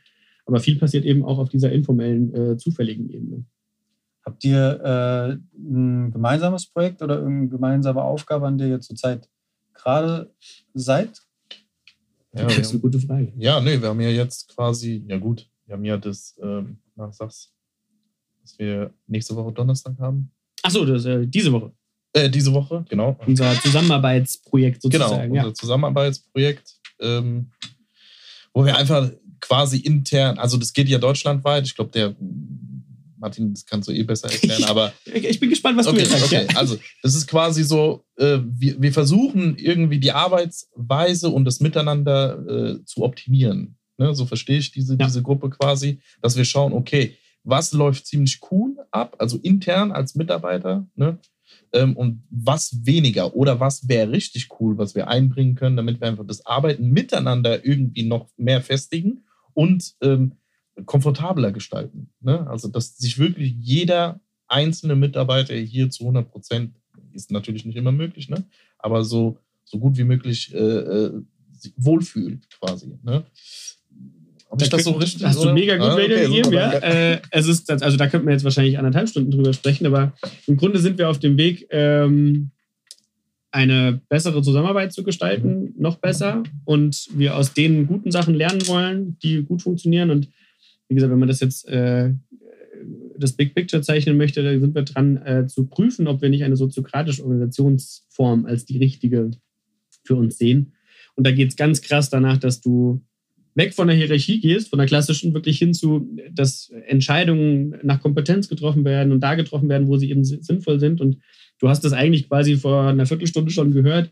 Aber 0.46 0.60
viel 0.60 0.78
passiert 0.78 1.04
eben 1.04 1.26
auch 1.26 1.40
auf 1.40 1.50
dieser 1.50 1.72
informellen, 1.72 2.34
äh, 2.34 2.58
zufälligen 2.58 3.10
Ebene. 3.10 3.44
Habt 4.24 4.44
ihr 4.44 4.80
äh, 4.84 5.58
ein 5.58 6.12
gemeinsames 6.12 6.68
Projekt 6.68 7.02
oder 7.02 7.18
irgendeine 7.18 7.50
gemeinsame 7.50 8.04
Aufgabe, 8.04 8.46
an 8.46 8.58
der 8.58 8.68
ihr 8.68 8.80
zurzeit 8.80 9.28
gerade 9.74 10.32
seid? 10.74 11.22
Ja, 12.34 12.44
das 12.44 12.60
ist 12.60 12.72
eine 12.72 12.82
gute 12.82 13.00
Frage. 13.00 13.34
ja, 13.38 13.60
nee, 13.60 13.82
wir 13.82 13.90
haben 13.90 14.02
ja 14.02 14.10
jetzt 14.10 14.54
quasi, 14.54 15.04
ja 15.08 15.18
gut, 15.18 15.50
wir 15.66 15.74
haben 15.74 15.86
ja 15.86 15.98
das, 15.98 16.38
ähm, 16.42 16.78
na, 16.96 17.12
sag's, 17.12 17.52
dass 18.42 18.60
wir 18.60 18.94
nächste 19.08 19.36
Woche 19.36 19.52
Donnerstag 19.54 19.98
haben. 20.00 20.32
Achso, 20.68 20.86
äh, 20.86 21.26
diese 21.28 21.52
Woche. 21.52 21.72
Äh, 22.14 22.30
diese 22.30 22.54
Woche, 22.54 22.86
genau. 22.90 23.18
Unser 23.26 23.54
Zusammenarbeitsprojekt 23.62 24.82
Genau, 24.84 25.08
sozusagen. 25.08 25.32
unser 25.32 25.48
ja. 25.48 25.54
Zusammenarbeitsprojekt, 25.54 26.76
ähm, 27.02 27.52
wo 28.54 28.66
wir 28.66 28.76
einfach 28.78 29.12
quasi 29.40 29.78
intern, 29.80 30.38
also 30.40 30.58
das 30.58 30.74
geht 30.74 30.90
ja 30.90 30.98
deutschlandweit, 30.98 31.66
ich 31.66 31.76
glaube, 31.76 31.92
der 31.92 32.16
Martin, 33.20 33.54
das 33.54 33.66
kannst 33.66 33.88
du 33.90 33.94
eh 33.94 34.04
besser 34.04 34.32
erklären, 34.32 34.64
aber 34.68 34.94
Ich 35.06 35.40
bin 35.40 35.50
gespannt, 35.50 35.78
was 35.78 35.86
du 35.86 35.92
okay, 35.92 36.02
jetzt 36.02 36.12
sagst. 36.12 36.26
okay. 36.26 36.48
Ja. 36.52 36.58
also 36.58 36.78
das 37.02 37.16
ist 37.16 37.28
quasi 37.28 37.64
so, 37.64 38.04
äh, 38.18 38.38
wir, 38.44 38.80
wir 38.82 38.94
versuchen 38.94 39.58
irgendwie 39.58 40.00
die 40.00 40.12
Arbeitsweise 40.12 41.30
und 41.30 41.46
das 41.46 41.60
Miteinander 41.60 42.78
äh, 42.80 42.86
zu 42.86 43.04
optimieren. 43.04 43.76
Ne? 43.98 44.14
So 44.14 44.26
verstehe 44.28 44.60
ich 44.60 44.72
diese, 44.72 44.96
Ja. 45.00 45.06
diese 45.08 45.24
Gruppe 45.24 45.50
quasi, 45.50 46.00
dass 46.22 46.36
wir 46.38 46.46
schauen, 46.46 46.74
okay, 46.74 47.16
was 47.48 47.72
läuft 47.72 48.06
ziemlich 48.06 48.42
cool 48.52 48.76
ab, 48.92 49.16
also 49.20 49.38
intern 49.38 49.92
als 49.92 50.16
Mitarbeiter, 50.16 50.86
ne? 50.96 51.18
ähm, 51.72 51.96
und 51.96 52.24
was 52.30 52.86
weniger 52.86 53.36
oder 53.36 53.60
was 53.60 53.88
wäre 53.88 54.12
richtig 54.12 54.50
cool, 54.60 54.78
was 54.78 54.96
wir 54.96 55.08
einbringen 55.08 55.56
können, 55.56 55.78
damit 55.78 56.02
wir 56.02 56.08
einfach 56.08 56.26
das 56.26 56.46
Arbeiten 56.46 56.92
miteinander 56.92 57.66
irgendwie 57.66 58.04
noch 58.04 58.28
mehr 58.38 58.62
festigen 58.62 59.24
und 59.54 59.96
ähm, 60.02 60.34
komfortabler 60.86 61.52
gestalten. 61.52 62.10
Ne? 62.20 62.46
Also, 62.50 62.68
dass 62.68 62.98
sich 62.98 63.18
wirklich 63.18 63.56
jeder 63.58 64.20
einzelne 64.48 64.96
Mitarbeiter 64.96 65.56
hier 65.56 65.90
zu 65.90 66.04
100 66.04 66.30
Prozent, 66.30 66.76
ist 67.14 67.32
natürlich 67.32 67.66
nicht 67.66 67.78
immer 67.78 67.92
möglich, 67.92 68.30
ne? 68.30 68.44
aber 68.78 69.04
so, 69.04 69.40
so 69.64 69.80
gut 69.80 69.98
wie 69.98 70.04
möglich 70.04 70.54
äh, 70.54 70.58
äh, 70.58 71.22
wohlfühlt 71.78 72.50
quasi. 72.50 73.00
Ne? 73.04 73.26
Habe 74.50 74.64
ich 74.64 74.70
das 74.70 74.84
so 74.84 74.92
richtig? 74.92 75.26
Hast 75.26 75.40
du 75.40 75.44
oder? 75.44 75.54
mega 75.54 75.76
gut 75.76 75.88
Ah, 75.88 75.94
okay, 75.94 76.06
wiedergegeben, 76.06 76.54
ja. 76.54 76.72
Äh, 76.72 77.20
es 77.32 77.48
ist, 77.48 77.70
also 77.70 77.98
da 77.98 78.08
könnten 78.08 78.28
wir 78.28 78.34
jetzt 78.34 78.44
wahrscheinlich 78.44 78.78
anderthalb 78.78 79.10
Stunden 79.10 79.32
drüber 79.32 79.54
sprechen, 79.54 79.86
aber 79.86 80.14
im 80.48 80.58
Grunde 80.58 80.80
sind 80.80 80.98
wir 80.98 81.10
auf 81.10 81.20
dem 81.20 81.38
Weg, 81.38 81.68
ähm, 81.70 82.52
eine 83.52 84.02
bessere 84.10 84.42
Zusammenarbeit 84.42 84.94
zu 84.94 85.04
gestalten, 85.04 85.74
noch 85.78 85.98
besser 85.98 86.44
und 86.66 87.08
wir 87.14 87.36
aus 87.36 87.54
den 87.54 87.88
guten 87.88 88.12
Sachen 88.12 88.36
lernen 88.36 88.68
wollen, 88.68 89.18
die 89.24 89.44
gut 89.44 89.62
funktionieren. 89.62 90.12
Und 90.12 90.30
wie 90.90 90.96
gesagt, 90.96 91.12
wenn 91.12 91.20
man 91.20 91.28
das 91.28 91.40
jetzt 91.40 91.68
äh, 91.68 92.14
das 93.18 93.34
Big 93.34 93.56
Picture 93.56 93.82
zeichnen 93.82 94.18
möchte, 94.18 94.44
da 94.44 94.52
sind 94.60 94.76
wir 94.76 94.84
dran 94.84 95.18
äh, 95.18 95.48
zu 95.48 95.66
prüfen, 95.66 96.08
ob 96.08 96.22
wir 96.22 96.30
nicht 96.30 96.44
eine 96.44 96.56
soziokratische 96.56 97.24
Organisationsform 97.24 98.46
als 98.46 98.66
die 98.66 98.78
richtige 98.78 99.32
für 100.04 100.16
uns 100.16 100.38
sehen. 100.38 100.74
Und 101.16 101.26
da 101.26 101.32
geht 101.32 101.50
es 101.50 101.56
ganz 101.56 101.82
krass 101.82 102.10
danach, 102.10 102.38
dass 102.38 102.62
du 102.62 103.02
weg 103.58 103.74
von 103.74 103.88
der 103.88 103.98
Hierarchie 103.98 104.40
gehst, 104.40 104.70
von 104.70 104.78
der 104.78 104.88
klassischen 104.88 105.34
wirklich 105.34 105.58
hin 105.58 105.74
zu, 105.74 106.08
dass 106.32 106.72
Entscheidungen 106.88 107.76
nach 107.82 108.02
Kompetenz 108.02 108.48
getroffen 108.48 108.86
werden 108.86 109.12
und 109.12 109.20
da 109.20 109.34
getroffen 109.34 109.68
werden, 109.68 109.88
wo 109.88 109.98
sie 109.98 110.12
eben 110.12 110.24
si- 110.24 110.38
sinnvoll 110.42 110.80
sind. 110.80 111.02
Und 111.02 111.18
du 111.60 111.68
hast 111.68 111.84
das 111.84 111.92
eigentlich 111.92 112.28
quasi 112.30 112.56
vor 112.56 112.84
einer 112.84 113.08
Viertelstunde 113.08 113.50
schon 113.52 113.72
gehört, 113.72 114.12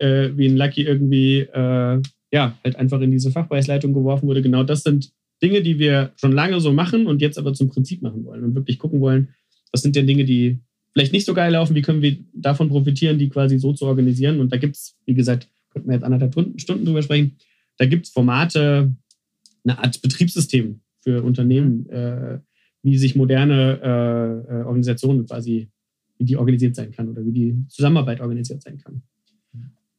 äh, 0.00 0.30
wie 0.34 0.46
ein 0.46 0.56
Lucky 0.56 0.82
irgendwie 0.82 1.38
äh, 1.38 2.02
ja 2.32 2.58
halt 2.64 2.76
einfach 2.76 3.00
in 3.00 3.12
diese 3.12 3.30
Fachbereichsleitung 3.30 3.92
geworfen 3.92 4.26
wurde. 4.26 4.42
Genau 4.42 4.64
das 4.64 4.82
sind 4.82 5.12
Dinge, 5.40 5.62
die 5.62 5.78
wir 5.78 6.12
schon 6.16 6.32
lange 6.32 6.60
so 6.60 6.72
machen 6.72 7.06
und 7.06 7.22
jetzt 7.22 7.38
aber 7.38 7.54
zum 7.54 7.68
Prinzip 7.68 8.02
machen 8.02 8.24
wollen 8.24 8.42
und 8.42 8.54
wirklich 8.56 8.78
gucken 8.78 9.00
wollen, 9.00 9.28
was 9.72 9.82
sind 9.82 9.94
denn 9.94 10.06
Dinge, 10.06 10.24
die 10.24 10.58
vielleicht 10.92 11.12
nicht 11.12 11.26
so 11.26 11.34
geil 11.34 11.52
laufen, 11.52 11.76
wie 11.76 11.82
können 11.82 12.02
wir 12.02 12.16
davon 12.34 12.68
profitieren, 12.68 13.18
die 13.18 13.28
quasi 13.28 13.58
so 13.58 13.72
zu 13.72 13.86
organisieren. 13.86 14.40
Und 14.40 14.52
da 14.52 14.56
gibt 14.56 14.74
es, 14.74 14.96
wie 15.06 15.14
gesagt, 15.14 15.48
könnten 15.72 15.88
wir 15.88 15.94
jetzt 15.94 16.04
anderthalb 16.04 16.34
Stunden 16.60 16.84
drüber 16.84 17.02
sprechen, 17.02 17.36
da 17.80 17.86
gibt 17.86 18.06
es 18.06 18.12
Formate, 18.12 18.94
eine 19.64 19.78
Art 19.78 20.02
Betriebssystem 20.02 20.82
für 21.00 21.22
Unternehmen, 21.22 21.88
äh, 21.88 22.38
wie 22.82 22.98
sich 22.98 23.16
moderne 23.16 23.80
äh, 23.82 24.52
äh, 24.52 24.64
Organisationen 24.64 25.24
quasi, 25.24 25.70
wie 26.18 26.24
die 26.26 26.36
organisiert 26.36 26.76
sein 26.76 26.92
kann 26.92 27.08
oder 27.08 27.24
wie 27.24 27.32
die 27.32 27.64
Zusammenarbeit 27.68 28.20
organisiert 28.20 28.62
sein 28.62 28.76
kann. 28.76 29.02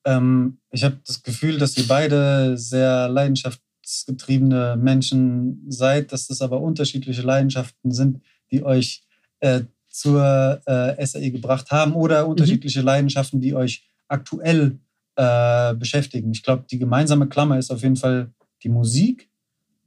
Ähm, 0.05 0.59
ich 0.71 0.83
habe 0.83 0.99
das 1.03 1.23
Gefühl, 1.23 1.57
dass 1.57 1.75
ihr 1.75 1.87
beide 1.87 2.55
sehr 2.55 3.09
leidenschaftsgetriebene 3.09 4.77
Menschen 4.79 5.65
seid, 5.67 6.11
dass 6.11 6.27
das 6.27 6.43
aber 6.43 6.61
unterschiedliche 6.61 7.23
Leidenschaften 7.23 7.91
sind, 7.91 8.21
die 8.51 8.63
euch 8.63 9.03
äh, 9.39 9.61
zur 9.89 10.61
äh, 10.67 11.03
SAE 11.03 11.31
gebracht 11.31 11.71
haben 11.71 11.93
oder 11.93 12.27
unterschiedliche 12.27 12.81
Leidenschaften, 12.81 13.41
die 13.41 13.55
euch 13.55 13.89
aktuell 14.07 14.77
äh, 15.21 15.75
beschäftigen. 15.75 16.31
Ich 16.31 16.41
glaube, 16.41 16.65
die 16.69 16.79
gemeinsame 16.79 17.27
Klammer 17.27 17.59
ist 17.59 17.69
auf 17.69 17.83
jeden 17.83 17.95
Fall 17.95 18.31
die 18.63 18.69
Musik. 18.69 19.29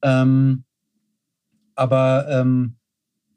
Ähm, 0.02 0.64
aber 1.74 2.28
ähm, 2.28 2.76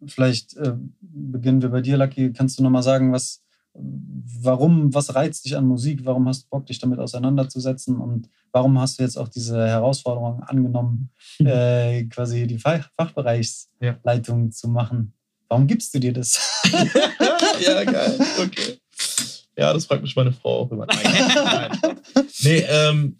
vielleicht 0.05 0.55
äh, 0.57 0.73
beginnen 1.01 1.63
wir 1.63 1.69
bei 1.69 1.81
dir, 1.81 1.97
Lucky. 1.97 2.31
Kannst 2.33 2.59
du 2.59 2.63
nochmal 2.63 2.83
sagen, 2.83 3.11
was, 3.11 3.43
warum, 3.73 4.93
was 4.93 5.15
reizt 5.15 5.45
dich 5.45 5.57
an 5.57 5.65
Musik? 5.65 6.05
Warum 6.05 6.27
hast 6.27 6.43
du 6.43 6.49
Bock, 6.49 6.67
dich 6.67 6.77
damit 6.77 6.99
auseinanderzusetzen? 6.99 7.97
Und 7.97 8.29
warum 8.51 8.79
hast 8.79 8.99
du 8.99 9.03
jetzt 9.03 9.17
auch 9.17 9.29
diese 9.29 9.67
Herausforderung 9.67 10.43
angenommen, 10.43 11.09
äh, 11.39 12.03
quasi 12.03 12.45
die 12.45 12.59
Fach 12.59 12.91
Fachbereichsleitung 12.95 14.51
zu 14.51 14.67
machen? 14.67 15.13
Warum 15.49 15.65
gibst 15.65 15.95
du 15.95 15.99
dir 15.99 16.13
das? 16.13 16.61
ja, 17.59 17.83
geil. 17.85 18.19
Okay. 18.39 18.77
Ja, 19.57 19.73
das 19.73 19.85
fragt 19.85 20.03
mich 20.03 20.15
meine 20.15 20.31
Frau 20.31 20.59
auch 20.61 20.71
immer. 20.71 20.85
Nein, 20.85 21.31
nein. 21.35 21.99
Nee, 22.43 22.63
ähm, 22.69 23.17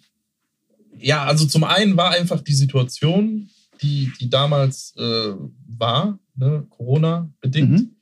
ja, 0.99 1.25
also 1.25 1.45
zum 1.45 1.63
einen 1.63 1.97
war 1.97 2.11
einfach 2.11 2.41
die 2.41 2.53
Situation, 2.53 3.49
die, 3.81 4.11
die 4.19 4.29
damals 4.29 4.95
äh, 4.97 5.33
war, 5.67 6.19
ne, 6.35 6.65
Corona-bedingt, 6.69 7.69
Mhm. 7.71 7.95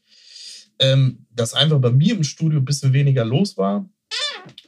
ähm, 0.79 1.25
dass 1.31 1.53
einfach 1.53 1.79
bei 1.79 1.91
mir 1.91 2.15
im 2.15 2.23
Studio 2.23 2.59
ein 2.59 2.65
bisschen 2.65 2.93
weniger 2.93 3.23
los 3.25 3.57
war 3.57 3.89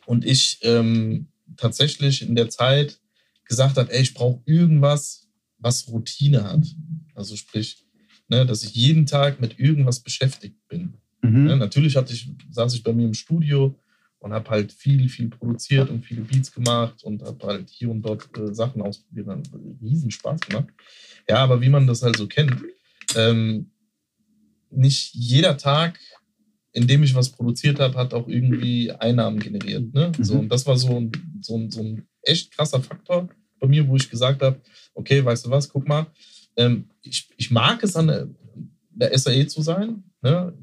und 0.06 0.26
ich 0.26 0.60
ähm, 0.64 1.28
tatsächlich 1.58 2.22
in 2.22 2.36
der 2.36 2.50
Zeit 2.50 3.00
gesagt 3.46 3.78
habe, 3.78 3.92
ey, 3.94 4.02
ich 4.02 4.14
brauche 4.14 4.42
irgendwas, 4.46 5.28
was 5.58 5.88
Routine 5.88 6.44
hat. 6.44 6.66
Also 7.16 7.36
sprich, 7.36 7.86
ne, 8.28 8.46
dass 8.46 8.64
ich 8.64 8.76
jeden 8.76 9.06
Tag 9.06 9.40
mit 9.42 9.60
irgendwas 9.60 10.02
beschäftigt 10.02 10.58
bin. 10.68 10.96
Mhm. 11.22 11.46
Ne, 11.46 11.58
natürlich 11.58 11.96
hatte 11.96 12.14
ich, 12.14 12.30
saß 12.52 12.74
ich 12.74 12.84
bei 12.84 12.94
mir 12.94 13.06
im 13.06 13.14
Studio 13.14 13.76
und 14.20 14.34
habe 14.34 14.50
halt 14.50 14.72
viel, 14.72 15.10
viel 15.10 15.30
produziert 15.30 15.90
und 15.90 16.06
viele 16.06 16.22
Beats 16.22 16.52
gemacht 16.52 17.04
und 17.04 17.22
habe 17.24 17.48
halt 17.48 17.70
hier 17.70 17.90
und 17.90 18.02
dort 18.02 18.30
äh, 18.38 18.54
Sachen 18.54 18.82
ausprobiert. 18.82 19.28
Hat 19.28 19.50
riesen 19.82 20.12
Spaß 20.12 20.42
gemacht. 20.42 20.68
Ja, 21.30 21.38
aber 21.38 21.62
wie 21.62 21.70
man 21.70 21.88
das 21.88 22.02
halt 22.04 22.18
so 22.18 22.28
kennt, 22.28 22.56
ähm, 23.16 23.72
nicht 24.70 25.14
jeder 25.14 25.58
Tag, 25.58 26.00
in 26.72 26.88
dem 26.88 27.04
ich 27.04 27.16
was 27.16 27.30
produziert 27.30 27.80
habe, 27.80 27.98
hat 27.98 28.14
auch 28.14 28.28
irgendwie 28.28 28.92
Einnahmen 28.92 29.40
generiert. 29.40 29.94
Ne? 29.94 30.12
Mhm. 30.18 30.24
So, 30.24 30.40
und 30.40 30.50
das 30.50 30.66
war 30.66 30.78
so 30.78 31.00
ein, 31.00 31.12
so, 31.42 31.58
ein, 31.58 31.72
so 31.72 31.82
ein 31.82 32.08
echt 32.22 32.52
krasser 32.52 32.82
Faktor 32.82 33.30
bei 33.60 33.68
mir, 33.68 33.88
wo 33.88 33.96
ich 33.96 34.10
gesagt 34.10 34.42
habe, 34.42 34.60
okay, 34.94 35.24
weißt 35.24 35.46
du 35.46 35.50
was, 35.50 35.70
guck 35.70 35.88
mal, 35.88 36.08
ähm, 36.56 36.90
ich, 37.02 37.30
ich 37.38 37.52
mag 37.52 37.84
es 37.84 37.96
an 37.96 38.08
der, 38.08 38.28
der 38.92 39.18
SAE 39.18 39.48
zu 39.48 39.62
sein. 39.62 40.04
Ne? 40.22 40.54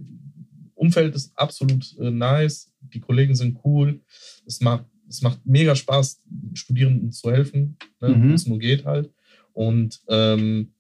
Umfeld 0.85 1.14
ist 1.14 1.32
absolut 1.37 1.97
äh, 1.99 2.11
nice, 2.11 2.72
die 2.80 3.01
Kollegen 3.01 3.35
sind 3.35 3.59
cool, 3.64 4.01
es 4.47 4.61
macht, 4.61 4.85
es 5.09 5.22
macht 5.22 5.41
mega 5.45 5.74
Spaß, 5.74 6.22
Studierenden 6.55 7.11
zu 7.12 7.30
helfen, 7.30 7.76
ne? 8.01 8.09
Mhm. 8.11 8.30
wo 8.30 8.35
es 8.35 8.47
nur 8.47 8.59
geht 8.59 8.85
halt. 8.85 9.11
Und 9.53 10.01
ähm, 10.09 10.72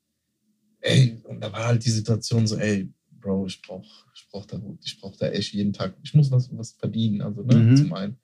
ey, 0.80 1.18
und 1.24 1.40
da 1.40 1.52
war 1.52 1.66
halt 1.66 1.84
die 1.84 1.90
Situation 1.90 2.46
so, 2.46 2.56
ey, 2.56 2.88
Bro, 3.20 3.46
ich 3.46 3.62
brauch, 3.62 3.86
ich 4.14 4.26
brauch 4.30 4.44
da, 4.46 4.60
ich 4.84 5.00
brauch 5.00 5.16
da 5.16 5.28
echt 5.28 5.54
jeden 5.54 5.72
Tag, 5.72 5.94
ich 6.02 6.12
muss 6.14 6.30
was, 6.30 6.50
was 6.56 6.72
verdienen, 6.72 7.22
also 7.22 7.42
ne, 7.42 7.54
Mhm. 7.54 7.76
zum 7.76 7.92
einen. 7.94 8.16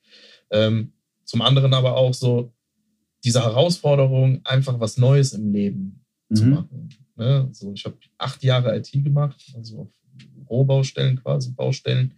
Ähm, 0.50 0.92
zum 1.24 1.42
anderen 1.42 1.72
aber 1.72 1.96
auch 1.96 2.12
so 2.12 2.52
diese 3.24 3.42
Herausforderung, 3.42 4.40
einfach 4.44 4.78
was 4.80 4.96
Neues 4.98 5.32
im 5.32 5.52
Leben 5.52 6.04
zu 6.34 6.44
Mhm. 6.44 6.50
machen. 6.50 6.88
Ne? 7.16 7.48
So, 7.52 7.72
ich 7.72 7.84
habe 7.84 7.96
acht 8.18 8.42
Jahre 8.42 8.76
IT 8.76 8.90
gemacht, 8.92 9.40
also 9.56 9.80
auf 9.82 9.88
Rohbaustellen 10.50 11.22
quasi, 11.22 11.52
Baustellen 11.52 12.14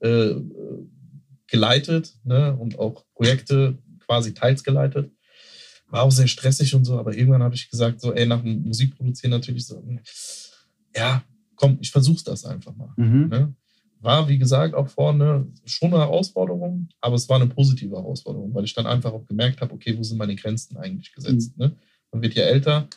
äh, 0.00 0.34
geleitet 1.46 2.14
ne? 2.24 2.56
und 2.56 2.78
auch 2.78 3.04
Projekte 3.14 3.78
quasi 4.06 4.34
teils 4.34 4.64
geleitet. 4.64 5.12
War 5.88 6.04
auch 6.04 6.10
sehr 6.10 6.26
stressig 6.26 6.74
und 6.74 6.84
so, 6.84 6.98
aber 6.98 7.14
irgendwann 7.14 7.42
habe 7.42 7.54
ich 7.54 7.68
gesagt, 7.68 8.00
so, 8.00 8.14
ey, 8.14 8.26
nach 8.26 8.40
dem 8.40 8.62
Musikproduzieren 8.62 9.30
natürlich 9.30 9.66
so, 9.66 9.82
ja, 10.96 11.22
komm, 11.56 11.76
ich 11.80 11.90
versuch's 11.90 12.24
das 12.24 12.46
einfach 12.46 12.74
mal. 12.74 12.92
Mhm. 12.96 13.28
Ne? 13.28 13.54
War, 14.00 14.28
wie 14.28 14.38
gesagt, 14.38 14.74
auch 14.74 14.88
vorne 14.88 15.46
schon 15.66 15.92
eine 15.92 16.02
Herausforderung, 16.02 16.88
aber 17.00 17.14
es 17.14 17.28
war 17.28 17.36
eine 17.36 17.46
positive 17.46 17.94
Herausforderung, 17.94 18.54
weil 18.54 18.64
ich 18.64 18.74
dann 18.74 18.86
einfach 18.86 19.12
auch 19.12 19.26
gemerkt 19.26 19.60
habe, 19.60 19.74
okay, 19.74 19.96
wo 19.96 20.02
sind 20.02 20.16
meine 20.16 20.34
Grenzen 20.34 20.78
eigentlich 20.78 21.12
gesetzt? 21.12 21.56
Ne? 21.58 21.76
Man 22.10 22.22
wird 22.22 22.34
ja 22.34 22.44
älter, 22.44 22.88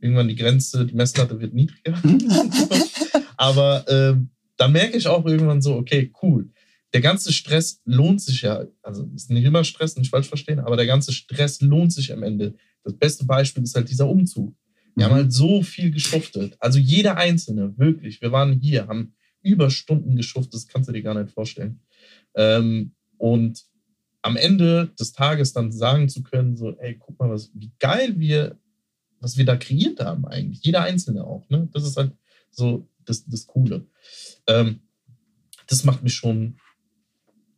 irgendwann 0.00 0.28
die 0.28 0.36
Grenze, 0.36 0.84
die 0.84 0.94
Messlatte 0.94 1.40
wird 1.40 1.54
niedriger. 1.54 1.96
aber 3.40 3.86
ähm, 3.88 4.28
dann 4.58 4.72
merke 4.72 4.98
ich 4.98 5.06
auch 5.08 5.24
irgendwann 5.24 5.62
so, 5.62 5.74
okay, 5.76 6.12
cool. 6.22 6.50
Der 6.92 7.00
ganze 7.00 7.32
Stress 7.32 7.80
lohnt 7.86 8.20
sich 8.20 8.42
ja, 8.42 8.66
also 8.82 9.08
ist 9.14 9.30
nicht 9.30 9.44
immer 9.44 9.64
Stress, 9.64 9.96
nicht 9.96 10.10
falsch 10.10 10.28
verstehen, 10.28 10.58
aber 10.58 10.76
der 10.76 10.84
ganze 10.86 11.12
Stress 11.12 11.62
lohnt 11.62 11.92
sich 11.92 12.12
am 12.12 12.22
Ende. 12.22 12.54
Das 12.84 12.94
beste 12.94 13.24
Beispiel 13.24 13.62
ist 13.62 13.74
halt 13.74 13.88
dieser 13.88 14.08
Umzug. 14.08 14.54
Wir 14.94 15.06
haben 15.06 15.12
Mhm. 15.12 15.16
halt 15.16 15.32
so 15.32 15.62
viel 15.62 15.90
geschuftet. 15.90 16.56
Also 16.60 16.78
jeder 16.78 17.16
Einzelne, 17.16 17.78
wirklich. 17.78 18.20
Wir 18.20 18.32
waren 18.32 18.52
hier, 18.60 18.86
haben 18.88 19.14
Überstunden 19.42 20.16
geschuftet, 20.16 20.52
das 20.54 20.68
kannst 20.68 20.88
du 20.90 20.92
dir 20.92 21.02
gar 21.02 21.14
nicht 21.18 21.32
vorstellen. 21.32 21.80
Ähm, 22.34 22.92
und 23.16 23.64
am 24.22 24.36
Ende 24.36 24.88
des 25.00 25.12
Tages 25.12 25.54
dann 25.54 25.72
sagen 25.72 26.10
zu 26.10 26.22
können, 26.22 26.56
so, 26.56 26.76
ey, 26.78 26.98
guck 26.98 27.18
mal, 27.18 27.30
was, 27.30 27.50
wie 27.54 27.70
geil 27.78 28.18
wir, 28.18 28.58
was 29.20 29.38
wir 29.38 29.46
da 29.46 29.56
kreiert 29.56 30.00
haben 30.00 30.26
eigentlich. 30.26 30.62
Jeder 30.62 30.82
Einzelne 30.82 31.24
auch, 31.24 31.48
ne? 31.48 31.68
Das 31.72 31.84
ist 31.84 31.96
halt 31.96 32.12
so 32.50 32.86
das, 33.04 33.26
das 33.26 33.46
Coole. 33.46 33.86
Ähm, 34.46 34.80
das 35.66 35.84
macht 35.84 36.02
mich 36.02 36.14
schon 36.14 36.56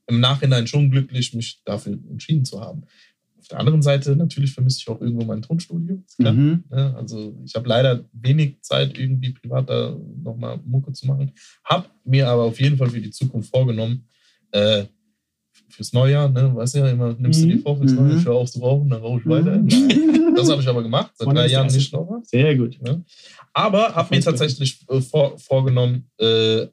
im 0.06 0.20
Nachhinein 0.20 0.66
schon 0.66 0.90
glücklich, 0.90 1.34
mich 1.34 1.62
dafür 1.64 1.92
entschieden 1.92 2.44
zu 2.44 2.60
haben. 2.60 2.84
Auf 3.38 3.48
der 3.48 3.58
anderen 3.58 3.82
Seite 3.82 4.14
natürlich 4.14 4.52
vermisse 4.52 4.78
ich 4.78 4.88
auch 4.88 5.00
irgendwo 5.00 5.24
mein 5.24 5.42
Tonstudio. 5.42 6.02
Mhm. 6.18 6.64
Ja, 6.70 6.94
also 6.94 7.36
ich 7.44 7.54
habe 7.54 7.68
leider 7.68 8.04
wenig 8.12 8.60
Zeit, 8.62 8.96
irgendwie 8.96 9.30
privat 9.30 9.68
da 9.68 9.98
nochmal 10.22 10.60
Mucke 10.64 10.92
zu 10.92 11.06
machen. 11.06 11.32
Hab 11.64 11.90
mir 12.04 12.28
aber 12.28 12.44
auf 12.44 12.60
jeden 12.60 12.76
Fall 12.76 12.90
für 12.90 13.00
die 13.00 13.10
Zukunft 13.10 13.50
vorgenommen, 13.50 14.08
äh, 14.52 14.84
fürs 15.72 15.92
Neujahr, 15.92 16.28
ne, 16.28 16.54
weißt 16.54 16.74
du 16.74 16.78
ja 16.80 16.88
immer, 16.90 17.14
nimmst 17.18 17.42
du 17.42 17.46
dir 17.46 17.56
Mhm. 17.56 17.60
vor 17.62 17.76
fürs 17.76 17.92
Mhm. 17.92 17.98
Neujahr, 17.98 18.18
ich 18.18 18.24
höre 18.24 18.34
auf 18.34 18.50
zu 18.50 18.60
rauchen, 18.60 18.88
dann 18.90 19.00
rauche 19.00 19.20
ich 19.20 19.26
weiter. 19.26 19.56
Mhm. 19.58 19.66
Nein, 19.68 20.34
das 20.36 20.50
habe 20.50 20.62
ich 20.62 20.68
aber 20.68 20.82
gemacht, 20.82 21.12
seit 21.14 21.28
drei 21.28 21.46
Jahren 21.48 21.66
nicht 21.66 21.92
noch 21.92 22.08
was. 22.08 22.28
Sehr 22.30 22.56
gut. 22.56 22.78
Ne? 22.82 23.04
Aber 23.52 23.94
habe 23.94 24.14
mir 24.14 24.20
tatsächlich 24.22 24.80
äh, 24.88 25.00
vor, 25.00 25.38
vorgenommen, 25.38 26.08
äh, 26.18 26.66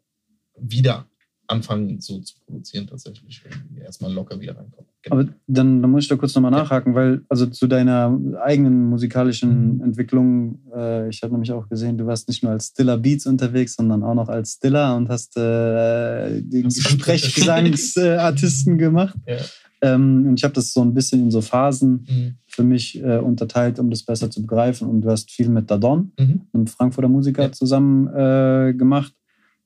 wieder 0.61 1.05
anfangen 1.49 1.99
so 1.99 2.19
zu 2.19 2.35
produzieren, 2.45 2.87
tatsächlich. 2.87 3.41
Irgendwie 3.43 3.81
Erstmal 3.81 4.13
locker 4.13 4.39
wieder 4.39 4.55
reinkommen. 4.55 4.87
Genau. 5.01 5.15
Aber 5.15 5.29
dann, 5.47 5.81
dann 5.81 5.91
muss 5.91 6.03
ich 6.03 6.09
da 6.09 6.15
kurz 6.15 6.35
nochmal 6.35 6.51
nachhaken, 6.51 6.93
weil 6.93 7.21
also 7.29 7.45
zu 7.47 7.67
deiner 7.67 8.17
eigenen 8.43 8.87
musikalischen 8.89 9.77
Mhm. 9.77 9.81
Entwicklung, 9.83 10.59
äh, 10.75 11.09
ich 11.09 11.23
habe 11.23 11.33
nämlich 11.33 11.51
auch 11.51 11.67
gesehen, 11.69 11.97
du 11.97 12.05
warst 12.05 12.27
nicht 12.27 12.43
nur 12.43 12.51
als 12.51 12.67
Stiller 12.67 12.97
Beats 12.97 13.25
unterwegs, 13.25 13.75
sondern 13.75 14.03
auch 14.03 14.13
noch 14.13 14.29
als 14.29 14.53
Stiller 14.53 14.95
und 14.95 15.09
hast 15.09 15.35
äh, 15.37 16.41
den 16.41 16.69
Sprechgesangsartisten 16.69 18.77
gemacht. 18.85 19.15
Ja. 19.27 19.37
Ähm, 19.81 20.25
und 20.27 20.35
ich 20.37 20.43
habe 20.43 20.53
das 20.53 20.73
so 20.73 20.81
ein 20.81 20.93
bisschen 20.93 21.21
in 21.21 21.31
so 21.31 21.39
Phasen 21.41 22.05
Mhm. 22.09 22.33
für 22.47 22.63
mich 22.63 23.01
äh, 23.01 23.17
unterteilt, 23.19 23.79
um 23.79 23.89
das 23.89 24.03
besser 24.03 24.29
zu 24.29 24.41
begreifen. 24.41 24.89
Und 24.89 25.01
du 25.01 25.09
hast 25.09 25.31
viel 25.31 25.47
mit 25.49 25.71
Dadon, 25.71 26.11
Mhm. 26.19 26.41
einem 26.53 26.67
Frankfurter 26.67 27.07
Musiker, 27.07 27.43
Ja. 27.43 27.51
zusammen 27.53 28.07
äh, 28.07 28.73
gemacht. 28.73 29.13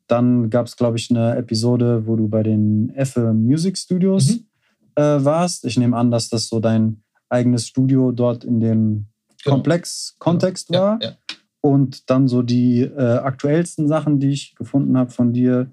Dann 0.07 0.49
gab 0.49 0.65
es, 0.67 0.75
glaube 0.75 0.97
ich, 0.97 1.09
eine 1.09 1.35
Episode, 1.37 2.05
wo 2.05 2.15
du 2.15 2.27
bei 2.27 2.43
den 2.43 2.89
Effe 2.95 3.33
Music 3.33 3.77
Studios 3.77 4.31
Mhm. 4.37 4.45
äh, 4.95 5.25
warst. 5.25 5.65
Ich 5.65 5.77
nehme 5.77 5.95
an, 5.97 6.11
dass 6.11 6.29
das 6.29 6.47
so 6.49 6.59
dein 6.59 7.01
eigenes 7.29 7.67
Studio 7.67 8.11
dort 8.11 8.43
in 8.43 8.59
dem 8.59 9.05
Genau. 9.43 9.55
Komplex-Kontext 9.55 10.69
Ja, 10.71 10.79
war. 10.81 10.99
ja. 11.01 11.11
Und 11.61 12.09
dann 12.09 12.27
so 12.27 12.41
die 12.43 12.81
äh, 12.81 13.17
aktuellsten 13.17 13.87
Sachen, 13.87 14.19
die 14.19 14.29
ich 14.31 14.55
gefunden 14.55 14.97
habe 14.97 15.09
von 15.11 15.31
dir, 15.33 15.71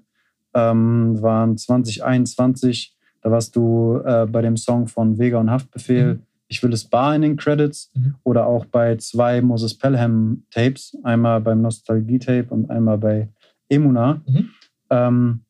ähm, 0.53 1.21
waren 1.21 1.57
2021. 1.57 2.95
Da 3.21 3.31
warst 3.31 3.55
du 3.55 3.97
äh, 4.03 4.25
bei 4.25 4.41
dem 4.41 4.57
Song 4.57 4.87
von 4.87 5.17
Vega 5.17 5.39
und 5.39 5.51
Haftbefehl, 5.51 6.15
Mhm. 6.15 6.19
Ich 6.47 6.61
will 6.61 6.73
es 6.73 6.83
bar 6.83 7.15
in 7.15 7.21
den 7.21 7.37
Credits. 7.37 7.91
Mhm. 7.93 8.15
Oder 8.23 8.45
auch 8.45 8.65
bei 8.65 8.97
zwei 8.97 9.41
Moses 9.41 9.73
Pelham 9.77 10.43
Tapes. 10.51 10.97
Einmal 11.01 11.39
beim 11.39 11.61
Nostalgie-Tape 11.61 12.47
und 12.49 12.69
einmal 12.69 12.97
bei 12.97 13.29
Emuna. 13.71 14.21
Mhm. 14.27 14.49
Ähm, 14.89 15.41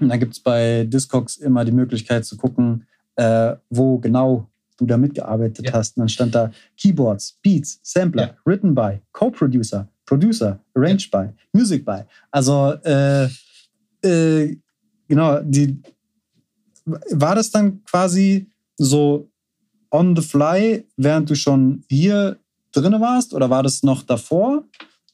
und 0.00 0.08
dann 0.08 0.18
gibt 0.18 0.32
es 0.32 0.40
bei 0.40 0.84
Discogs 0.84 1.36
immer 1.36 1.64
die 1.64 1.72
Möglichkeit 1.72 2.24
zu 2.24 2.36
gucken, 2.36 2.86
äh, 3.16 3.54
wo 3.68 3.98
genau 3.98 4.48
du 4.78 4.86
da 4.86 4.96
mitgearbeitet 4.96 5.66
Ja. 5.66 5.72
hast. 5.74 5.96
Und 5.96 6.00
dann 6.02 6.08
stand 6.08 6.34
da 6.34 6.50
Keyboards, 6.78 7.38
Beats, 7.42 7.80
Sampler, 7.82 8.22
Ja. 8.28 8.34
Written 8.46 8.74
by, 8.74 9.00
Co-Producer, 9.12 9.86
Producer, 10.06 10.58
Arranged 10.74 11.10
by, 11.10 11.28
Music 11.52 11.84
by. 11.84 12.00
Also 12.30 12.72
äh, 12.84 13.28
äh, 14.02 14.56
genau, 15.06 15.40
die 15.42 15.82
war 16.86 17.34
das 17.34 17.50
dann 17.50 17.84
quasi 17.84 18.46
so 18.78 19.28
on 19.90 20.16
the 20.16 20.22
fly, 20.22 20.86
während 20.96 21.28
du 21.28 21.34
schon 21.34 21.84
hier 21.90 22.38
drin 22.72 22.92
warst, 23.00 23.34
oder 23.34 23.50
war 23.50 23.62
das 23.62 23.82
noch 23.82 24.02
davor? 24.02 24.64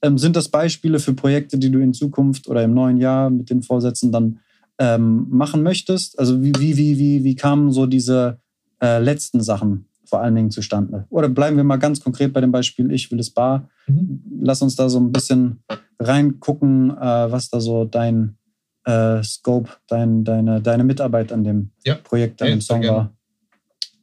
Ähm, 0.02 0.18
sind 0.18 0.36
das 0.36 0.48
Beispiele 0.48 0.98
für 0.98 1.14
Projekte, 1.14 1.58
die 1.58 1.70
du 1.70 1.78
in 1.80 1.94
Zukunft 1.94 2.48
oder 2.48 2.62
im 2.62 2.74
neuen 2.74 2.98
Jahr 2.98 3.30
mit 3.30 3.50
den 3.50 3.62
Vorsätzen 3.62 4.12
dann 4.12 4.40
ähm, 4.78 5.26
machen 5.30 5.62
möchtest? 5.62 6.18
Also 6.18 6.42
wie, 6.42 6.52
wie, 6.58 6.76
wie, 6.76 6.98
wie, 6.98 7.24
wie 7.24 7.34
kamen 7.34 7.72
so 7.72 7.86
diese 7.86 8.38
äh, 8.82 8.98
letzten 8.98 9.40
Sachen 9.42 9.86
vor 10.04 10.20
allen 10.20 10.34
Dingen 10.34 10.50
zustande? 10.50 11.06
Oder 11.08 11.28
bleiben 11.28 11.56
wir 11.56 11.64
mal 11.64 11.78
ganz 11.78 12.00
konkret 12.00 12.32
bei 12.32 12.40
dem 12.40 12.52
Beispiel 12.52 12.92
Ich 12.92 13.10
will 13.10 13.18
es 13.20 13.30
bar. 13.30 13.68
Mhm. 13.86 14.22
Lass 14.42 14.62
uns 14.62 14.76
da 14.76 14.88
so 14.88 14.98
ein 15.00 15.12
bisschen 15.12 15.62
reingucken, 15.98 16.90
äh, 16.90 17.30
was 17.32 17.48
da 17.48 17.60
so 17.60 17.84
dein 17.84 18.36
äh, 18.84 19.22
Scope, 19.22 19.70
dein, 19.88 20.24
deine, 20.24 20.60
deine 20.60 20.84
Mitarbeit 20.84 21.32
an 21.32 21.42
dem 21.42 21.70
Ja. 21.84 21.96
Projekt, 21.96 22.42
an 22.42 22.48
Ja, 22.48 22.54
dem 22.54 22.60
sehr 22.60 22.74
Song 22.74 22.82
gerne. 22.82 22.96
war. 22.96 23.16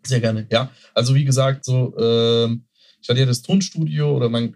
Sehr 0.06 0.20
gerne, 0.20 0.46
ja. 0.52 0.70
Also 0.94 1.16
wie 1.16 1.24
gesagt, 1.24 1.64
so, 1.64 1.96
ähm, 1.98 2.66
ich 3.02 3.08
hatte 3.10 3.20
ja 3.20 3.26
das 3.26 3.42
Tonstudio 3.42 4.16
oder 4.16 4.28
mein 4.28 4.56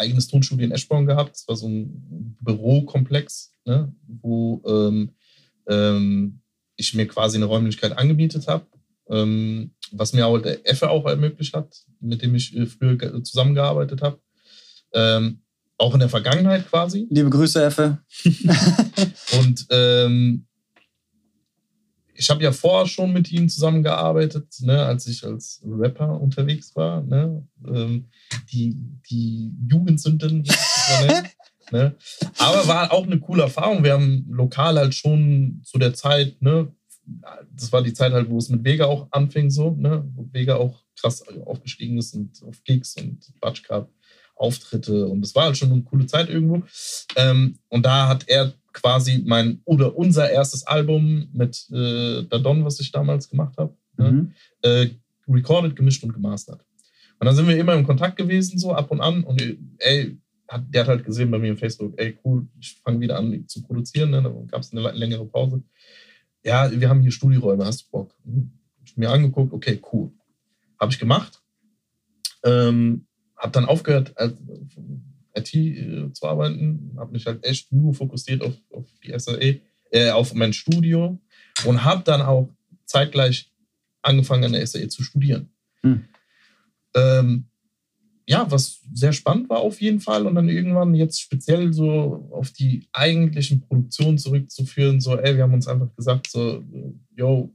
eigenes 0.00 0.26
Tonstudio 0.28 0.64
in 0.66 0.72
Eschborn 0.72 1.06
gehabt. 1.06 1.34
Das 1.34 1.46
war 1.46 1.56
so 1.56 1.68
ein 1.68 2.36
Bürokomplex, 2.40 3.52
ne, 3.66 3.94
wo 4.06 4.62
ähm, 4.66 5.10
ähm, 5.68 6.40
ich 6.76 6.94
mir 6.94 7.06
quasi 7.06 7.36
eine 7.36 7.44
Räumlichkeit 7.44 7.96
angemietet 7.96 8.48
habe, 8.48 8.66
ähm, 9.08 9.72
was 9.92 10.12
mir 10.12 10.26
auch 10.26 10.38
der 10.38 10.66
Effe 10.68 10.90
auch 10.90 11.04
ermöglicht 11.06 11.54
hat, 11.54 11.84
mit 12.00 12.22
dem 12.22 12.34
ich 12.34 12.56
äh, 12.56 12.66
früher 12.66 12.96
ge- 12.96 13.22
zusammengearbeitet 13.22 14.02
habe. 14.02 14.18
Ähm, 14.92 15.42
auch 15.78 15.94
in 15.94 16.00
der 16.00 16.08
Vergangenheit 16.08 16.68
quasi. 16.68 17.06
Liebe 17.10 17.30
Grüße, 17.30 17.62
Effe. 17.64 17.98
Und 19.40 19.66
ähm, 19.70 20.46
ich 22.20 22.28
habe 22.28 22.44
ja 22.44 22.52
vorher 22.52 22.86
schon 22.86 23.14
mit 23.14 23.32
ihm 23.32 23.48
zusammengearbeitet, 23.48 24.60
ne, 24.60 24.84
als 24.84 25.06
ich 25.06 25.24
als 25.24 25.62
Rapper 25.66 26.20
unterwegs 26.20 26.76
war. 26.76 27.00
Ne, 27.02 27.48
ähm, 27.66 28.10
die, 28.52 28.76
die 29.10 29.54
Jugendsünden, 29.66 30.44
das 30.44 31.24
ne. 31.72 31.96
Aber 32.36 32.68
war 32.68 32.92
auch 32.92 33.04
eine 33.04 33.18
coole 33.18 33.44
Erfahrung. 33.44 33.82
Wir 33.82 33.94
haben 33.94 34.26
lokal 34.28 34.76
halt 34.76 34.94
schon 34.94 35.62
zu 35.64 35.78
der 35.78 35.94
Zeit, 35.94 36.42
ne, 36.42 36.70
das 37.52 37.72
war 37.72 37.82
die 37.82 37.94
Zeit 37.94 38.12
halt, 38.12 38.28
wo 38.28 38.36
es 38.36 38.50
mit 38.50 38.64
Vega 38.64 38.84
auch 38.84 39.08
anfing, 39.12 39.48
so, 39.48 39.70
ne, 39.70 40.06
wo 40.14 40.28
Vega 40.30 40.56
auch 40.56 40.84
krass 41.00 41.24
aufgestiegen 41.46 41.96
ist 41.96 42.14
und 42.14 42.42
auf 42.42 42.62
Gigs 42.64 42.96
und 42.96 43.32
Batsch 43.40 43.66
gab. 43.66 43.90
Auftritte 44.36 45.06
und 45.06 45.22
es 45.22 45.34
war 45.34 45.44
halt 45.44 45.58
schon 45.58 45.70
eine 45.70 45.82
coole 45.82 46.06
Zeit 46.06 46.30
irgendwo. 46.30 46.62
Ähm, 47.16 47.58
und 47.68 47.84
da 47.84 48.08
hat 48.08 48.26
er 48.26 48.54
quasi 48.72 49.22
mein 49.26 49.60
oder 49.64 49.96
unser 49.96 50.30
erstes 50.30 50.66
Album 50.66 51.28
mit 51.32 51.66
äh, 51.70 52.24
Dadon, 52.24 52.64
was 52.64 52.80
ich 52.80 52.92
damals 52.92 53.28
gemacht 53.28 53.56
habe, 53.58 53.74
ne, 53.96 54.12
Mhm. 54.12 54.32
äh, 54.62 54.88
recorded, 55.28 55.76
gemischt 55.76 56.02
und 56.04 56.12
gemastert. 56.12 56.64
Und 57.18 57.26
dann 57.26 57.34
sind 57.36 57.46
wir 57.48 57.56
immer 57.58 57.74
im 57.74 57.86
Kontakt 57.86 58.16
gewesen, 58.16 58.58
so 58.58 58.72
ab 58.72 58.90
und 58.90 59.00
an. 59.00 59.24
Und 59.24 59.42
ey, 59.78 60.18
hat, 60.48 60.64
der 60.68 60.82
hat 60.82 60.88
halt 60.88 61.04
gesehen 61.04 61.30
bei 61.30 61.38
mir 61.38 61.50
im 61.50 61.58
Facebook, 61.58 61.92
ey, 61.98 62.18
cool, 62.24 62.46
ich 62.58 62.76
fange 62.82 63.00
wieder 63.00 63.18
an 63.18 63.46
zu 63.46 63.62
produzieren. 63.62 64.10
Ne? 64.10 64.22
Da 64.22 64.30
gab 64.48 64.62
es 64.62 64.72
eine 64.72 64.90
längere 64.92 65.26
Pause. 65.26 65.62
Ja, 66.42 66.70
wir 66.70 66.88
haben 66.88 67.02
hier 67.02 67.12
Studioräume, 67.12 67.64
hast 67.64 67.82
du 67.82 67.90
Bock? 67.90 68.14
Hm. 68.24 68.50
Ich 68.84 68.96
mir 68.96 69.10
angeguckt, 69.10 69.52
okay, 69.52 69.80
cool. 69.92 70.10
Habe 70.80 70.92
ich 70.92 70.98
gemacht. 70.98 71.42
Ähm, 72.42 73.06
habe 73.36 73.52
dann 73.52 73.66
aufgehört, 73.66 74.16
als 74.16 74.34
IT 75.34 75.54
äh, 75.54 76.12
zu 76.12 76.26
arbeiten. 76.26 76.92
Habe 76.96 77.12
mich 77.12 77.26
halt 77.26 77.44
echt 77.44 77.72
nur 77.72 77.94
fokussiert 77.94 78.42
auf, 78.42 78.54
auf 78.72 78.86
die 79.02 79.18
SAE, 79.18 79.60
äh, 79.90 80.10
auf 80.10 80.34
mein 80.34 80.52
Studio 80.52 81.18
und 81.64 81.84
habe 81.84 82.02
dann 82.04 82.22
auch 82.22 82.48
zeitgleich 82.84 83.52
angefangen 84.02 84.44
an 84.44 84.52
der 84.52 84.66
SAE 84.66 84.88
zu 84.88 85.02
studieren. 85.02 85.50
Hm. 85.82 86.04
Ähm, 86.94 87.44
ja, 88.26 88.48
was 88.48 88.80
sehr 88.92 89.12
spannend 89.12 89.48
war 89.48 89.58
auf 89.58 89.80
jeden 89.80 89.98
Fall 89.98 90.26
und 90.26 90.36
dann 90.36 90.48
irgendwann 90.48 90.94
jetzt 90.94 91.20
speziell 91.20 91.72
so 91.72 92.28
auf 92.30 92.52
die 92.52 92.86
eigentlichen 92.92 93.60
Produktionen 93.60 94.18
zurückzuführen, 94.18 95.00
so, 95.00 95.16
ey, 95.18 95.36
wir 95.36 95.42
haben 95.42 95.54
uns 95.54 95.66
einfach 95.66 95.94
gesagt, 95.96 96.30
so, 96.30 96.58
äh, 96.72 96.92
yo, 97.16 97.52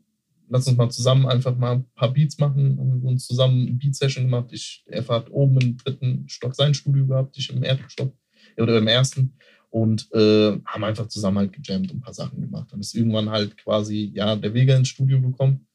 lass 0.49 0.67
uns 0.67 0.77
mal 0.77 0.89
zusammen 0.89 1.25
einfach 1.27 1.55
mal 1.57 1.73
ein 1.73 1.85
paar 1.95 2.11
Beats 2.11 2.37
machen. 2.37 2.77
Haben 2.79 3.01
wir 3.01 3.09
uns 3.09 3.27
zusammen 3.27 3.67
eine 3.67 3.75
Beat-Session 3.75 4.25
gemacht. 4.25 4.49
Ich, 4.51 4.83
er 4.87 5.07
hat 5.07 5.29
oben 5.31 5.59
im 5.59 5.77
dritten 5.77 6.27
Stock 6.27 6.55
sein 6.55 6.73
Studio 6.73 7.05
gehabt, 7.05 7.37
ich 7.37 7.49
im 7.51 7.63
ersten 7.63 7.89
Stock 7.89 8.13
oder 8.57 8.77
im 8.77 8.87
ersten 8.87 9.33
und 9.69 10.07
äh, 10.13 10.57
haben 10.65 10.83
einfach 10.83 11.07
zusammen 11.07 11.39
halt 11.39 11.53
gejammt 11.53 11.91
und 11.91 11.97
ein 11.97 12.01
paar 12.01 12.13
Sachen 12.13 12.39
gemacht. 12.39 12.67
Dann 12.71 12.79
ist 12.79 12.95
irgendwann 12.95 13.29
halt 13.29 13.57
quasi, 13.57 14.11
ja, 14.13 14.35
der 14.35 14.53
Vega 14.53 14.75
ins 14.75 14.87
Studio 14.87 15.21
gekommen. 15.21 15.67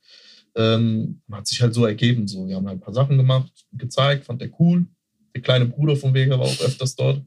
Ähm, 0.54 1.20
hat 1.30 1.46
sich 1.46 1.60
halt 1.60 1.74
so 1.74 1.84
ergeben. 1.84 2.26
So. 2.26 2.48
Wir 2.48 2.56
haben 2.56 2.66
halt 2.66 2.78
ein 2.78 2.80
paar 2.80 2.94
Sachen 2.94 3.18
gemacht, 3.18 3.52
gezeigt, 3.72 4.24
fand 4.24 4.40
der 4.40 4.50
cool. 4.58 4.86
Der 5.34 5.42
kleine 5.42 5.66
Bruder 5.66 5.96
von 5.96 6.14
Vega 6.14 6.38
war 6.38 6.46
auch 6.46 6.60
öfters 6.60 6.96
dort. 6.96 7.22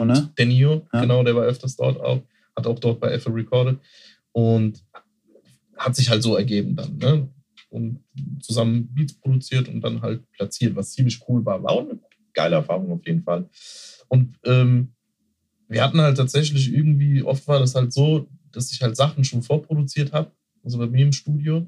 Und 0.00 0.08
ne? 0.08 0.32
Der 0.38 0.46
Nio, 0.46 0.86
Ja. 0.92 1.02
genau, 1.02 1.22
der 1.22 1.36
war 1.36 1.44
öfters 1.44 1.76
dort 1.76 2.00
auch, 2.00 2.22
hat 2.56 2.66
auch 2.66 2.78
dort 2.78 3.00
bei 3.00 3.12
Apple 3.12 3.34
recorded 3.34 3.78
und 4.32 4.82
hat 5.76 5.96
sich 5.96 6.10
halt 6.10 6.22
so 6.22 6.36
ergeben 6.36 6.76
dann, 6.76 6.96
ne? 6.98 7.28
Und 7.68 8.00
zusammen 8.40 8.94
Beats 8.94 9.14
produziert 9.14 9.68
und 9.68 9.80
dann 9.80 10.00
halt 10.00 10.30
platziert, 10.32 10.76
was 10.76 10.92
ziemlich 10.92 11.20
cool 11.28 11.44
war. 11.44 11.62
War 11.62 11.72
auch 11.72 11.80
eine 11.80 11.98
geile 12.32 12.56
Erfahrung 12.56 12.92
auf 12.92 13.06
jeden 13.06 13.22
Fall. 13.22 13.48
Und 14.08 14.38
ähm, 14.44 14.92
wir 15.68 15.82
hatten 15.82 16.00
halt 16.00 16.16
tatsächlich 16.16 16.72
irgendwie, 16.72 17.22
oft 17.22 17.46
war 17.48 17.58
das 17.58 17.74
halt 17.74 17.92
so, 17.92 18.28
dass 18.52 18.72
ich 18.72 18.80
halt 18.82 18.96
Sachen 18.96 19.24
schon 19.24 19.42
vorproduziert 19.42 20.12
habe, 20.12 20.30
also 20.62 20.78
bei 20.78 20.86
mir 20.86 21.06
im 21.06 21.12
Studio. 21.12 21.66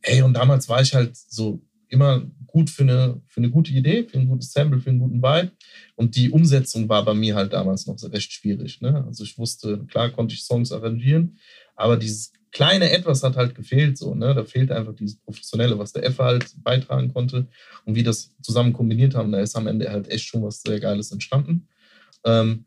Ey, 0.00 0.22
und 0.22 0.34
damals 0.34 0.68
war 0.68 0.80
ich 0.80 0.94
halt 0.94 1.16
so 1.16 1.60
immer 1.88 2.22
gut 2.46 2.70
für 2.70 2.82
eine, 2.82 3.20
für 3.26 3.40
eine 3.40 3.50
gute 3.50 3.72
Idee, 3.72 4.04
für 4.04 4.18
ein 4.18 4.28
gutes 4.28 4.52
Sample, 4.52 4.80
für 4.80 4.90
einen 4.90 4.98
guten 4.98 5.22
Vibe. 5.22 5.52
Und 5.96 6.16
die 6.16 6.30
Umsetzung 6.30 6.88
war 6.88 7.04
bei 7.04 7.14
mir 7.14 7.34
halt 7.34 7.52
damals 7.52 7.86
noch 7.86 7.96
recht 8.12 8.32
schwierig. 8.32 8.80
Ne? 8.80 9.04
Also 9.06 9.24
ich 9.24 9.38
wusste, 9.38 9.84
klar 9.86 10.10
konnte 10.10 10.34
ich 10.34 10.42
Songs 10.42 10.72
arrangieren, 10.72 11.38
aber 11.76 11.96
dieses 11.96 12.32
kleine 12.52 12.90
Etwas 12.90 13.22
hat 13.22 13.36
halt 13.36 13.54
gefehlt. 13.54 13.98
So, 13.98 14.14
ne? 14.14 14.34
Da 14.34 14.44
fehlt 14.44 14.70
einfach 14.70 14.94
dieses 14.94 15.16
Professionelle, 15.16 15.78
was 15.78 15.92
der 15.92 16.04
Effe 16.04 16.24
halt 16.24 16.46
beitragen 16.62 17.12
konnte 17.12 17.46
und 17.84 17.94
wie 17.94 18.02
das 18.02 18.34
zusammen 18.42 18.72
kombiniert 18.72 19.14
haben. 19.14 19.32
Da 19.32 19.40
ist 19.40 19.56
am 19.56 19.66
Ende 19.66 19.90
halt 19.90 20.08
echt 20.10 20.26
schon 20.26 20.42
was 20.42 20.62
sehr 20.62 20.80
Geiles 20.80 21.12
entstanden. 21.12 21.68
Ähm, 22.24 22.64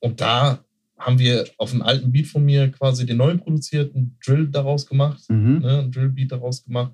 und 0.00 0.20
da 0.20 0.64
haben 0.98 1.18
wir 1.18 1.46
auf 1.58 1.72
einen 1.72 1.82
alten 1.82 2.10
Beat 2.12 2.26
von 2.26 2.44
mir 2.44 2.70
quasi 2.70 3.04
den 3.04 3.18
neu 3.18 3.36
produzierten 3.36 4.16
Drill 4.24 4.48
daraus 4.48 4.86
gemacht, 4.86 5.22
Mhm. 5.28 5.58
ne? 5.58 5.88
Drill-Beat 5.90 6.32
daraus 6.32 6.64
gemacht. 6.64 6.92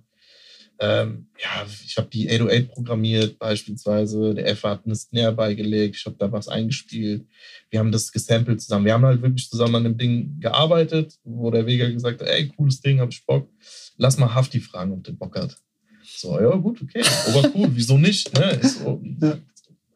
Ähm, 0.84 1.26
ja, 1.40 1.64
ich 1.86 1.96
habe 1.96 2.08
die 2.08 2.28
808 2.28 2.72
programmiert 2.72 3.38
beispielsweise. 3.38 4.34
Der 4.34 4.48
Effe 4.48 4.68
hat 4.68 4.84
eine 4.84 4.96
Snare 4.96 5.32
beigelegt. 5.32 5.94
Ich 5.94 6.04
habe 6.06 6.16
da 6.18 6.32
was 6.32 6.48
eingespielt. 6.48 7.24
Wir 7.70 7.78
haben 7.78 7.92
das 7.92 8.10
gesampelt 8.10 8.60
zusammen. 8.60 8.84
Wir 8.86 8.94
haben 8.94 9.04
halt 9.04 9.22
wirklich 9.22 9.48
zusammen 9.48 9.76
an 9.76 9.84
dem 9.84 9.96
Ding 9.96 10.40
gearbeitet, 10.40 11.20
wo 11.22 11.52
der 11.52 11.66
Vega 11.66 11.88
gesagt 11.88 12.20
hat, 12.20 12.28
ey, 12.28 12.48
cooles 12.48 12.80
Ding, 12.80 12.98
hab 12.98 13.10
ich 13.10 13.24
Bock. 13.24 13.48
Lass 13.96 14.18
mal 14.18 14.34
Hafti 14.34 14.58
fragen, 14.60 14.92
ob 14.92 15.04
der 15.04 15.12
Bock 15.12 15.36
hat. 15.38 15.56
So, 16.04 16.40
ja, 16.40 16.50
gut, 16.56 16.82
okay. 16.82 17.02
Aber 17.28 17.48
cool, 17.54 17.68
wieso 17.74 17.96
nicht? 17.96 18.36
Ne? 18.36 18.50
Ist. 18.60 18.80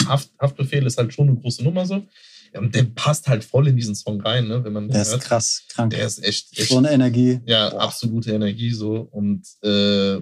Haft, 0.06 0.30
Haftbefehl 0.38 0.86
ist 0.86 0.98
halt 0.98 1.12
schon 1.12 1.28
eine 1.28 1.36
große 1.36 1.64
Nummer 1.64 1.84
so. 1.84 2.06
Und 2.54 2.74
der 2.74 2.84
passt 2.84 3.26
halt 3.26 3.44
voll 3.44 3.66
in 3.68 3.76
diesen 3.76 3.94
Song 3.96 4.20
rein, 4.20 4.46
ne? 4.46 4.62
wenn 4.64 4.72
man 4.72 4.88
Der 4.88 5.02
ist 5.02 5.10
hört. 5.10 5.22
krass, 5.22 5.64
krank. 5.68 5.90
Der 5.90 6.06
ist 6.06 6.24
echt, 6.24 6.56
echt 6.58 6.68
so 6.70 6.78
eine 6.78 6.90
Energie. 6.92 7.40
ja, 7.44 7.70
Boah. 7.70 7.80
absolute 7.80 8.32
Energie 8.32 8.70
so. 8.70 9.08
Und 9.10 9.44
äh, 9.62 10.20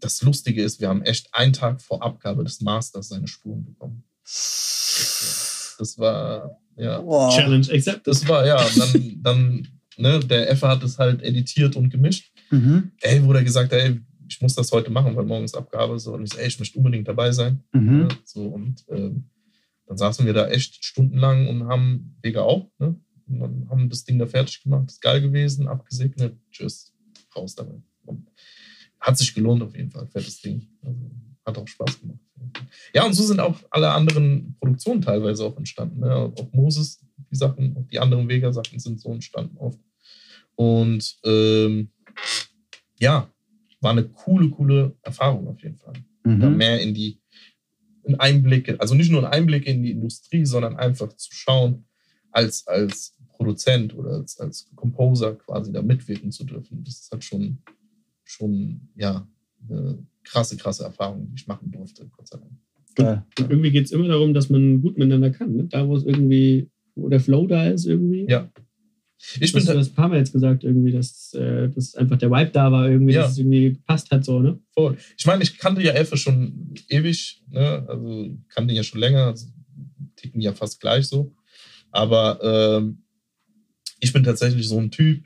das 0.00 0.22
Lustige 0.22 0.62
ist, 0.62 0.80
wir 0.80 0.88
haben 0.88 1.02
echt 1.02 1.28
einen 1.32 1.52
Tag 1.52 1.80
vor 1.80 2.02
Abgabe 2.02 2.44
des 2.44 2.60
Masters 2.60 3.08
seine 3.08 3.28
Spuren 3.28 3.64
bekommen. 3.64 4.04
Das 4.24 5.94
war, 5.98 6.58
ja, 6.76 7.00
Boah. 7.00 7.30
Challenge 7.30 7.66
accepted. 7.70 8.06
das 8.06 8.26
war, 8.28 8.46
ja, 8.46 8.60
und 8.60 8.78
dann, 8.78 9.22
dann 9.22 9.68
ne, 9.96 10.20
der 10.20 10.50
Effe 10.50 10.68
hat 10.68 10.82
es 10.82 10.98
halt 10.98 11.22
editiert 11.22 11.76
und 11.76 11.90
gemischt. 11.90 12.32
Mhm. 12.50 12.92
Ey, 13.00 13.22
wurde 13.24 13.40
er 13.40 13.44
gesagt, 13.44 13.72
ey, 13.72 14.00
ich 14.28 14.40
muss 14.40 14.54
das 14.54 14.72
heute 14.72 14.90
machen, 14.90 15.14
weil 15.16 15.24
morgen 15.24 15.44
ist 15.44 15.56
Abgabe. 15.56 15.98
So, 15.98 16.14
und 16.14 16.24
ich 16.24 16.32
so, 16.32 16.38
ey, 16.38 16.48
ich 16.48 16.58
möchte 16.58 16.78
unbedingt 16.78 17.08
dabei 17.08 17.32
sein. 17.32 17.62
Mhm. 17.72 18.08
So, 18.24 18.42
und 18.46 18.84
ähm, 18.88 19.30
dann 19.86 19.96
saßen 19.96 20.26
wir 20.26 20.32
da 20.32 20.48
echt 20.48 20.84
stundenlang 20.84 21.46
und 21.48 21.68
haben, 21.68 22.16
Vega 22.22 22.42
auch, 22.42 22.68
ne? 22.78 22.96
Und 23.28 23.40
dann 23.40 23.68
haben 23.70 23.88
das 23.88 24.04
Ding 24.04 24.18
da 24.18 24.26
fertig 24.26 24.62
gemacht, 24.62 24.88
ist 24.88 25.02
geil 25.02 25.20
gewesen, 25.20 25.66
abgesegnet, 25.66 26.36
tschüss, 26.50 26.94
raus 27.34 27.56
damit. 27.56 27.82
Und 28.04 28.28
hat 29.06 29.16
sich 29.18 29.34
gelohnt 29.34 29.62
auf 29.62 29.76
jeden 29.76 29.90
Fall, 29.90 30.06
fettes 30.08 30.40
Ding. 30.40 30.66
Also, 30.82 31.10
hat 31.44 31.58
auch 31.58 31.68
Spaß 31.68 32.00
gemacht. 32.00 32.18
Ja, 32.92 33.06
und 33.06 33.14
so 33.14 33.22
sind 33.22 33.38
auch 33.38 33.56
alle 33.70 33.90
anderen 33.92 34.56
Produktionen 34.58 35.00
teilweise 35.00 35.44
auch 35.44 35.56
entstanden. 35.56 36.00
Ne? 36.00 36.12
Auch 36.12 36.52
Moses, 36.52 37.00
die 37.30 37.36
Sachen, 37.36 37.76
auch 37.76 37.86
die 37.86 38.00
anderen 38.00 38.28
Vega-Sachen 38.28 38.80
sind 38.80 39.00
so 39.00 39.12
entstanden 39.12 39.56
oft. 39.58 39.78
Und 40.56 41.18
ähm, 41.24 41.90
ja, 42.98 43.30
war 43.80 43.92
eine 43.92 44.04
coole, 44.04 44.50
coole 44.50 44.96
Erfahrung 45.02 45.46
auf 45.48 45.62
jeden 45.62 45.76
Fall 45.76 45.94
da 46.24 46.50
Mhm. 46.50 46.56
mehr 46.56 46.80
in 46.80 46.92
die 46.92 47.20
in 48.02 48.18
Einblicke, 48.20 48.80
also 48.80 48.94
nicht 48.94 49.10
nur 49.10 49.20
in 49.20 49.26
Einblicke 49.26 49.70
in 49.70 49.82
die 49.82 49.90
Industrie, 49.90 50.44
sondern 50.44 50.76
einfach 50.76 51.12
zu 51.14 51.32
schauen, 51.32 51.86
als, 52.30 52.66
als 52.68 53.16
Produzent 53.28 53.94
oder 53.96 54.12
als, 54.12 54.38
als 54.38 54.70
Composer 54.76 55.34
quasi 55.34 55.72
da 55.72 55.82
mitwirken 55.82 56.30
zu 56.30 56.44
dürfen. 56.44 56.84
Das 56.84 57.00
ist 57.00 57.10
halt 57.10 57.24
schon, 57.24 57.58
schon 58.26 58.88
ja, 58.96 59.26
eine 59.68 59.98
krasse, 60.24 60.56
krasse 60.56 60.84
Erfahrung, 60.84 61.28
die 61.28 61.36
ich 61.36 61.46
machen 61.46 61.70
durfte, 61.70 62.06
Gott 62.14 62.28
sei 62.28 62.38
Dank. 62.38 62.52
Geil. 62.94 63.24
Und 63.38 63.50
irgendwie 63.50 63.70
geht 63.70 63.86
es 63.86 63.92
immer 63.92 64.08
darum, 64.08 64.32
dass 64.34 64.48
man 64.48 64.80
gut 64.80 64.96
miteinander 64.96 65.30
kann. 65.30 65.54
Ne? 65.54 65.64
Da, 65.64 65.86
wo 65.86 65.96
es 65.96 66.04
irgendwie, 66.04 66.70
wo 66.94 67.08
der 67.08 67.20
Flow 67.20 67.46
da 67.46 67.66
ist, 67.68 67.84
irgendwie. 67.86 68.26
Ja. 68.28 68.50
Ich 69.40 69.52
bin 69.52 69.60
Hast 69.60 69.68
du 69.68 69.74
das 69.74 69.88
ein 69.88 69.94
paar 69.94 70.08
Mal 70.08 70.18
jetzt 70.18 70.32
gesagt, 70.32 70.64
irgendwie, 70.64 70.92
dass, 70.92 71.32
äh, 71.34 71.68
dass 71.70 71.94
einfach 71.94 72.18
der 72.18 72.30
Vibe 72.30 72.50
da 72.50 72.70
war, 72.70 72.88
irgendwie, 72.88 73.14
Ja. 73.14 73.22
dass 73.22 73.32
es 73.32 73.38
irgendwie 73.38 73.72
gepasst 73.72 74.10
hat, 74.10 74.24
so, 74.24 74.40
ne? 74.40 74.58
voll. 74.72 74.96
Ich 75.16 75.26
meine, 75.26 75.42
ich 75.42 75.58
kannte 75.58 75.82
ja 75.82 75.92
Elfe 75.92 76.16
schon 76.16 76.74
ewig, 76.88 77.42
ne? 77.50 77.84
also 77.88 78.36
kannte 78.48 78.72
ihn 78.72 78.76
ja 78.76 78.82
schon 78.82 79.00
länger, 79.00 79.26
also 79.26 79.46
ticken 80.16 80.40
ja 80.40 80.52
fast 80.52 80.80
gleich 80.80 81.06
so. 81.06 81.34
Aber 81.90 82.40
ähm, 82.42 83.02
ich 84.00 84.12
bin 84.12 84.22
tatsächlich 84.22 84.68
so 84.68 84.78
ein 84.78 84.90
Typ, 84.90 85.24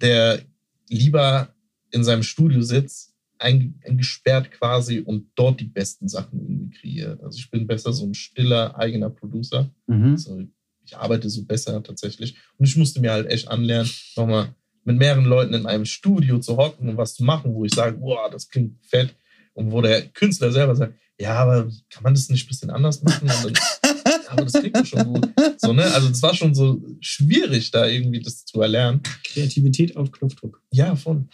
der 0.00 0.40
lieber 0.88 1.54
in 1.94 2.04
seinem 2.04 2.22
Studio 2.22 2.60
sitzt, 2.62 3.14
ein- 3.38 3.80
eingesperrt 3.84 4.50
quasi 4.52 5.00
und 5.00 5.26
dort 5.34 5.60
die 5.60 5.64
besten 5.66 6.08
Sachen 6.08 6.40
irgendwie 6.40 6.70
kreiert. 6.70 7.22
Also 7.22 7.38
ich 7.38 7.50
bin 7.50 7.66
besser 7.66 7.92
so 7.92 8.04
ein 8.06 8.14
stiller, 8.14 8.76
eigener 8.78 9.10
Producer. 9.10 9.70
Mhm. 9.86 10.12
Also 10.12 10.42
ich 10.86 10.96
arbeite 10.96 11.28
so 11.30 11.44
besser 11.44 11.82
tatsächlich. 11.82 12.36
Und 12.58 12.66
ich 12.66 12.76
musste 12.76 13.00
mir 13.00 13.12
halt 13.12 13.28
echt 13.30 13.48
anlernen, 13.48 13.90
nochmal 14.16 14.54
mit 14.84 14.98
mehreren 14.98 15.24
Leuten 15.24 15.54
in 15.54 15.66
einem 15.66 15.84
Studio 15.86 16.38
zu 16.38 16.56
hocken 16.58 16.88
und 16.90 16.96
was 16.96 17.14
zu 17.14 17.24
machen, 17.24 17.54
wo 17.54 17.64
ich 17.64 17.74
sage, 17.74 17.96
boah, 17.96 18.28
das 18.30 18.48
klingt 18.48 18.84
fett. 18.84 19.14
Und 19.54 19.70
wo 19.72 19.80
der 19.80 20.02
Künstler 20.08 20.50
selber 20.52 20.74
sagt, 20.76 20.94
ja, 21.18 21.34
aber 21.36 21.68
kann 21.90 22.02
man 22.02 22.12
das 22.14 22.28
nicht 22.28 22.44
ein 22.44 22.48
bisschen 22.48 22.70
anders 22.70 23.02
machen? 23.02 23.28
Dann, 23.28 23.52
aber 24.28 24.44
das 24.44 24.52
klingt 24.52 24.86
schon 24.88 25.04
gut. 25.14 25.28
So, 25.58 25.72
ne? 25.72 25.84
Also 25.94 26.08
das 26.08 26.20
war 26.22 26.34
schon 26.34 26.54
so 26.54 26.82
schwierig, 27.00 27.70
da 27.70 27.86
irgendwie 27.86 28.20
das 28.20 28.44
zu 28.44 28.60
erlernen. 28.60 29.00
Kreativität 29.24 29.96
auf 29.96 30.10
Knopfdruck. 30.12 30.60
Ja, 30.72 30.96
voll. 30.96 31.24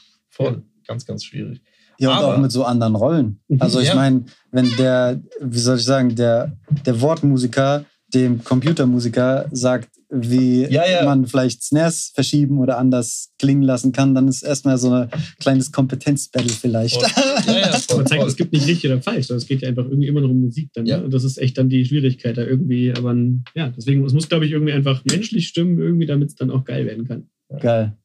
Voll. 0.40 0.62
Ganz, 0.86 1.06
ganz 1.06 1.24
schwierig. 1.24 1.60
Ja, 1.98 2.10
und 2.12 2.16
Aber- 2.24 2.34
auch 2.34 2.38
mit 2.38 2.50
so 2.50 2.64
anderen 2.64 2.94
Rollen. 2.96 3.40
Mhm. 3.48 3.60
Also 3.60 3.78
ich 3.80 3.88
Ja. 3.88 3.94
meine, 3.94 4.24
wenn 4.52 4.68
der, 4.76 5.20
wie 5.40 5.58
soll 5.58 5.76
ich 5.76 5.84
sagen, 5.84 6.14
der, 6.16 6.56
der 6.86 7.00
Wortmusiker 7.00 7.84
dem 8.14 8.42
Computermusiker 8.42 9.46
sagt, 9.52 9.88
wie 10.12 10.64
Ja, 10.64 10.84
ja. 10.84 11.04
man 11.04 11.24
vielleicht 11.26 11.62
Snares 11.62 12.10
verschieben 12.12 12.58
oder 12.58 12.78
anders 12.78 13.30
klingen 13.38 13.62
lassen 13.62 13.92
kann, 13.92 14.16
dann 14.16 14.26
ist 14.26 14.42
erstmal 14.42 14.76
so 14.78 14.90
ein 14.92 15.08
kleines 15.38 15.70
Kompetenzbattle 15.70 16.48
vielleicht. 16.48 17.00
Ja, 17.00 17.08
voll, 17.08 17.46
Man 17.98 18.06
zeigt, 18.08 18.20
voll. 18.22 18.28
es 18.28 18.34
gibt 18.36 18.52
nicht 18.52 18.66
richtig 18.66 18.90
oder 18.90 19.00
falsch, 19.00 19.28
sondern 19.28 19.42
es 19.42 19.46
geht 19.46 19.62
ja 19.62 19.68
einfach 19.68 19.84
irgendwie 19.84 20.08
immer 20.08 20.22
noch 20.22 20.30
um 20.30 20.40
Musik 20.40 20.70
dann. 20.74 20.86
Ja. 20.86 20.96
Ne? 20.98 21.04
Und 21.04 21.14
das 21.14 21.22
ist 21.22 21.38
echt 21.38 21.56
dann 21.58 21.68
die 21.68 21.84
Schwierigkeit 21.84 22.36
da 22.36 22.42
irgendwie. 22.42 22.92
Aber 22.92 23.14
ja, 23.54 23.68
deswegen, 23.68 24.04
es 24.04 24.12
muss, 24.12 24.28
glaube 24.28 24.44
ich, 24.46 24.50
irgendwie 24.50 24.72
einfach 24.72 25.04
menschlich 25.04 25.46
stimmen, 25.46 25.78
irgendwie, 25.78 26.06
damit 26.06 26.30
es 26.30 26.34
dann 26.34 26.50
auch 26.50 26.64
geil 26.64 26.86
werden 26.86 27.06
kann. 27.06 27.28
Geil. 27.60 27.96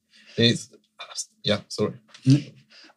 Ja, 1.44 1.62
sorry. 1.68 1.94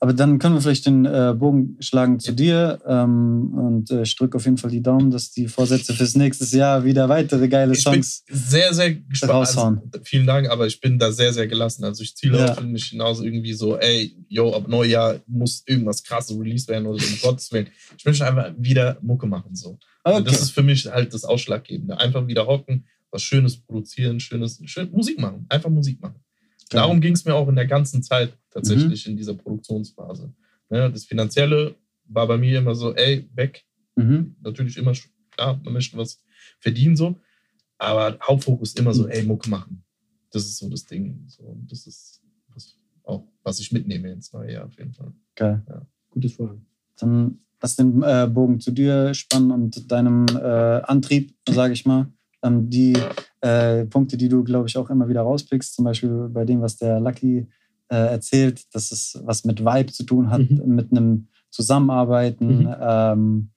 Aber 0.01 0.13
dann 0.13 0.39
können 0.39 0.55
wir 0.55 0.61
vielleicht 0.61 0.87
den 0.87 1.05
äh, 1.07 1.35
Bogen 1.37 1.77
schlagen 1.81 2.21
zu 2.21 2.31
dir. 2.33 2.79
Ähm, 2.87 3.53
und 3.53 3.91
äh, 3.91 4.03
ich 4.03 4.15
drücke 4.15 4.37
auf 4.37 4.45
jeden 4.45 4.57
Fall 4.57 4.71
die 4.71 4.81
Daumen, 4.81 5.11
dass 5.11 5.33
die 5.33 5.49
Vorsätze 5.49 5.93
fürs 5.93 6.15
nächste 6.15 6.45
Jahr 6.57 6.85
wieder 6.85 7.09
weitere 7.09 7.49
geile 7.49 7.73
Ich 7.73 7.83
bin 7.83 7.95
Songs. 7.95 8.23
sehr, 8.29 8.73
sehr 8.73 8.95
gespannt. 8.95 9.33
raushauen. 9.33 9.81
Also, 9.93 10.05
vielen 10.05 10.25
Dank, 10.29 10.49
aber 10.51 10.69
ich 10.69 10.81
bin 10.81 11.01
da 11.01 11.11
sehr, 11.11 11.33
sehr 11.33 11.49
gelassen. 11.49 11.83
Also 11.83 12.05
ich 12.05 12.15
ziele 12.15 12.39
Ja. 12.39 12.53
auf 12.53 12.63
mich 12.63 12.85
hinaus 12.85 13.21
irgendwie 13.21 13.55
so, 13.55 13.77
ey, 13.77 14.15
yo, 14.29 14.55
ab 14.55 14.69
Neujahr 14.69 15.17
muss 15.27 15.65
irgendwas 15.67 16.05
krasses 16.05 16.39
released 16.39 16.69
werden 16.69 16.87
oder 16.87 17.01
so, 17.03 17.13
um 17.15 17.21
Gottes 17.21 17.51
Willen. 17.51 17.67
Ich 17.99 18.05
möchte 18.05 18.25
einfach 18.25 18.53
wieder 18.57 18.99
Mucke 19.03 19.27
machen. 19.27 19.57
So. 19.57 19.81
Also 20.05 20.21
Okay. 20.21 20.31
Das 20.31 20.41
ist 20.43 20.51
für 20.53 20.63
mich 20.63 20.87
halt 20.87 21.13
das 21.13 21.25
Ausschlaggebende. 21.25 21.99
Einfach 21.99 22.25
wieder 22.29 22.47
hocken, 22.47 22.87
was 23.11 23.23
Schönes 23.23 23.57
produzieren, 23.57 24.21
schönes, 24.21 24.61
schön 24.67 24.93
Musik 24.93 25.19
machen. 25.19 25.45
Einfach 25.49 25.71
Musik 25.71 26.01
machen. 26.01 26.21
Darum 26.69 27.01
ging 27.01 27.15
es 27.15 27.25
mir 27.25 27.35
auch 27.35 27.49
in 27.49 27.57
der 27.57 27.67
ganzen 27.67 28.03
Zeit 28.03 28.37
tatsächlich 28.51 29.07
Mhm. 29.07 29.13
in 29.13 29.17
dieser 29.17 29.35
Produktionsphase. 29.35 30.33
Ne, 30.71 30.91
das 30.91 31.05
Finanzielle 31.05 31.75
war 32.05 32.27
bei 32.27 32.37
mir 32.37 32.59
immer 32.59 32.75
so, 32.75 32.95
ey, 32.95 33.29
weg. 33.35 33.65
Mhm. 33.97 34.37
Natürlich 34.43 34.77
immer, 34.77 34.93
klar, 35.31 35.61
man 35.65 35.73
möchte 35.73 35.97
was 35.97 36.23
verdienen 36.61 36.97
so. 36.97 37.17
Aber 37.79 38.19
Hauptfokus 38.23 38.75
immer 38.75 38.93
so, 38.93 39.07
ey, 39.09 39.23
Mucke 39.25 39.49
machen. 39.49 39.83
Das 40.31 40.45
ist 40.45 40.59
so 40.59 40.69
das 40.69 40.85
Ding. 40.85 41.25
So, 41.29 41.45
und 41.45 41.71
das 41.71 41.87
ist 41.87 42.21
was, 42.53 42.77
auch, 43.05 43.25
was 43.43 43.61
ich 43.61 43.73
mitnehme 43.73 44.11
ins 44.11 44.33
neue 44.33 44.53
Jahr 44.53 44.67
auf 44.67 44.77
jeden 44.79 44.93
Fall. 44.93 45.13
Geil. 45.37 45.63
Gutes 46.11 46.35
Vorhaben. 46.35 46.67
Dann 46.99 47.39
lass 47.63 47.77
den 47.77 48.03
äh, 48.03 48.29
Bogen 48.31 48.61
zu 48.61 48.73
dir 48.73 49.15
spannen 49.15 49.51
und 49.53 49.91
deinem 49.91 50.27
äh, 50.29 50.39
Antrieb, 50.83 51.35
sage 51.49 51.73
ich 51.73 51.87
mal. 51.87 52.13
Ähm, 52.43 52.71
die 52.71 52.95
äh, 53.41 53.85
Punkte, 53.87 54.17
die 54.17 54.29
du, 54.29 54.45
glaube 54.45 54.69
ich, 54.69 54.77
auch 54.77 54.91
immer 54.91 55.09
wieder 55.09 55.23
rauspickst, 55.23 55.75
zum 55.75 55.85
Beispiel 55.85 56.29
bei 56.29 56.45
dem, 56.45 56.61
was 56.61 56.77
der 56.77 57.01
Lucky 57.01 57.49
äh, 57.89 57.97
erzählt, 57.97 58.63
dass 58.75 58.93
es 58.93 59.19
was 59.25 59.45
mit 59.45 59.61
Vibe 59.65 59.93
zu 59.93 60.05
tun 60.05 60.31
hat, 60.31 60.49
Mhm. 60.49 60.63
mit 60.75 60.91
einem 60.93 61.29
Zusammenarbeiten, 61.51 62.61
Mhm. 62.65 62.75
ähm, 62.81 63.51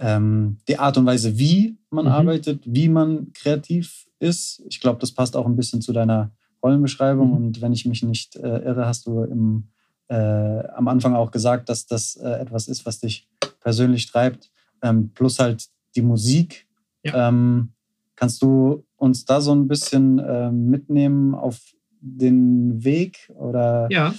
ähm, 0.00 0.58
die 0.68 0.78
Art 0.78 0.96
und 0.98 1.06
Weise, 1.06 1.38
wie 1.38 1.76
man 1.90 2.06
Mhm. 2.06 2.10
arbeitet, 2.12 2.62
wie 2.64 2.88
man 2.88 3.32
kreativ 3.32 4.06
ist. 4.18 4.62
Ich 4.68 4.80
glaube, 4.80 4.98
das 5.00 5.12
passt 5.12 5.36
auch 5.36 5.46
ein 5.46 5.56
bisschen 5.56 5.80
zu 5.82 5.92
deiner 5.92 6.30
Rollenbeschreibung. 6.62 7.28
Mhm. 7.30 7.36
Und 7.36 7.60
wenn 7.62 7.72
ich 7.72 7.86
mich 7.86 8.02
nicht 8.02 8.36
äh, 8.36 8.58
irre, 8.64 8.86
hast 8.86 9.06
du 9.06 9.22
im, 9.22 9.68
äh, 10.08 10.14
am 10.14 10.88
Anfang 10.88 11.14
auch 11.14 11.30
gesagt, 11.30 11.68
dass 11.68 11.86
das 11.86 12.16
äh, 12.16 12.28
etwas 12.40 12.68
ist, 12.68 12.86
was 12.86 13.00
dich 13.00 13.28
persönlich 13.60 14.10
treibt. 14.10 14.50
Ähm, 14.82 15.10
plus 15.14 15.38
halt 15.38 15.68
die 15.94 16.02
Musik. 16.02 16.66
Ähm, 17.04 17.72
kannst 18.20 18.42
du 18.42 18.84
uns 18.96 19.24
da 19.24 19.40
so 19.40 19.52
ein 19.54 19.66
bisschen 19.66 20.20
ähm, 20.24 20.68
mitnehmen 20.68 21.34
auf 21.34 21.58
den 22.02 22.84
Weg? 22.84 23.30
Oder 23.34 23.88
Ja, 23.90 24.14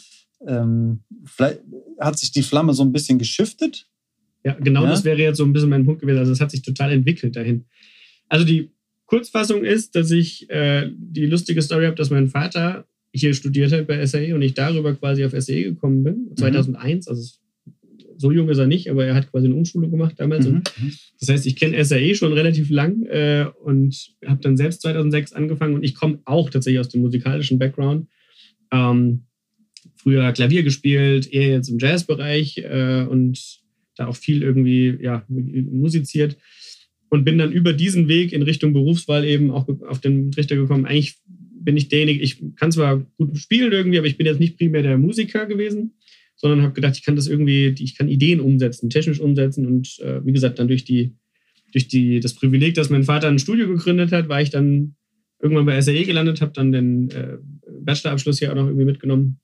ähm, 0.48 1.02
vielleicht 1.24 1.60
hat 2.00 2.18
sich 2.18 2.32
die 2.32 2.42
Flamme 2.44 2.74
so 2.74 2.84
ein 2.84 2.92
bisschen 2.92 3.20
geschiftet? 3.20 3.88
Ja, 4.44 4.54
genau 4.56 4.84
Ja? 4.84 4.90
das 4.90 5.04
wäre 5.06 5.20
jetzt 5.20 5.38
so 5.38 5.44
ein 5.46 5.54
bisschen 5.54 5.70
mein 5.70 5.86
Punkt 5.86 6.02
gewesen. 6.02 6.18
Also 6.18 6.32
es 6.32 6.42
hat 6.42 6.50
sich 6.52 6.64
total 6.64 6.92
entwickelt 6.92 7.36
dahin. 7.36 7.66
Also 8.28 8.44
die 8.46 8.72
Kurzfassung 9.06 9.64
ist, 9.64 9.96
dass 9.96 10.10
ich 10.10 10.50
äh, 10.50 10.90
die 10.98 11.26
lustige 11.28 11.62
Story 11.62 11.86
habe, 11.86 11.96
dass 11.96 12.10
mein 12.10 12.28
Vater 12.30 12.86
hier 13.14 13.34
studiert 13.34 13.72
hat 13.74 13.88
bei 13.88 14.04
SAE 14.06 14.34
und 14.34 14.42
ich 14.42 14.54
darüber 14.54 14.96
quasi 14.96 15.26
auf 15.26 15.34
SAE 15.38 15.64
gekommen 15.64 16.02
bin, 16.04 16.32
2001. 16.38 17.08
Also 17.08 17.22
es- 17.22 17.41
so 18.22 18.32
jung 18.32 18.48
ist 18.50 18.58
er 18.60 18.68
nicht, 18.68 18.90
aber 18.90 19.06
er 19.06 19.16
hat 19.16 19.32
quasi 19.32 19.48
eine 19.48 19.56
Umschulung 19.56 19.92
gemacht 19.92 20.16
damals. 20.18 20.46
Und 20.46 20.72
Mhm. 20.80 20.94
das 21.20 21.30
heißt, 21.30 21.46
ich 21.48 21.56
kenne 21.56 21.84
SAE 21.84 22.16
schon 22.16 22.34
relativ 22.34 22.70
lang 22.70 23.04
äh, 23.08 23.48
und 23.64 24.14
habe 24.26 24.42
dann 24.42 24.56
selbst 24.58 24.82
2006 24.82 25.34
angefangen 25.34 25.74
und 25.74 25.84
ich 25.84 25.96
komme 25.96 26.20
auch 26.26 26.50
tatsächlich 26.50 26.80
aus 26.80 26.90
dem 26.90 27.02
musikalischen 27.02 27.60
Background. 27.60 28.08
Ähm, 28.72 29.24
früher 29.96 30.32
Klavier 30.32 30.64
gespielt, 30.64 31.32
eher 31.32 31.50
jetzt 31.50 31.70
im 31.70 31.80
Jazzbereich 31.80 32.58
äh, 32.60 33.06
und 33.10 33.60
da 33.98 34.08
auch 34.08 34.16
viel 34.16 34.42
irgendwie 34.42 34.98
ja, 35.02 35.26
musiziert 35.28 36.38
und 37.10 37.26
bin 37.26 37.38
dann 37.38 37.52
über 37.52 37.74
diesen 37.74 38.08
Weg 38.08 38.32
in 38.32 38.42
Richtung 38.42 38.74
Berufswahl 38.74 39.26
eben 39.26 39.52
auch 39.52 39.68
auf 39.88 40.00
den 40.00 40.32
Trichter 40.32 40.56
gekommen. 40.56 40.86
Eigentlich 40.86 41.18
bin 41.28 41.78
ich 41.78 41.90
derjenige, 41.90 42.22
ich 42.24 42.42
kann 42.56 42.72
zwar 42.72 43.06
gut 43.18 43.38
spielen 43.38 43.72
irgendwie, 43.72 43.98
aber 43.98 44.08
ich 44.08 44.18
bin 44.18 44.26
jetzt 44.26 44.40
nicht 44.40 44.58
primär 44.58 44.82
der 44.82 44.98
Musiker 44.98 45.46
gewesen, 45.46 45.94
sondern 46.42 46.64
habe 46.64 46.74
gedacht, 46.74 46.98
ich 46.98 47.04
kann 47.04 47.16
das 47.16 47.28
irgendwie, 47.28 47.76
ich 47.78 47.96
kann 47.96 48.10
Ideen 48.10 48.40
umsetzen, 48.40 48.90
technisch 48.90 49.20
umsetzen 49.20 49.68
und 49.68 50.00
äh, 50.00 50.26
wie 50.26 50.34
gesagt, 50.34 50.58
dann 50.58 50.68
durch 50.68 50.84
die, 50.84 51.14
durch 51.72 51.88
die, 51.88 52.20
das 52.20 52.34
Privileg, 52.34 52.74
dass 52.74 52.90
mein 52.90 53.04
Vater 53.04 53.28
ein 53.28 53.38
Studio 53.38 53.68
gegründet 53.68 54.12
hat, 54.12 54.28
war 54.28 54.42
ich 54.42 54.50
dann 54.50 54.96
irgendwann 55.40 55.68
bei 55.68 55.80
SAE 55.80 56.04
gelandet, 56.04 56.42
habe 56.42 56.52
dann 56.54 56.72
den 56.72 57.12
äh, 57.12 57.38
Bachelorabschluss 57.82 58.40
hier 58.40 58.52
auch 58.52 58.56
noch 58.56 58.66
irgendwie 58.66 58.86
mitgenommen 58.86 59.40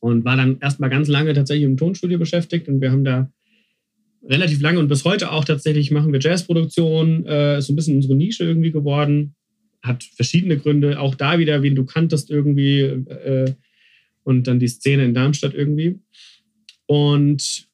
und 0.00 0.24
war 0.24 0.36
dann 0.36 0.58
erstmal 0.60 0.88
ganz 0.88 1.06
lange 1.08 1.34
tatsächlich 1.34 1.66
im 1.66 1.76
Tonstudio 1.76 2.18
beschäftigt 2.18 2.66
und 2.66 2.80
wir 2.80 2.90
haben 2.90 3.04
da 3.04 3.30
relativ 4.24 4.62
lange 4.62 4.78
und 4.78 4.88
bis 4.88 5.04
heute 5.04 5.32
auch 5.32 5.44
tatsächlich 5.44 5.90
machen 5.90 6.14
wir 6.14 6.20
Jazzproduktion, 6.20 7.26
äh, 7.26 7.58
ist 7.58 7.66
so 7.66 7.74
ein 7.74 7.76
bisschen 7.76 7.96
unsere 7.96 8.14
Nische 8.14 8.44
irgendwie 8.44 8.72
geworden, 8.72 9.34
hat 9.82 10.02
verschiedene 10.02 10.56
Gründe, 10.56 10.98
auch 10.98 11.14
da 11.14 11.38
wieder, 11.38 11.62
wen 11.62 11.74
du 11.74 11.84
kanntest 11.84 12.30
irgendwie 12.30 12.80
äh, 12.80 13.52
und 14.24 14.46
dann 14.46 14.58
die 14.58 14.68
Szene 14.68 15.04
in 15.04 15.14
Darmstadt 15.14 15.54
irgendwie. 15.54 16.00
Und 16.86 17.68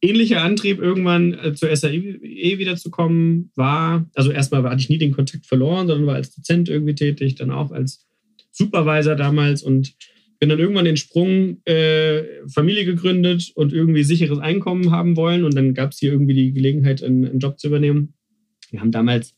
ähnlicher 0.00 0.42
Antrieb, 0.42 0.78
irgendwann 0.80 1.34
äh, 1.34 1.54
zur 1.54 1.74
SAE 1.74 2.20
wiederzukommen, 2.22 3.50
war, 3.54 4.08
also 4.14 4.30
erstmal 4.30 4.62
hatte 4.64 4.80
ich 4.80 4.88
nie 4.88 4.98
den 4.98 5.12
Kontakt 5.12 5.46
verloren, 5.46 5.86
sondern 5.86 6.06
war 6.06 6.14
als 6.14 6.34
Dozent 6.34 6.68
irgendwie 6.68 6.94
tätig, 6.94 7.34
dann 7.36 7.50
auch 7.50 7.72
als 7.72 8.06
Supervisor 8.50 9.16
damals 9.16 9.62
und 9.62 9.94
bin 10.38 10.48
dann 10.48 10.58
irgendwann 10.58 10.84
den 10.84 10.96
Sprung 10.96 11.60
äh, 11.64 12.22
Familie 12.48 12.84
gegründet 12.84 13.50
und 13.54 13.72
irgendwie 13.72 14.04
sicheres 14.04 14.38
Einkommen 14.38 14.92
haben 14.92 15.16
wollen. 15.16 15.44
Und 15.44 15.56
dann 15.56 15.74
gab 15.74 15.92
es 15.92 15.98
hier 15.98 16.12
irgendwie 16.12 16.34
die 16.34 16.52
Gelegenheit, 16.52 17.02
einen, 17.02 17.24
einen 17.24 17.38
Job 17.40 17.58
zu 17.58 17.66
übernehmen. 17.66 18.14
Wir 18.70 18.80
haben 18.80 18.92
damals 18.92 19.34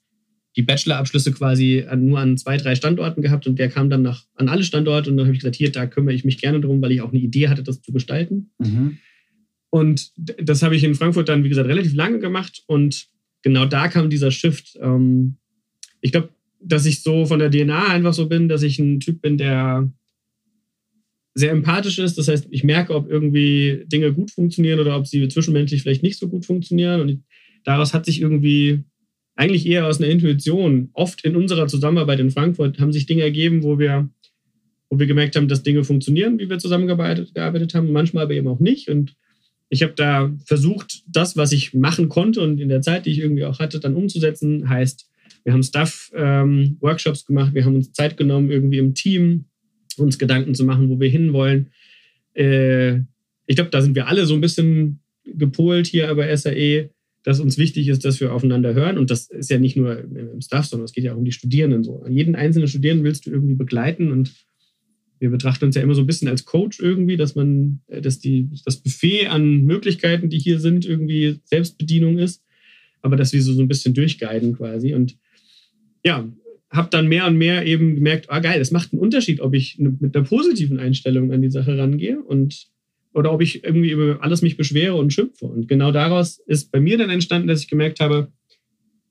die 0.57 0.63
Bachelorabschlüsse 0.63 1.33
quasi 1.33 1.85
an, 1.89 2.07
nur 2.07 2.19
an 2.19 2.37
zwei, 2.37 2.57
drei 2.57 2.75
Standorten 2.75 3.23
gehabt 3.23 3.47
und 3.47 3.59
der 3.59 3.69
kam 3.69 3.89
dann 3.89 4.03
nach, 4.03 4.25
an 4.35 4.49
alle 4.49 4.65
Standorte 4.65 5.11
und 5.11 5.17
dann 5.17 5.27
habe 5.27 5.35
ich 5.35 5.41
gesagt, 5.41 5.57
hier, 5.57 5.71
da 5.71 5.87
kümmere 5.87 6.15
ich 6.15 6.25
mich 6.25 6.39
gerne 6.39 6.61
drum, 6.61 6.83
weil 6.83 6.93
ich 6.93 7.01
auch 7.01 7.13
eine 7.13 7.21
Idee 7.21 7.49
hatte, 7.49 7.63
das 7.63 7.83
zu 7.83 7.93
gestalten. 7.93 8.51
Mhm. 8.59 8.99
Und 9.71 10.11
das 10.17 10.63
habe 10.63 10.75
ich 10.75 10.83
in 10.83 10.97
Frankfurt 10.97 11.29
dann, 11.29 11.45
wie 11.45 11.49
gesagt, 11.49 11.69
relativ 11.69 11.95
lange 11.95 12.19
gemacht 12.19 12.65
und 12.67 13.09
genau 13.43 13.65
da 13.65 13.89
kam 13.89 14.11
dieser 14.11 14.33
Shift. 14.33 14.77
Ähm, 14.81 15.37
ich 16.01 16.11
glaube, 16.11 16.31
dass 16.61 16.87
ich 16.87 17.03
so 17.03 17.27
von 17.27 17.39
der 17.39 17.51
DNA 17.51 17.89
einfach 17.89 18.13
so 18.13 18.27
bin, 18.27 18.49
dass 18.49 18.63
ich 18.63 18.79
ein 18.79 19.01
Typ 19.01 19.23
bin, 19.23 19.39
der 19.39 19.91
sehr 21.35 21.53
empathisch 21.53 21.99
ist. 21.99 22.19
Das 22.19 22.29
heißt, 22.29 22.49
ich 22.51 22.65
merke, 22.65 22.95
ob 22.95 23.09
irgendwie 23.09 23.85
Dinge 23.87 24.13
gut 24.13 24.31
funktionieren 24.31 24.81
oder 24.81 24.97
ob 24.97 25.07
sie 25.07 25.27
zwischenmenschlich 25.29 25.83
vielleicht 25.83 26.03
nicht 26.03 26.19
so 26.19 26.29
gut 26.29 26.45
funktionieren. 26.45 27.01
Und 27.01 27.25
daraus 27.65 27.95
hat 27.95 28.05
sich 28.05 28.21
irgendwie 28.21 28.85
eigentlich 29.41 29.66
eher 29.66 29.86
aus 29.86 29.99
einer 29.99 30.11
Intuition, 30.11 30.91
oft 30.93 31.24
in 31.24 31.34
unserer 31.34 31.66
Zusammenarbeit 31.66 32.20
in 32.20 32.30
Frankfurt, 32.30 32.78
haben 32.78 32.93
sich 32.93 33.07
Dinge 33.07 33.22
ergeben, 33.22 33.62
wo 33.62 33.78
wir, 33.78 34.11
wo 34.91 34.99
wir 34.99 35.07
gemerkt 35.07 35.34
haben, 35.34 35.49
dass 35.49 35.62
Dinge 35.62 35.82
funktionieren, 35.82 36.38
wie 36.38 36.51
wir 36.51 36.59
zusammengearbeitet 36.59 37.34
gearbeitet 37.34 37.74
haben, 37.74 37.91
manchmal 37.91 38.24
aber 38.24 38.34
eben 38.34 38.49
auch 38.49 38.61
nicht. 38.61 38.91
Und 38.91 39.16
ich 39.70 39.82
habe 39.82 39.95
da 39.95 40.30
versucht, 40.45 41.05
das, 41.07 41.38
was 41.38 41.53
ich 41.53 41.72
machen 41.72 42.11
konnte 42.11 42.43
und 42.43 42.61
in 42.61 42.68
der 42.68 42.82
Zeit, 42.82 43.07
die 43.07 43.12
ich 43.12 43.18
irgendwie 43.20 43.47
auch 43.47 43.61
hatte, 43.61 43.80
dann 43.80 43.95
umzusetzen. 43.95 44.68
Heißt, 44.68 45.09
wir 45.45 45.55
haben 45.55 45.62
Stuff-Workshops 45.62 47.24
gemacht, 47.24 47.55
wir 47.55 47.64
haben 47.64 47.76
uns 47.76 47.93
Zeit 47.93 48.18
genommen, 48.18 48.51
irgendwie 48.51 48.76
im 48.76 48.93
Team 48.93 49.47
uns 49.97 50.18
Gedanken 50.18 50.55
zu 50.55 50.64
machen, 50.64 50.91
wo 50.91 51.01
wir 51.01 51.09
hinwollen. 51.09 51.70
Äh, 52.34 52.99
ich 53.47 53.57
glaube, 53.57 53.70
da 53.70 53.80
sind 53.80 53.95
wir 53.95 54.07
alle 54.07 54.26
so 54.26 54.34
ein 54.34 54.43
bisschen 54.43 55.01
gepolt 55.24 55.86
hier 55.86 56.14
bei 56.14 56.36
SAE, 56.36 56.91
dass 57.23 57.41
uns 57.41 57.59
wichtig 57.59 57.89
ist, 57.89 58.05
dass 58.05 58.21
wir 58.21 58.33
aufeinander 58.33 58.75
hören. 58.75 58.99
Und 58.99 59.11
das 59.11 59.29
ist 59.29 59.51
ja 59.51 59.59
nicht 59.59 59.77
nur 59.77 59.99
im 59.99 60.41
Staff, 60.41 60.66
sondern 60.66 60.87
es 60.87 60.93
geht 60.93 61.05
ja 61.05 61.12
auch 61.12 61.18
um 61.18 61.25
die 61.25 61.33
Studierenden 61.33 61.85
so. 61.85 62.05
Jeden 62.09 62.35
einzelnen 62.35 62.68
Studierenden 62.68 63.05
willst 63.05 63.27
du 63.27 63.31
irgendwie 63.31 63.55
begleiten 63.55 64.11
und 64.11 64.33
wir 65.18 65.29
betrachten 65.29 65.66
uns 65.66 65.77
ja 65.77 65.83
immer 65.83 65.95
so 65.95 66.01
ein 66.01 66.07
bisschen 66.07 66.29
als 66.29 66.47
Coach 66.47 66.81
irgendwie, 66.81 67.18
dass 67.18 67.35
man, 67.35 67.83
äh, 67.89 68.01
dass 68.01 68.18
die, 68.18 68.49
das 68.64 68.79
Buffet 68.79 69.27
an 69.27 69.64
Möglichkeiten, 69.64 70.31
die 70.31 70.39
hier 70.39 70.59
sind, 70.59 70.87
irgendwie 70.87 71.41
Selbstbedienung 71.45 72.18
ist, 72.18 72.43
aber 73.03 73.16
dass 73.16 73.33
wir 73.33 73.43
so, 73.43 73.53
so 73.53 73.61
ein 73.61 73.68
bisschen 73.68 73.93
durchguiden 73.93 74.57
quasi. 74.57 74.95
Und 74.95 75.18
ja, 76.03 76.27
habe 76.71 76.89
dann 76.91 77.09
mehr 77.09 77.27
und 77.27 77.37
mehr 77.37 77.66
eben 77.66 77.97
gemerkt, 77.97 78.31
ah 78.31 78.39
geil, 78.39 78.61
es 78.61 78.71
macht 78.71 78.93
einen 78.93 79.01
Unterschied, 79.01 79.41
ob 79.41 79.55
ich 79.55 79.79
mit 79.79 80.16
einer 80.16 80.25
positiven 80.25 80.79
Einstellung 80.79 81.33
an 81.33 81.43
die 81.43 81.51
Sache 81.51 81.77
rangehe 81.77 82.23
und 82.23 82.68
oder 83.13 83.33
ob 83.33 83.43
ich 83.43 83.65
irgendwie 83.65 83.91
über 83.91 84.19
alles 84.23 84.43
mich 84.43 84.57
beschwere 84.57 84.95
und 84.95 85.13
schimpfe. 85.13 85.47
Und 85.47 85.69
genau 85.69 85.93
daraus 85.93 86.39
ist 86.47 86.71
bei 86.71 86.81
mir 86.81 86.99
dann 86.99 87.11
entstanden, 87.11 87.49
dass 87.49 87.63
ich 87.63 87.69
gemerkt 87.69 88.01
habe, 88.01 88.33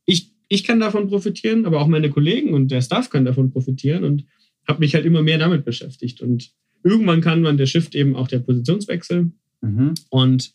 ich, 0.06 0.32
ich 0.48 0.64
kann 0.64 0.80
davon 0.80 1.08
profitieren, 1.08 1.66
aber 1.66 1.82
auch 1.82 1.88
meine 1.88 2.10
Kollegen 2.10 2.54
und 2.54 2.72
der 2.72 2.82
Staff 2.82 3.10
kann 3.10 3.26
davon 3.26 3.52
profitieren 3.52 4.04
und 4.04 4.26
habe 4.68 4.80
mich 4.80 4.96
halt 4.96 5.06
immer 5.06 5.22
mehr 5.22 5.38
damit 5.38 5.66
beschäftigt. 5.66 6.22
Und 6.22 6.52
irgendwann 6.84 7.22
kann 7.22 7.42
man 7.42 7.58
der 7.58 7.66
Shift 7.66 7.96
eben 7.96 8.16
auch 8.16 8.28
der 8.28 8.40
Positionswechsel. 8.40 9.32
Mhm. 9.62 9.94
Und 10.10 10.54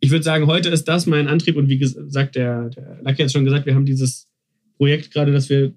ich 0.00 0.10
würde 0.10 0.24
sagen, 0.24 0.46
heute 0.46 0.68
ist 0.68 0.84
das 0.84 1.06
mein 1.06 1.28
Antrieb 1.28 1.56
und 1.56 1.68
wie 1.68 1.78
gesagt, 1.78 2.34
der, 2.34 2.70
der 2.70 3.00
Lucky 3.02 3.22
hat 3.22 3.32
schon 3.32 3.44
gesagt, 3.44 3.66
wir 3.66 3.74
haben 3.74 3.86
dieses 3.86 4.28
Projekt 4.76 5.12
gerade, 5.12 5.32
dass 5.32 5.48
wir 5.48 5.72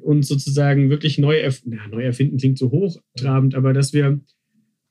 uns 0.00 0.28
sozusagen 0.28 0.90
wirklich 0.90 1.18
neu, 1.18 1.36
erf 1.36 1.62
na, 1.64 1.86
neu 1.88 2.02
erfinden, 2.02 2.38
klingt 2.38 2.58
so 2.58 2.70
hochtrabend, 2.70 3.54
aber 3.54 3.72
dass 3.72 3.92
wir 3.92 4.20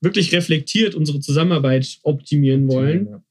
wirklich 0.04 0.34
reflektiert 0.34 0.96
unsere 0.96 1.20
Zusammenarbeit 1.20 2.00
optimieren 2.04 2.68
wollen. 2.68 3.08
Ja. 3.10 3.24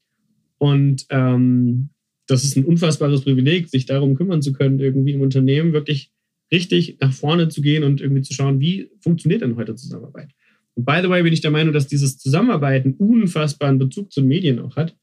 Und 0.57 1.05
ähm, 1.09 1.89
das 2.27 2.43
ist 2.43 2.55
ein 2.55 2.65
unfassbares 2.65 3.21
Privileg, 3.21 3.69
sich 3.69 3.85
darum 3.85 4.15
kümmern 4.15 4.41
zu 4.41 4.53
können, 4.53 4.79
irgendwie 4.79 5.13
im 5.13 5.21
Unternehmen 5.21 5.73
wirklich 5.73 6.11
richtig 6.51 6.97
nach 6.99 7.13
vorne 7.13 7.49
zu 7.49 7.61
gehen 7.61 7.83
und 7.83 8.01
irgendwie 8.01 8.21
zu 8.21 8.33
schauen, 8.33 8.59
wie 8.59 8.89
funktioniert 9.01 9.41
denn 9.41 9.55
heute 9.55 9.75
Zusammenarbeit. 9.75 10.29
Und 10.75 10.85
by 10.85 10.99
the 11.01 11.09
way 11.09 11.21
bin 11.23 11.33
ich 11.33 11.41
der 11.41 11.51
Meinung, 11.51 11.73
dass 11.73 11.87
dieses 11.87 12.17
Zusammenarbeiten 12.17 12.93
unfassbaren 12.93 13.77
Bezug 13.77 14.11
zu 14.11 14.21
den 14.21 14.29
Medien 14.29 14.59
auch 14.59 14.75
hat, 14.75 14.95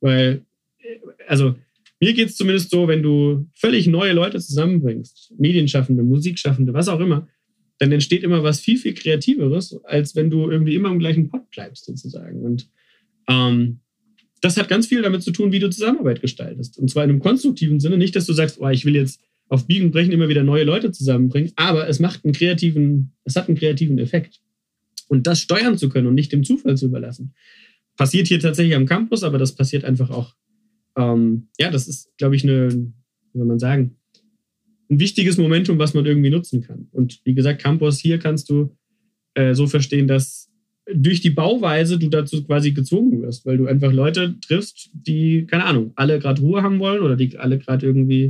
weil, 0.00 0.44
äh, 0.78 0.98
also 1.26 1.54
mir 2.00 2.12
geht 2.12 2.28
es 2.28 2.36
zumindest 2.36 2.70
so, 2.70 2.88
wenn 2.88 3.02
du 3.02 3.48
völlig 3.54 3.86
neue 3.86 4.12
Leute 4.12 4.38
zusammenbringst, 4.38 5.32
Medienschaffende, 5.38 6.02
Musikschaffende, 6.02 6.74
was 6.74 6.88
auch 6.88 7.00
immer, 7.00 7.28
dann 7.84 7.92
entsteht 7.92 8.22
immer 8.22 8.42
was 8.42 8.60
viel, 8.60 8.78
viel 8.78 8.94
Kreativeres, 8.94 9.78
als 9.84 10.16
wenn 10.16 10.30
du 10.30 10.50
irgendwie 10.50 10.74
immer 10.74 10.90
im 10.90 10.98
gleichen 10.98 11.28
Pott 11.28 11.50
bleibst, 11.50 11.84
sozusagen. 11.84 12.42
Und 12.42 12.68
ähm, 13.28 13.80
das 14.40 14.56
hat 14.56 14.68
ganz 14.68 14.86
viel 14.86 15.02
damit 15.02 15.22
zu 15.22 15.30
tun, 15.30 15.52
wie 15.52 15.58
du 15.58 15.70
Zusammenarbeit 15.70 16.20
gestaltest. 16.20 16.78
Und 16.78 16.90
zwar 16.90 17.04
in 17.04 17.10
einem 17.10 17.20
konstruktiven 17.20 17.80
Sinne. 17.80 17.96
Nicht, 17.96 18.16
dass 18.16 18.26
du 18.26 18.32
sagst, 18.32 18.60
oh, 18.60 18.68
ich 18.68 18.84
will 18.84 18.96
jetzt 18.96 19.20
auf 19.48 19.66
Biegen 19.66 19.90
Brechen 19.90 20.12
immer 20.12 20.28
wieder 20.28 20.42
neue 20.42 20.64
Leute 20.64 20.90
zusammenbringen, 20.90 21.52
aber 21.56 21.88
es 21.88 22.00
macht 22.00 22.24
einen 22.24 22.32
kreativen, 22.32 23.12
es 23.24 23.36
hat 23.36 23.48
einen 23.48 23.56
kreativen 23.56 23.98
Effekt. 23.98 24.40
Und 25.08 25.26
das 25.26 25.40
steuern 25.40 25.78
zu 25.78 25.88
können 25.88 26.06
und 26.06 26.14
nicht 26.14 26.32
dem 26.32 26.44
Zufall 26.44 26.76
zu 26.76 26.86
überlassen. 26.86 27.34
Passiert 27.96 28.26
hier 28.26 28.40
tatsächlich 28.40 28.74
am 28.74 28.86
Campus, 28.86 29.22
aber 29.22 29.38
das 29.38 29.54
passiert 29.54 29.84
einfach 29.84 30.10
auch 30.10 30.34
ähm, 30.96 31.48
ja, 31.58 31.70
das 31.70 31.88
ist, 31.88 32.16
glaube 32.18 32.36
ich, 32.36 32.44
eine, 32.44 32.72
wie 32.72 33.38
soll 33.38 33.46
man 33.46 33.58
sagen, 33.58 33.96
ein 34.90 35.00
wichtiges 35.00 35.38
Momentum, 35.38 35.78
was 35.78 35.94
man 35.94 36.06
irgendwie 36.06 36.30
nutzen 36.30 36.62
kann. 36.62 36.88
Und 36.92 37.20
wie 37.24 37.34
gesagt, 37.34 37.62
Campus 37.62 37.98
hier 37.98 38.18
kannst 38.18 38.50
du 38.50 38.76
äh, 39.34 39.54
so 39.54 39.66
verstehen, 39.66 40.06
dass 40.06 40.50
durch 40.92 41.20
die 41.20 41.30
Bauweise 41.30 41.98
du 41.98 42.08
dazu 42.08 42.44
quasi 42.44 42.72
gezwungen 42.72 43.22
wirst, 43.22 43.46
weil 43.46 43.56
du 43.56 43.66
einfach 43.66 43.92
Leute 43.92 44.38
triffst, 44.40 44.90
die, 44.92 45.46
keine 45.46 45.64
Ahnung, 45.64 45.92
alle 45.96 46.18
gerade 46.18 46.42
Ruhe 46.42 46.62
haben 46.62 46.78
wollen 46.78 47.02
oder 47.02 47.16
die 47.16 47.38
alle 47.38 47.58
gerade 47.58 47.86
irgendwie 47.86 48.28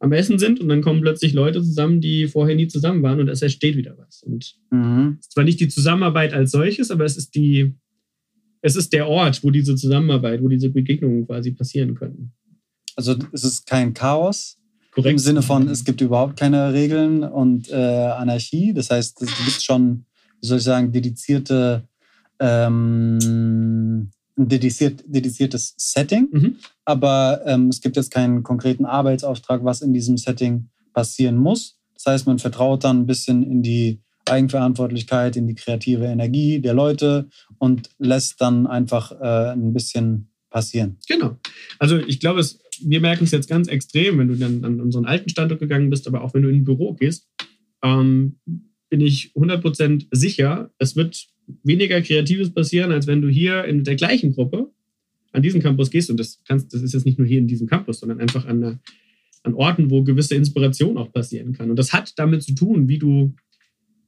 am 0.00 0.12
Essen 0.12 0.38
sind 0.38 0.60
und 0.60 0.68
dann 0.68 0.82
kommen 0.82 1.00
plötzlich 1.00 1.32
Leute 1.32 1.62
zusammen, 1.62 2.00
die 2.00 2.26
vorher 2.26 2.56
nie 2.56 2.66
zusammen 2.66 3.02
waren 3.02 3.20
und 3.20 3.28
es 3.28 3.42
entsteht 3.42 3.76
wieder 3.76 3.96
was. 3.96 4.22
Und 4.22 4.56
mhm. 4.70 5.16
es 5.20 5.26
ist 5.26 5.32
zwar 5.32 5.44
nicht 5.44 5.60
die 5.60 5.68
Zusammenarbeit 5.68 6.34
als 6.34 6.50
solches, 6.50 6.90
aber 6.90 7.04
es 7.04 7.16
ist 7.16 7.34
die, 7.34 7.74
es 8.60 8.76
ist 8.76 8.92
der 8.92 9.08
Ort, 9.08 9.44
wo 9.44 9.50
diese 9.50 9.76
Zusammenarbeit, 9.76 10.42
wo 10.42 10.48
diese 10.48 10.70
Begegnungen 10.70 11.26
quasi 11.26 11.52
passieren 11.52 11.94
können. 11.94 12.32
Also 12.96 13.16
es 13.32 13.44
ist 13.44 13.66
kein 13.66 13.94
Chaos. 13.94 14.58
Korrekt. 14.94 15.12
Im 15.12 15.18
Sinne 15.18 15.42
von, 15.42 15.68
es 15.68 15.84
gibt 15.84 16.00
überhaupt 16.00 16.38
keine 16.38 16.72
Regeln 16.72 17.24
und 17.24 17.68
äh, 17.70 17.74
Anarchie. 17.74 18.72
Das 18.72 18.90
heißt, 18.90 19.20
es 19.22 19.36
gibt 19.38 19.62
schon, 19.62 20.04
wie 20.40 20.46
soll 20.46 20.58
ich 20.58 20.64
sagen, 20.64 20.92
dedizierte, 20.92 21.82
ähm, 22.38 24.10
dediziert, 24.36 25.02
dediziertes 25.06 25.74
Setting. 25.76 26.28
Mhm. 26.30 26.56
Aber 26.84 27.42
ähm, 27.44 27.68
es 27.70 27.80
gibt 27.80 27.96
jetzt 27.96 28.12
keinen 28.12 28.44
konkreten 28.44 28.84
Arbeitsauftrag, 28.84 29.64
was 29.64 29.82
in 29.82 29.92
diesem 29.92 30.16
Setting 30.16 30.68
passieren 30.92 31.36
muss. 31.36 31.76
Das 31.94 32.06
heißt, 32.06 32.26
man 32.26 32.38
vertraut 32.38 32.84
dann 32.84 33.00
ein 33.00 33.06
bisschen 33.06 33.42
in 33.42 33.62
die 33.62 34.00
Eigenverantwortlichkeit, 34.26 35.36
in 35.36 35.46
die 35.48 35.54
kreative 35.54 36.06
Energie 36.06 36.60
der 36.60 36.74
Leute 36.74 37.28
und 37.58 37.90
lässt 37.98 38.40
dann 38.40 38.66
einfach 38.66 39.12
äh, 39.20 39.52
ein 39.52 39.72
bisschen 39.72 40.30
passieren. 40.50 40.98
Genau. 41.08 41.36
Also 41.78 41.98
ich 41.98 42.20
glaube, 42.20 42.40
es, 42.40 42.60
wir 42.84 43.00
merken 43.00 43.24
es 43.24 43.30
jetzt 43.30 43.48
ganz 43.48 43.68
extrem, 43.68 44.18
wenn 44.18 44.28
du 44.28 44.36
dann 44.36 44.64
an 44.64 44.80
unseren 44.80 45.04
alten 45.04 45.28
Standort 45.28 45.60
gegangen 45.60 45.90
bist, 45.90 46.06
aber 46.06 46.22
auch 46.22 46.34
wenn 46.34 46.42
du 46.42 46.48
in 46.48 46.56
ein 46.56 46.64
Büro 46.64 46.94
gehst, 46.94 47.28
ähm, 47.82 48.36
bin 48.90 49.00
ich 49.00 49.32
100% 49.34 50.06
sicher, 50.10 50.70
es 50.78 50.96
wird 50.96 51.26
weniger 51.62 52.00
Kreatives 52.00 52.52
passieren, 52.52 52.92
als 52.92 53.06
wenn 53.06 53.22
du 53.22 53.28
hier 53.28 53.64
in 53.64 53.84
der 53.84 53.96
gleichen 53.96 54.32
Gruppe 54.32 54.70
an 55.32 55.42
diesen 55.42 55.60
Campus 55.62 55.90
gehst. 55.90 56.10
Und 56.10 56.18
das, 56.18 56.40
kannst, 56.46 56.72
das 56.72 56.82
ist 56.82 56.94
jetzt 56.94 57.04
nicht 57.04 57.18
nur 57.18 57.26
hier 57.26 57.38
in 57.38 57.48
diesem 57.48 57.66
Campus, 57.66 58.00
sondern 58.00 58.20
einfach 58.20 58.46
an, 58.46 58.80
an 59.42 59.54
Orten, 59.54 59.90
wo 59.90 60.02
gewisse 60.04 60.36
Inspiration 60.36 60.96
auch 60.96 61.12
passieren 61.12 61.52
kann. 61.52 61.70
Und 61.70 61.76
das 61.76 61.92
hat 61.92 62.12
damit 62.16 62.42
zu 62.42 62.54
tun, 62.54 62.88
wie 62.88 62.98
du 62.98 63.34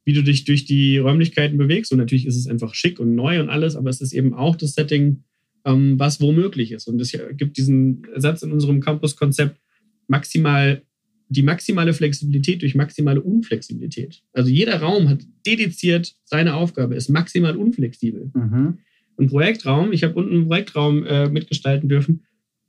wie 0.07 0.12
du 0.12 0.23
dich 0.23 0.45
durch 0.45 0.64
die 0.64 0.99
Räumlichkeiten 0.99 1.59
bewegst. 1.59 1.93
Und 1.93 1.99
natürlich 1.99 2.27
ist 2.27 2.37
es 2.37 2.47
einfach 2.47 2.75
schick 2.75 3.01
und 3.01 3.14
neu 3.14 3.41
und 3.41 3.51
alles, 3.51 3.77
aber 3.77 3.91
es 3.91 4.01
ist 4.01 4.12
eben 4.12 4.33
auch 4.33 4.57
das 4.57 4.73
Setting, 4.73 5.25
ähm, 5.67 5.99
was 5.99 6.21
womöglich 6.21 6.73
ist. 6.73 6.87
Und 6.89 7.01
es 7.01 7.12
gibt 7.33 7.59
diesen 7.59 8.07
Satz 8.14 8.43
in 8.43 8.53
unserem 8.53 8.81
Campus-Konzept, 8.81 9.61
maximal, 10.07 10.83
die 11.29 11.43
maximale 11.43 11.93
Flexibilität 11.93 12.62
durch 12.62 12.77
maximale 12.77 13.21
Unflexibilität. 13.21 14.23
Also 14.33 14.49
jeder 14.49 14.81
Raum 14.81 15.09
hat 15.09 15.27
dediziert 15.45 16.14
seine 16.25 16.55
Aufgabe, 16.55 16.95
ist 16.95 17.11
maximal 17.11 17.57
unflexibel. 17.57 18.31
Mhm. 18.33 18.79
Ein 19.19 19.27
Projektraum, 19.27 19.93
ich 19.93 20.05
habe 20.05 20.14
unten 20.14 20.35
einen 20.35 20.47
Projektraum 20.47 21.05
äh, 21.05 21.29
mitgestalten 21.29 21.89
dürfen, 21.89 22.23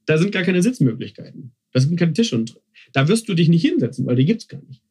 da 0.07 0.17
sind 0.17 0.31
gar 0.31 0.43
keine 0.43 0.63
Sitzmöglichkeiten. 0.63 1.51
Da 1.73 1.81
sind 1.81 1.99
keine 1.99 2.13
Tische. 2.13 2.35
Und 2.35 2.59
da 2.93 3.07
wirst 3.07 3.29
du 3.29 3.35
dich 3.35 3.49
nicht 3.49 3.61
hinsetzen, 3.61 4.07
weil 4.07 4.15
die 4.15 4.25
gibt 4.25 4.41
es 4.41 4.47
gar 4.47 4.61
nicht. 4.63 4.81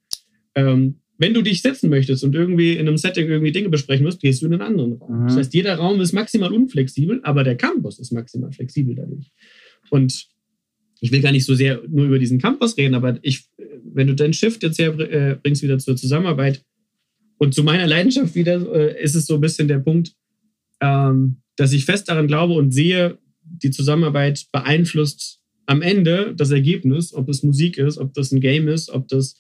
Ähm, 0.55 1.01
wenn 1.19 1.35
du 1.35 1.43
dich 1.43 1.63
setzen 1.63 1.89
möchtest 1.91 2.25
und 2.25 2.35
irgendwie 2.35 2.75
in 2.75 2.87
einem 2.87 2.97
Setting 2.97 3.29
irgendwie 3.29 3.53
Dinge 3.53 3.69
besprechen 3.69 4.05
musst, 4.05 4.21
gehst 4.21 4.43
du 4.43 4.47
in 4.47 4.53
einen 4.53 4.63
anderen 4.63 4.93
Raum. 4.95 5.23
Mhm. 5.23 5.27
Das 5.27 5.37
heißt, 5.37 5.55
jeder 5.55 5.77
Raum 5.77 6.01
ist 6.01 6.13
maximal 6.13 6.53
unflexibel, 6.53 7.21
aber 7.23 7.45
der 7.45 7.57
Campus 7.57 7.99
ist 7.99 8.13
maximal 8.13 8.53
flexibel 8.53 8.95
dadurch. 8.95 9.31
Und 9.91 10.29
ich 11.01 11.13
will 11.13 11.21
gar 11.21 11.33
nicht 11.33 11.45
so 11.45 11.55
sehr 11.55 11.83
nur 11.89 12.07
über 12.07 12.19
diesen 12.19 12.41
Campus 12.41 12.77
reden, 12.77 12.95
aber 12.95 13.19
ich, 13.23 13.45
wenn 13.85 14.07
du 14.07 14.15
dein 14.15 14.33
Shift 14.33 14.63
jetzt 14.63 14.79
herbringst 14.79 15.63
äh, 15.63 15.65
wieder 15.65 15.79
zur 15.79 15.97
Zusammenarbeit 15.97 16.63
und 17.39 17.55
zu 17.55 17.63
meiner 17.63 17.87
Leidenschaft 17.87 18.35
wieder, 18.35 18.73
äh, 18.75 19.03
ist 19.03 19.15
es 19.15 19.27
so 19.27 19.35
ein 19.35 19.41
bisschen 19.41 19.69
der 19.69 19.79
Punkt, 19.79 20.15
ähm, 20.81 21.39
dass 21.57 21.73
ich 21.73 21.85
fest 21.85 22.09
daran 22.09 22.27
glaube 22.27 22.55
und 22.55 22.73
sehe, 22.73 23.19
die 23.43 23.71
Zusammenarbeit 23.71 24.47
beeinflusst 24.53 25.41
am 25.67 25.83
Ende 25.83 26.35
das 26.37 26.51
Ergebnis, 26.51 27.13
ob 27.13 27.29
es 27.29 27.43
Musik 27.43 27.79
ist, 27.79 27.99
ob 27.99 28.15
das 28.15 28.33
ein 28.33 28.41
Game 28.41 28.69
ist, 28.69 28.91
ob 28.91 29.09
das 29.09 29.39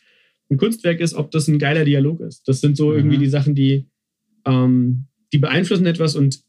ein 0.50 0.56
Kunstwerk 0.56 1.00
ist, 1.00 1.14
ob 1.14 1.30
das 1.30 1.48
ein 1.48 1.58
geiler 1.58 1.84
Dialog 1.84 2.20
ist. 2.20 2.46
Das 2.48 2.60
sind 2.60 2.76
so 2.76 2.90
mhm. 2.90 2.96
irgendwie 2.96 3.18
die 3.18 3.28
Sachen, 3.28 3.54
die, 3.54 3.86
ähm, 4.44 5.06
die 5.32 5.38
beeinflussen 5.38 5.86
etwas 5.86 6.14
und 6.14 6.40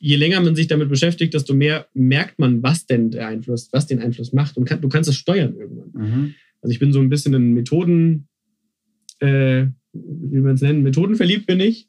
je 0.00 0.16
länger 0.16 0.40
man 0.40 0.54
sich 0.54 0.66
damit 0.66 0.88
beschäftigt, 0.88 1.34
desto 1.34 1.54
mehr 1.54 1.88
merkt 1.94 2.38
man, 2.38 2.62
was 2.62 2.86
denn 2.86 3.10
der 3.10 3.28
Einfluss, 3.28 3.68
was 3.72 3.86
den 3.86 4.00
Einfluss 4.00 4.32
macht 4.32 4.56
und 4.56 4.64
kann, 4.64 4.80
du 4.80 4.88
kannst 4.88 5.10
es 5.10 5.16
steuern 5.16 5.54
irgendwann. 5.56 5.90
Mhm. 5.92 6.34
Also 6.62 6.72
ich 6.72 6.78
bin 6.78 6.92
so 6.92 7.00
ein 7.00 7.08
bisschen 7.08 7.34
in 7.34 7.52
Methoden, 7.52 8.28
äh, 9.20 9.66
wie 9.92 10.40
man 10.40 10.54
es 10.54 10.60
nennt, 10.60 10.82
Methoden 10.82 11.16
verliebt 11.16 11.46
bin 11.46 11.60
ich. 11.60 11.88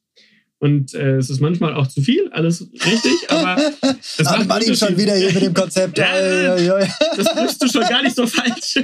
Und 0.62 0.94
äh, 0.94 1.16
es 1.16 1.30
ist 1.30 1.40
manchmal 1.40 1.74
auch 1.74 1.88
zu 1.88 2.02
viel, 2.02 2.30
alles 2.32 2.70
richtig, 2.74 3.30
aber 3.30 3.56
das 3.82 4.24
macht 4.26 4.48
Martin 4.48 4.76
schon 4.76 4.98
wieder 4.98 5.16
hier 5.16 5.32
mit 5.32 5.42
dem 5.42 5.54
Konzept. 5.54 5.98
ja, 5.98 6.86
das 7.16 7.36
bist 7.36 7.64
du 7.64 7.68
schon 7.70 7.84
gar 7.84 8.04
nicht 8.04 8.16
so 8.16 8.28
falsch. 8.28 8.84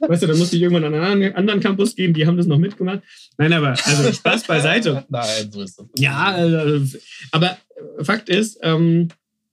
Weißt 0.00 0.22
du, 0.22 0.26
dann 0.26 0.38
musste 0.38 0.56
ich 0.56 0.62
irgendwann 0.62 0.84
an 0.84 0.94
einen 0.94 1.34
anderen 1.34 1.60
Campus 1.60 1.94
gehen, 1.94 2.14
die 2.14 2.26
haben 2.26 2.36
das 2.36 2.46
noch 2.46 2.58
mitgemacht. 2.58 3.00
Nein, 3.38 3.52
aber 3.52 3.70
also 3.70 4.12
Spaß 4.12 4.46
beiseite. 4.46 5.04
Nein, 5.08 5.50
so 5.50 5.62
ist 5.62 5.78
das. 5.78 5.86
Ja, 5.98 6.26
also, 6.26 6.98
aber 7.32 7.56
Fakt 8.02 8.28
ist, 8.28 8.58
ähm, 8.62 9.08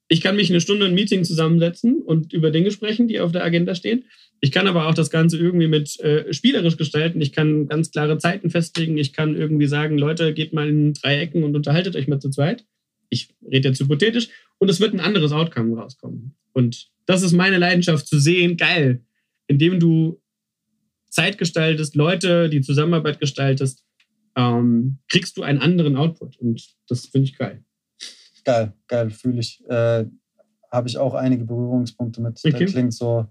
ich 0.08 0.22
kann 0.22 0.36
mich 0.36 0.50
eine 0.50 0.62
Stunde 0.62 0.86
in 0.86 0.92
ein 0.92 0.96
Meeting 0.96 1.24
zusammensetzen 1.24 2.02
und 2.02 2.34
über 2.34 2.52
Dinge 2.52 2.72
sprechen, 2.72 3.08
die 3.08 3.20
auf 3.20 3.32
der 3.32 3.44
Agenda 3.44 3.74
stehen. 3.74 4.06
Ich 4.42 4.52
kann 4.52 4.68
aber 4.68 4.88
auch 4.88 4.94
das 4.94 5.10
Ganze 5.10 5.38
irgendwie 5.38 5.70
mit 5.70 5.98
äh, 6.02 6.34
spielerisch 6.34 6.76
gestalten. 6.76 7.22
Ich 7.22 7.32
kann 7.32 7.68
ganz 7.68 7.92
klare 7.92 8.18
Zeiten 8.18 8.50
festlegen. 8.50 8.98
Ich 8.98 9.14
kann 9.14 9.38
irgendwie 9.38 9.68
sagen, 9.68 9.98
Leute, 9.98 10.34
geht 10.34 10.52
mal 10.52 10.68
in 10.68 10.94
drei 10.94 11.20
Ecken 11.20 11.44
und 11.44 11.56
unterhaltet 11.56 11.96
euch 11.96 12.10
mal 12.10 12.20
zu 12.20 12.30
zweit. 12.30 12.66
Ich 13.10 13.30
rede 13.50 13.70
jetzt 13.70 13.80
hypothetisch. 13.80 14.28
Und 14.60 14.70
es 14.70 14.82
wird 14.82 14.94
ein 14.94 15.00
anderes 15.00 15.32
Outcome 15.32 15.78
rauskommen. 15.80 16.36
Und 16.52 16.90
das 17.06 17.24
ist 17.24 17.32
meine 17.32 17.58
Leidenschaft 17.58 18.06
zu 18.06 18.20
sehen. 18.20 18.58
Geil. 18.58 19.06
Indem 19.48 19.80
du 19.80 20.22
Zeit 21.14 21.38
gestaltest, 21.38 21.96
Leute, 21.96 22.50
die 22.50 22.62
Zusammenarbeit 22.62 23.20
gestaltest, 23.20 23.84
ähm, 24.36 24.98
kriegst 25.08 25.38
du 25.38 25.44
einen 25.44 25.60
anderen 25.60 25.96
Output. 25.96 26.38
Und 26.38 26.76
das 26.88 27.06
finde 27.06 27.30
ich 27.30 27.38
geil. 27.38 27.64
Geil, 28.44 28.74
geil, 28.88 29.10
fühle 29.12 29.40
ich. 29.40 29.64
Äh, 29.70 30.06
Habe 30.72 30.88
ich 30.88 30.98
auch 30.98 31.14
einige 31.14 31.46
Berührungspunkte 31.46 32.20
mit. 32.20 32.40
Okay. 32.44 32.66
Das 32.66 32.72
klingt 32.72 32.94
so, 32.94 33.28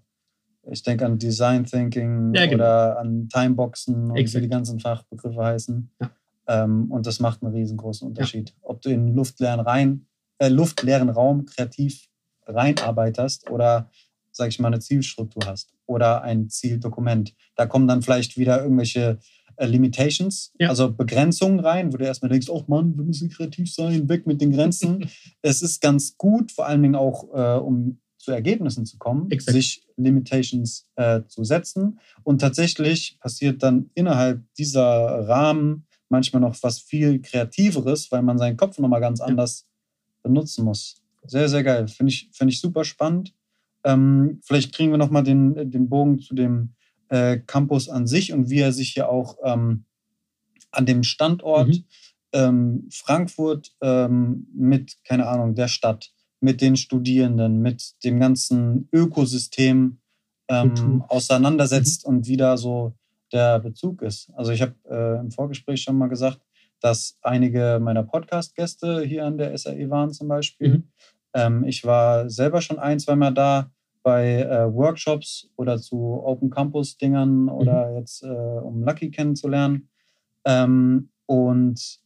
ich 0.70 0.82
denke 0.84 1.04
an 1.04 1.18
Design 1.18 1.64
Thinking 1.64 2.32
ja, 2.34 2.46
genau. 2.46 2.54
oder 2.54 2.98
an 3.00 3.28
Timeboxen 3.28 4.10
und 4.10 4.16
Exakt. 4.16 4.36
wie 4.36 4.46
die 4.46 4.52
ganzen 4.52 4.78
Fachbegriffe 4.78 5.42
heißen. 5.42 5.90
Ja. 6.00 6.10
Ähm, 6.46 6.90
und 6.90 7.06
das 7.06 7.18
macht 7.18 7.42
einen 7.42 7.52
riesengroßen 7.52 8.06
Unterschied. 8.06 8.50
Ja. 8.50 8.56
Ob 8.62 8.80
du 8.82 8.90
in 8.90 9.14
luftleeren, 9.14 9.60
rein, 9.60 10.06
äh, 10.38 10.48
luftleeren 10.48 11.10
Raum 11.10 11.46
kreativ 11.46 12.08
reinarbeitest 12.46 13.50
oder 13.50 13.90
sage 14.32 14.50
ich 14.50 14.58
mal, 14.58 14.68
eine 14.68 14.80
Zielstruktur 14.80 15.44
hast 15.46 15.72
oder 15.86 16.22
ein 16.22 16.48
Zieldokument. 16.48 17.34
Da 17.54 17.66
kommen 17.66 17.86
dann 17.86 18.02
vielleicht 18.02 18.36
wieder 18.36 18.62
irgendwelche 18.62 19.18
äh, 19.56 19.66
Limitations, 19.66 20.52
ja. 20.58 20.68
also 20.68 20.92
Begrenzungen 20.92 21.60
rein, 21.60 21.92
wo 21.92 21.96
du 21.98 22.04
erstmal 22.04 22.30
denkst, 22.30 22.48
oh 22.48 22.64
Mann, 22.66 22.96
wir 22.96 23.04
müssen 23.04 23.28
kreativ 23.28 23.72
sein, 23.72 24.08
weg 24.08 24.26
mit 24.26 24.40
den 24.40 24.52
Grenzen. 24.52 25.08
es 25.42 25.62
ist 25.62 25.80
ganz 25.80 26.16
gut, 26.16 26.52
vor 26.52 26.66
allen 26.66 26.82
Dingen 26.82 26.96
auch, 26.96 27.32
äh, 27.34 27.60
um 27.60 27.98
zu 28.18 28.30
Ergebnissen 28.30 28.86
zu 28.86 28.98
kommen, 28.98 29.30
Exakt. 29.30 29.54
sich 29.54 29.84
Limitations 29.96 30.88
äh, 30.94 31.22
zu 31.26 31.44
setzen. 31.44 31.98
Und 32.22 32.40
tatsächlich 32.40 33.18
passiert 33.18 33.62
dann 33.62 33.90
innerhalb 33.94 34.42
dieser 34.54 35.26
Rahmen 35.28 35.86
manchmal 36.08 36.40
noch 36.40 36.56
was 36.62 36.78
viel 36.78 37.20
Kreativeres, 37.20 38.12
weil 38.12 38.22
man 38.22 38.38
seinen 38.38 38.56
Kopf 38.56 38.78
nochmal 38.78 39.00
ganz 39.00 39.20
anders 39.20 39.66
benutzen 40.22 40.64
muss. 40.64 41.02
Sehr, 41.26 41.48
sehr 41.48 41.64
geil. 41.64 41.88
Finde 41.88 42.12
ich, 42.12 42.30
find 42.32 42.52
ich 42.52 42.60
super 42.60 42.84
spannend. 42.84 43.34
Ähm, 43.84 44.40
vielleicht 44.44 44.74
kriegen 44.74 44.90
wir 44.90 44.98
nochmal 44.98 45.22
den, 45.24 45.70
den 45.70 45.88
Bogen 45.88 46.18
zu 46.18 46.34
dem 46.34 46.74
äh, 47.08 47.38
Campus 47.38 47.88
an 47.88 48.06
sich 48.06 48.32
und 48.32 48.48
wie 48.50 48.60
er 48.60 48.72
sich 48.72 48.94
ja 48.94 49.08
auch 49.08 49.36
ähm, 49.44 49.84
an 50.70 50.86
dem 50.86 51.02
Standort 51.02 51.68
Mhm. 51.68 51.84
ähm, 52.32 52.88
Frankfurt 52.90 53.72
ähm, 53.82 54.46
mit, 54.54 54.96
keine 55.04 55.26
Ahnung, 55.28 55.54
der 55.54 55.68
Stadt, 55.68 56.10
mit 56.40 56.60
den 56.60 56.76
Studierenden, 56.76 57.60
mit 57.60 57.92
dem 58.04 58.18
ganzen 58.18 58.88
Ökosystem 58.92 59.98
Kultur. 60.48 61.04
auseinandersetzt 61.08 62.04
und 62.04 62.26
wie 62.26 62.36
da 62.36 62.56
so 62.56 62.94
der 63.32 63.60
Bezug 63.60 64.02
ist. 64.02 64.30
Also 64.34 64.50
ich 64.52 64.60
habe 64.62 64.74
äh, 64.90 65.20
im 65.20 65.30
Vorgespräch 65.30 65.82
schon 65.82 65.96
mal 65.96 66.08
gesagt, 66.08 66.40
dass 66.80 67.16
einige 67.22 67.78
meiner 67.80 68.02
Podcast-Gäste 68.02 69.02
hier 69.02 69.24
an 69.24 69.38
der 69.38 69.56
SAE 69.56 69.88
waren 69.88 70.12
zum 70.12 70.28
Beispiel. 70.28 70.68
Mhm. 70.78 70.84
Ähm, 71.34 71.64
ich 71.64 71.84
war 71.84 72.28
selber 72.28 72.60
schon 72.60 72.78
ein, 72.78 72.98
zweimal 72.98 73.32
da 73.32 73.70
bei 74.02 74.42
äh, 74.42 74.72
Workshops 74.72 75.48
oder 75.56 75.78
zu 75.78 76.22
Open 76.24 76.50
Campus-Dingern 76.50 77.48
oder 77.48 77.94
jetzt, 77.96 78.22
äh, 78.22 78.26
um 78.26 78.82
Lucky 78.82 79.10
kennenzulernen. 79.10 79.88
Ähm, 80.44 81.10
und 81.26 82.00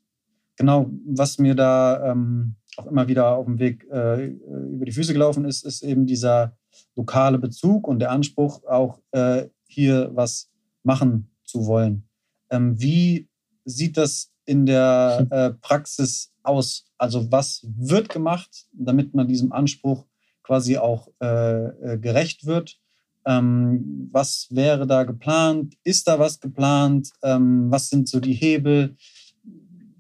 genau, 0.57 0.91
was 1.07 1.39
mir 1.39 1.55
da 1.55 2.13
ähm, 2.13 2.57
auch 2.77 2.87
immer 2.87 3.09
wieder 3.09 3.37
auf 3.37 3.47
dem 3.47 3.59
Weg 3.59 3.87
äh, 3.91 4.27
über 4.27 4.85
die 4.85 4.93
Füße 4.93 5.13
gelaufen 5.13 5.45
ist, 5.45 5.65
ist 5.65 5.83
eben 5.83 6.07
dieser 6.07 6.57
lokale 6.95 7.39
Bezug 7.39 7.89
und 7.89 7.99
der 7.99 8.11
Anspruch, 8.11 8.63
auch 8.65 9.01
äh, 9.13 9.47
hier 9.67 10.11
was 10.15 10.51
machen 10.83 11.31
zu 11.45 11.67
wollen. 11.67 12.09
Ähm, 12.51 12.81
wie 12.81 13.29
sieht 13.65 13.97
das 13.97 14.33
in 14.45 14.67
der 14.67 15.27
äh, 15.31 15.51
Praxis 15.61 16.33
aus? 16.43 16.86
Also 16.99 17.31
was 17.31 17.67
wird 17.77 18.09
gemacht, 18.09 18.67
damit 18.73 19.15
man 19.15 19.29
diesem 19.29 19.53
Anspruch 19.53 20.07
quasi 20.43 20.77
auch 20.79 21.09
äh, 21.21 21.65
äh, 21.95 21.99
gerecht 21.99 22.47
wird? 22.47 22.79
Ähm, 23.27 24.09
was 24.13 24.47
wäre 24.51 24.87
da 24.87 25.03
geplant? 25.05 25.75
Ist 25.85 26.07
da 26.09 26.19
was 26.19 26.41
geplant? 26.41 27.11
Ähm, 27.23 27.71
was 27.71 27.89
sind 27.91 28.09
so 28.09 28.21
die 28.21 28.35
Hebel? 28.35 28.97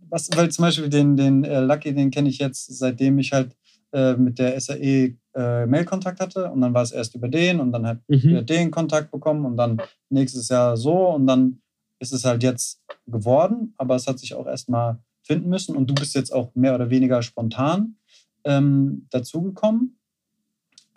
Was, 0.08 0.30
weil 0.36 0.50
zum 0.50 0.62
Beispiel 0.62 0.88
den, 0.88 1.16
den 1.16 1.44
äh, 1.44 1.60
Lucky, 1.60 1.92
den 1.92 2.10
kenne 2.10 2.28
ich 2.28 2.38
jetzt, 2.38 2.66
seitdem 2.78 3.18
ich 3.18 3.32
halt 3.32 3.56
äh, 3.92 4.14
mit 4.14 4.38
der 4.38 4.58
SAE 4.60 5.16
äh, 5.34 5.66
Mailkontakt 5.66 6.20
hatte. 6.20 6.50
Und 6.52 6.60
dann 6.60 6.72
war 6.72 6.82
es 6.82 6.92
erst 6.92 7.14
über 7.16 7.28
den 7.28 7.58
und 7.60 7.72
dann 7.72 7.86
hat 7.86 7.98
Mhm. 8.08 8.34
er 8.36 8.42
den 8.42 8.70
Kontakt 8.70 9.10
bekommen 9.10 9.44
und 9.44 9.56
dann 9.56 9.82
nächstes 10.08 10.48
Jahr 10.48 10.76
so 10.76 11.08
und 11.08 11.26
dann 11.26 11.60
ist 11.98 12.12
es 12.12 12.24
halt 12.24 12.42
jetzt 12.42 12.80
geworden, 13.06 13.74
aber 13.78 13.96
es 13.96 14.06
hat 14.06 14.18
sich 14.18 14.34
auch 14.34 14.46
erstmal 14.46 14.98
finden 15.26 15.48
müssen 15.48 15.76
und 15.76 15.88
du 15.90 15.94
bist 15.94 16.14
jetzt 16.14 16.32
auch 16.32 16.54
mehr 16.54 16.74
oder 16.74 16.90
weniger 16.90 17.22
spontan 17.22 17.96
ähm, 18.44 19.06
dazugekommen. 19.10 19.98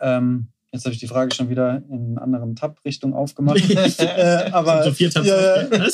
Ähm, 0.00 0.48
jetzt 0.72 0.84
habe 0.84 0.94
ich 0.94 1.00
die 1.00 1.08
Frage 1.08 1.34
schon 1.34 1.50
wieder 1.50 1.82
in 1.90 2.16
eine 2.16 2.22
anderen 2.22 2.54
Tab-Richtung 2.56 3.12
aufgemacht. 3.12 3.58
äh, 3.98 4.50
aber 4.52 4.84
so 4.84 4.92
vier 4.92 5.10
Tabs 5.10 5.26
ja, 5.26 5.62
ja. 5.62 5.88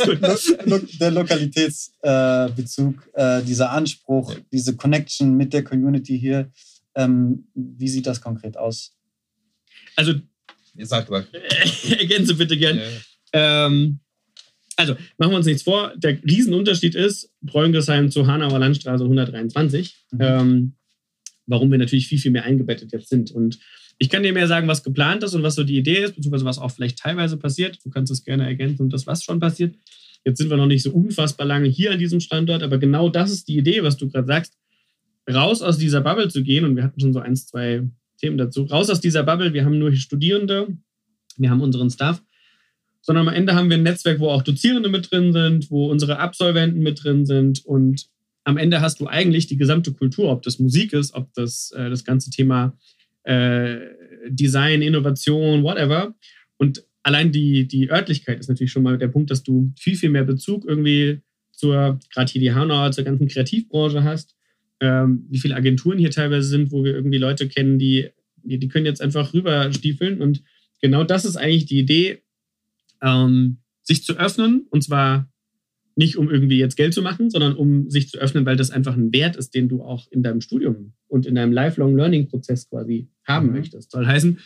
Lo- 0.66 0.76
lo- 0.76 0.86
der 1.00 1.10
Lokalitätsbezug, 1.10 2.02
äh, 2.02 2.52
Bezug, 2.54 3.10
äh, 3.14 3.42
dieser 3.42 3.70
Anspruch, 3.70 4.34
diese 4.52 4.76
Connection 4.76 5.34
mit 5.36 5.52
der 5.52 5.64
Community 5.64 6.18
hier, 6.18 6.50
ähm, 6.94 7.48
wie 7.54 7.88
sieht 7.88 8.06
das 8.06 8.20
konkret 8.20 8.56
aus? 8.56 8.94
Also 9.96 10.12
Ihr 10.76 10.86
sagt, 10.86 11.08
sagt. 11.08 11.34
ergänze 11.90 12.34
bitte 12.34 12.56
gern. 12.56 12.76
Ja. 12.78 13.66
Ähm, 13.66 14.00
also, 14.76 14.94
machen 15.18 15.32
wir 15.32 15.36
uns 15.38 15.46
nichts 15.46 15.62
vor. 15.62 15.92
Der 15.96 16.22
Riesenunterschied 16.22 16.94
ist, 16.94 17.32
Bräungesheim 17.40 18.10
zu 18.10 18.26
Hanauer 18.26 18.58
Landstraße 18.58 19.04
123, 19.04 19.94
Mhm. 20.12 20.18
ähm, 20.20 20.72
warum 21.46 21.70
wir 21.70 21.78
natürlich 21.78 22.06
viel, 22.08 22.18
viel 22.18 22.30
mehr 22.30 22.44
eingebettet 22.44 22.92
jetzt 22.92 23.08
sind. 23.08 23.30
Und 23.30 23.58
ich 23.98 24.10
kann 24.10 24.22
dir 24.22 24.32
mehr 24.32 24.46
sagen, 24.48 24.68
was 24.68 24.82
geplant 24.82 25.22
ist 25.22 25.34
und 25.34 25.42
was 25.42 25.54
so 25.54 25.64
die 25.64 25.78
Idee 25.78 26.02
ist, 26.04 26.14
beziehungsweise 26.16 26.44
was 26.44 26.58
auch 26.58 26.70
vielleicht 26.70 26.98
teilweise 26.98 27.36
passiert. 27.36 27.78
Du 27.84 27.90
kannst 27.90 28.12
es 28.12 28.24
gerne 28.24 28.44
ergänzen 28.44 28.82
und 28.82 28.92
das, 28.92 29.06
was 29.06 29.22
schon 29.22 29.40
passiert. 29.40 29.74
Jetzt 30.24 30.38
sind 30.38 30.50
wir 30.50 30.56
noch 30.56 30.66
nicht 30.66 30.82
so 30.82 30.90
unfassbar 30.90 31.46
lange 31.46 31.68
hier 31.68 31.92
an 31.92 31.98
diesem 31.98 32.20
Standort, 32.20 32.62
aber 32.62 32.78
genau 32.78 33.08
das 33.08 33.30
ist 33.30 33.48
die 33.48 33.56
Idee, 33.56 33.82
was 33.82 33.96
du 33.96 34.08
gerade 34.10 34.26
sagst. 34.26 34.54
Raus 35.30 35.62
aus 35.62 35.78
dieser 35.78 36.00
Bubble 36.02 36.28
zu 36.28 36.42
gehen, 36.42 36.64
und 36.64 36.76
wir 36.76 36.82
hatten 36.84 37.00
schon 37.00 37.12
so 37.12 37.20
eins, 37.20 37.46
zwei 37.46 37.88
Themen 38.20 38.36
dazu. 38.36 38.64
Raus 38.64 38.90
aus 38.90 39.00
dieser 39.00 39.22
Bubble, 39.22 39.52
wir 39.54 39.64
haben 39.64 39.78
nur 39.78 39.92
Studierende, 39.94 40.68
wir 41.36 41.50
haben 41.50 41.60
unseren 41.60 41.90
Staff, 41.90 42.22
sondern 43.06 43.28
am 43.28 43.34
Ende 43.34 43.54
haben 43.54 43.70
wir 43.70 43.76
ein 43.76 43.84
Netzwerk, 43.84 44.18
wo 44.18 44.28
auch 44.28 44.42
Dozierende 44.42 44.88
mit 44.88 45.10
drin 45.10 45.32
sind, 45.32 45.70
wo 45.70 45.88
unsere 45.90 46.18
Absolventen 46.18 46.80
mit 46.80 47.02
drin 47.04 47.24
sind 47.24 47.64
und 47.64 48.06
am 48.42 48.58
Ende 48.58 48.80
hast 48.80 49.00
du 49.00 49.06
eigentlich 49.06 49.46
die 49.46 49.56
gesamte 49.56 49.92
Kultur, 49.92 50.30
ob 50.30 50.42
das 50.42 50.58
Musik 50.58 50.92
ist, 50.92 51.14
ob 51.14 51.32
das 51.34 51.72
äh, 51.72 51.90
das 51.90 52.04
ganze 52.04 52.30
Thema 52.30 52.76
äh, 53.24 53.76
Design, 54.28 54.82
Innovation, 54.82 55.62
whatever. 55.64 56.14
Und 56.56 56.84
allein 57.02 57.32
die, 57.32 57.66
die 57.66 57.90
Örtlichkeit 57.90 58.38
ist 58.38 58.48
natürlich 58.48 58.70
schon 58.70 58.84
mal 58.84 58.98
der 58.98 59.08
Punkt, 59.08 59.30
dass 59.30 59.42
du 59.42 59.72
viel, 59.78 59.96
viel 59.96 60.10
mehr 60.10 60.24
Bezug 60.24 60.64
irgendwie 60.64 61.22
zur, 61.50 61.98
gerade 62.12 62.30
hier 62.30 62.40
die 62.40 62.52
Hanauer, 62.52 62.92
zur 62.92 63.04
ganzen 63.04 63.28
Kreativbranche 63.28 64.04
hast. 64.04 64.36
Ähm, 64.78 65.26
wie 65.30 65.38
viele 65.38 65.56
Agenturen 65.56 65.98
hier 65.98 66.10
teilweise 66.10 66.46
sind, 66.46 66.70
wo 66.70 66.84
wir 66.84 66.94
irgendwie 66.94 67.18
Leute 67.18 67.48
kennen, 67.48 67.78
die, 67.78 68.10
die, 68.44 68.58
die 68.58 68.68
können 68.68 68.86
jetzt 68.86 69.02
einfach 69.02 69.34
rüberstiefeln. 69.34 70.20
Und 70.20 70.42
genau 70.80 71.02
das 71.02 71.24
ist 71.24 71.36
eigentlich 71.36 71.66
die 71.66 71.80
Idee, 71.80 72.22
ähm, 73.02 73.58
sich 73.82 74.04
zu 74.04 74.18
öffnen. 74.18 74.66
Und 74.70 74.82
zwar 74.82 75.28
nicht, 75.94 76.16
um 76.16 76.30
irgendwie 76.30 76.58
jetzt 76.58 76.76
Geld 76.76 76.92
zu 76.92 77.02
machen, 77.02 77.30
sondern 77.30 77.54
um 77.54 77.88
sich 77.88 78.08
zu 78.10 78.18
öffnen, 78.18 78.44
weil 78.44 78.56
das 78.56 78.70
einfach 78.70 78.94
ein 78.96 79.12
Wert 79.12 79.36
ist, 79.36 79.54
den 79.54 79.68
du 79.68 79.82
auch 79.82 80.10
in 80.10 80.22
deinem 80.22 80.40
Studium 80.42 80.92
und 81.08 81.24
in 81.24 81.34
deinem 81.34 81.52
Lifelong 81.52 81.96
Learning 81.96 82.28
Prozess 82.28 82.68
quasi 82.68 83.08
haben 83.24 83.46
Mhm. 83.48 83.52
möchtest. 83.54 83.90
Soll 83.92 84.06
heißen, 84.06 84.38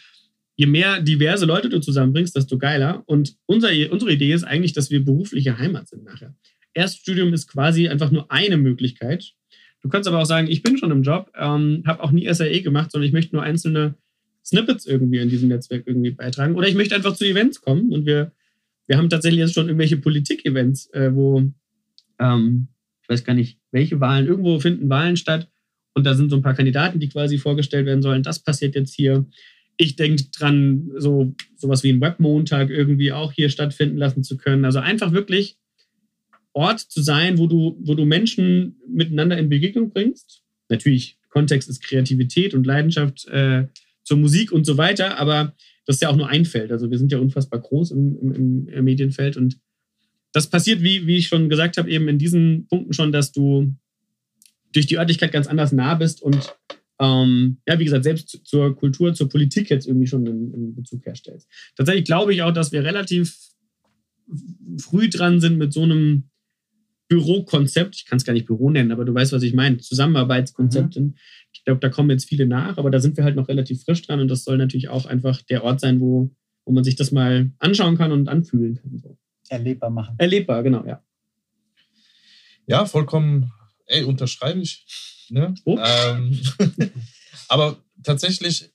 je 0.57 0.67
mehr 0.67 1.01
diverse 1.01 1.47
Leute 1.47 1.69
du 1.69 1.81
zusammenbringst, 1.81 2.37
desto 2.37 2.59
geiler. 2.59 3.03
Und 3.07 3.37
unser, 3.47 3.71
unsere 3.91 4.13
Idee 4.13 4.33
ist 4.33 4.45
eigentlich, 4.45 4.75
dass 4.75 4.91
wir 4.91 5.05
berufliche 5.05 5.59
Heimat 5.59 5.89
sind 5.89 6.05
nachher. 6.05 6.35
Erststudium 6.75 7.33
ist 7.33 7.49
quasi 7.49 7.89
einfach 7.89 8.11
nur 8.13 8.31
eine 8.31 8.57
Möglichkeit. 8.57 9.33
Du 9.83 9.89
kannst 9.89 10.07
aber 10.07 10.21
auch 10.21 10.27
sagen, 10.27 10.47
ich 10.49 10.63
bin 10.63 10.77
schon 10.77 10.91
im 10.91 11.03
Job, 11.03 11.33
ähm, 11.37 11.83
habe 11.87 12.03
auch 12.03 12.13
nie 12.13 12.33
SAE 12.33 12.61
gemacht, 12.61 12.93
sondern 12.93 13.09
ich 13.09 13.13
möchte 13.15 13.35
nur 13.35 13.43
einzelne 13.43 13.95
Snippets 14.45 14.87
irgendwie 14.87 15.19
in 15.19 15.31
diesem 15.31 15.49
Netzwerk 15.49 15.85
irgendwie 15.87 16.11
beitragen. 16.11 16.55
Oder 16.55 16.69
ich 16.69 16.75
möchte 16.75 16.95
einfach 16.95 17.15
zu 17.15 17.25
Events 17.25 17.61
kommen 17.61 17.93
und 17.93 18.07
wir, 18.07 18.33
wir 18.91 18.99
haben 18.99 19.09
tatsächlich 19.09 19.39
jetzt 19.39 19.55
schon 19.55 19.69
irgendwelche 19.69 19.99
Politik-Events, 19.99 20.93
äh, 20.95 21.15
wo, 21.15 21.49
ähm, 22.19 22.67
ich 23.03 23.09
weiß 23.09 23.23
gar 23.23 23.35
nicht, 23.35 23.57
welche 23.71 24.01
Wahlen, 24.01 24.27
irgendwo 24.27 24.59
finden 24.59 24.91
Wahlen 24.91 25.17
statt 25.17 25.49
und 25.95 26.05
da 26.05 26.15
sind 26.15 26.29
so 26.29 26.35
ein 26.35 26.43
paar 26.43 26.55
Kandidaten, 26.55 26.99
die 26.99 27.09
quasi 27.09 27.39
vorgestellt 27.39 27.87
werden 27.87 28.03
sollen. 28.03 28.25
Das 28.25 28.41
passiert 28.41 28.75
jetzt 28.75 28.93
hier. 28.93 29.27
Ich 29.77 29.95
denke 29.95 30.25
dran, 30.37 30.91
so 30.97 31.33
sowas 31.57 31.85
wie 31.85 31.91
ein 31.91 32.01
Webmontag 32.01 32.69
irgendwie 32.69 33.13
auch 33.13 33.31
hier 33.31 33.49
stattfinden 33.49 33.97
lassen 33.97 34.25
zu 34.25 34.37
können. 34.37 34.65
Also 34.65 34.81
einfach 34.81 35.13
wirklich 35.13 35.57
Ort 36.53 36.81
zu 36.81 37.01
sein, 37.01 37.39
wo 37.39 37.47
du, 37.47 37.79
wo 37.81 37.95
du 37.95 38.05
Menschen 38.05 38.75
miteinander 38.89 39.39
in 39.39 39.49
Begegnung 39.49 39.91
bringst. 39.91 40.43
Natürlich, 40.69 41.17
Kontext 41.29 41.69
ist 41.69 41.81
Kreativität 41.81 42.55
und 42.55 42.67
Leidenschaft 42.67 43.29
äh, 43.29 43.69
zur 44.03 44.17
Musik 44.17 44.51
und 44.51 44.65
so 44.65 44.77
weiter, 44.79 45.17
aber 45.17 45.55
das 45.87 45.97
ist 45.97 46.03
ja 46.03 46.09
auch 46.11 46.17
nur 46.17 46.29
ein 46.29 46.45
Feld. 46.45 46.73
Also 46.73 46.91
wir 46.91 46.99
sind 46.99 47.11
ja 47.13 47.19
unfassbar 47.19 47.61
groß 47.61 47.91
im, 47.93 48.33
im, 48.35 48.69
im 48.69 48.85
Medienfeld 48.85 49.37
und 49.37 49.59
das 50.33 50.49
passiert, 50.49 50.83
wie, 50.83 51.07
wie 51.07 51.17
ich 51.17 51.27
schon 51.27 51.49
gesagt 51.49 51.77
habe, 51.77 51.91
eben 51.91 52.07
in 52.09 52.19
diesen 52.19 52.67
Punkten 52.69 52.93
schon, 52.93 53.11
dass 53.11 53.33
du 53.33 53.75
durch 54.73 54.87
die 54.87 54.99
Örtlichkeit 54.99 55.33
ganz 55.33 55.49
anders 55.49 55.73
nah 55.73 55.95
bist 55.95 56.23
und 56.23 56.55
ähm, 57.01 57.57
ja, 57.67 57.79
wie 57.79 57.85
gesagt, 57.85 58.05
selbst 58.05 58.29
zu- 58.29 58.43
zur 58.45 58.77
Kultur, 58.77 59.15
zur 59.15 59.29
Politik 59.29 59.71
jetzt 59.71 59.87
irgendwie 59.87 60.07
schon 60.07 60.27
einen, 60.27 60.55
einen 60.55 60.75
Bezug 60.75 61.05
herstellst. 61.07 61.49
Tatsächlich 61.75 62.05
glaube 62.05 62.33
ich 62.33 62.43
auch, 62.43 62.53
dass 62.53 62.73
wir 62.73 62.85
relativ 62.85 63.37
früh 64.79 65.09
dran 65.09 65.41
sind 65.41 65.59
mit 65.59 65.73
so 65.73 65.83
einem 65.83 66.30
Bürokonzept. 67.11 67.97
Ich 67.97 68.07
kann 68.07 68.19
es 68.19 68.25
gar 68.25 68.33
nicht 68.33 68.47
Büro 68.47 68.71
nennen, 68.71 68.93
aber 68.93 69.05
du 69.05 69.13
weißt, 69.13 69.33
was 69.33 69.43
ich 69.43 69.53
meine. 69.53 69.79
Zusammenarbeitskonzepten. 69.79 71.19
Ich 71.53 71.65
glaube, 71.65 71.81
da 71.81 71.89
kommen 71.89 72.09
jetzt 72.11 72.29
viele 72.29 72.47
nach, 72.47 72.79
aber 72.79 72.89
da 72.93 73.01
sind 73.01 73.17
wir 73.17 73.25
halt 73.25 73.35
noch 73.35 73.49
relativ 73.49 73.83
frisch 73.83 74.03
dran 74.03 74.21
und 74.21 74.29
das 74.29 74.45
soll 74.45 74.57
natürlich 74.57 74.89
auch 74.89 75.07
einfach 75.07 75.43
der 75.43 75.65
Ort 75.65 75.81
sein, 75.81 76.01
wo, 76.01 76.31
wo 76.65 76.73
man 76.73 76.85
sich 76.85 76.95
das 76.95 77.11
mal 77.11 77.51
anschauen 77.59 77.99
kann 77.99 78.13
und 78.13 78.29
anfühlen 78.29 78.77
kann. 78.77 78.97
So. 78.97 79.19
Erlebbar 79.49 79.91
machen. 79.91 80.15
Erlebbar, 80.19 80.63
genau, 80.63 80.87
ja. 80.87 81.03
Ja, 82.69 82.87
vollkommen, 82.87 83.51
ey, 83.87 84.05
unterschreibe 84.05 84.61
ich. 84.61 85.27
Ne? 85.31 85.53
Oh. 85.65 85.81
Ähm, 85.83 86.39
aber 87.49 87.77
tatsächlich 88.05 88.71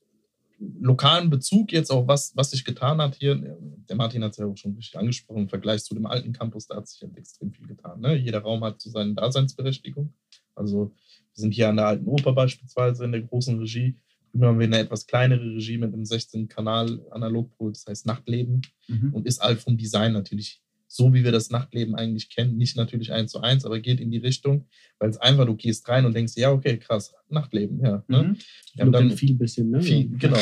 lokalen 0.60 1.30
Bezug 1.30 1.72
jetzt 1.72 1.92
auch, 1.92 2.08
was, 2.08 2.36
was 2.36 2.52
sich 2.52 2.64
getan 2.64 3.02
hat 3.02 3.16
hier, 3.16 3.36
der 3.36 3.96
Martin 3.96 4.24
hat 4.24 4.32
es 4.32 4.38
ja 4.38 4.46
auch 4.46 4.58
schon 4.58 4.76
richtig 4.76 4.98
angesprochen, 4.98 5.44
im 5.44 5.50
Vergleich 5.50 5.84
zu 5.84 5.94
dem 5.94 6.06
alten 6.06 6.34
Campus, 6.34 6.68
da 6.68 6.78
hat 6.78 6.88
sich 6.88 7.02
halt 7.02 7.18
extrem 7.18 7.52
viel 7.52 7.68
getan. 7.68 8.00
Ne? 8.00 8.16
Jeder 8.16 8.40
Raum 8.40 8.64
hat 8.64 8.82
so 8.82 8.90
seine 8.90 9.14
Daseinsberechtigung. 9.14 10.14
Also 10.56 10.92
wir 10.92 11.42
sind 11.42 11.54
hier 11.54 11.70
an 11.70 11.78
der 11.78 11.88
alten 11.88 12.08
Oper 12.08 12.34
beispielsweise 12.34 13.04
in 13.06 13.12
der 13.12 13.22
großen 13.22 13.60
Regie. 13.60 13.98
Drüben 14.32 14.46
haben 14.46 14.60
wir 14.60 14.68
eine 14.68 14.80
etwas 14.80 15.06
kleinere 15.08 15.44
Regie 15.56 15.78
mit 15.78 15.94
einem 15.94 16.04
16-Kanal-Analogpol, 16.04 17.72
das 17.72 17.86
heißt 17.88 18.06
Nachtleben 18.06 18.62
Mhm. 18.88 19.14
und 19.14 19.26
ist 19.26 19.40
all 19.40 19.56
vom 19.58 19.78
Design 19.78 20.14
natürlich 20.14 20.62
so, 20.96 21.14
wie 21.14 21.24
wir 21.24 21.32
das 21.32 21.50
Nachtleben 21.50 21.96
eigentlich 21.96 22.30
kennen. 22.30 22.58
Nicht 22.58 22.78
natürlich 22.78 23.12
eins 23.12 23.32
zu 23.32 23.42
eins, 23.42 23.66
aber 23.66 23.80
geht 23.80 24.00
in 24.00 24.12
die 24.12 24.18
Richtung, 24.18 24.66
weil 24.98 25.10
es 25.10 25.18
einfach, 25.18 25.46
du 25.46 25.56
gehst 25.56 25.88
rein 25.90 26.06
und 26.06 26.16
denkst, 26.16 26.34
ja, 26.38 26.52
okay, 26.52 26.78
krass, 26.78 27.14
Nachtleben, 27.28 27.80
ja. 27.84 28.04
Ne? 28.08 28.24
Mhm. 28.24 28.38
Wir 28.76 28.86
haben 28.86 28.92
dann 28.92 29.12
viel 29.12 29.36
bisschen, 29.36 29.72
ne? 29.72 29.82
viel, 29.82 30.10
genau. 30.18 30.40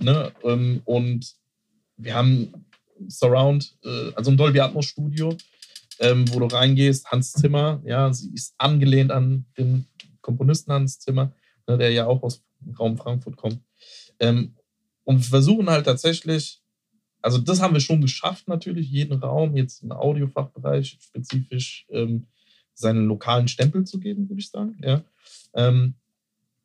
Ne? 0.00 0.32
Ähm, 0.44 0.80
Und 0.84 1.34
wir 1.96 2.14
haben 2.14 2.52
Surround, 3.08 3.76
äh, 3.84 4.12
also 4.14 4.30
ein 4.30 4.36
Dolby 4.36 4.60
Atmos 4.60 4.86
Studio, 4.86 5.36
ähm, 5.98 6.24
wo 6.32 6.38
du 6.38 6.46
reingehst, 6.46 7.10
Hans 7.10 7.32
Zimmer, 7.32 7.82
ja, 7.84 8.12
sie 8.12 8.32
ist 8.32 8.54
angelehnt 8.58 9.10
an 9.10 9.46
den 9.58 9.86
Komponisten 10.20 10.72
Hans 10.72 11.00
Zimmer, 11.00 11.32
ne, 11.66 11.78
der 11.78 11.90
ja 11.90 12.06
auch 12.06 12.22
aus 12.22 12.42
dem 12.60 12.74
Raum 12.74 12.96
Frankfurt 12.96 13.36
kommt. 13.36 13.60
Ähm, 14.20 14.54
und 15.04 15.18
wir 15.18 15.24
versuchen 15.24 15.68
halt 15.68 15.86
tatsächlich, 15.86 16.62
also 17.22 17.38
das 17.38 17.60
haben 17.60 17.74
wir 17.74 17.80
schon 17.80 18.00
geschafft, 18.00 18.48
natürlich, 18.48 18.88
jeden 18.88 19.14
Raum 19.18 19.56
jetzt 19.56 19.82
im 19.82 19.92
Audiofachbereich 19.92 20.98
spezifisch 21.00 21.86
ähm, 21.90 22.26
seinen 22.74 23.06
lokalen 23.06 23.48
Stempel 23.48 23.84
zu 23.84 23.98
geben, 23.98 24.28
würde 24.28 24.40
ich 24.40 24.50
sagen. 24.50 24.78
Ja. 24.82 25.02
Ähm, 25.54 25.94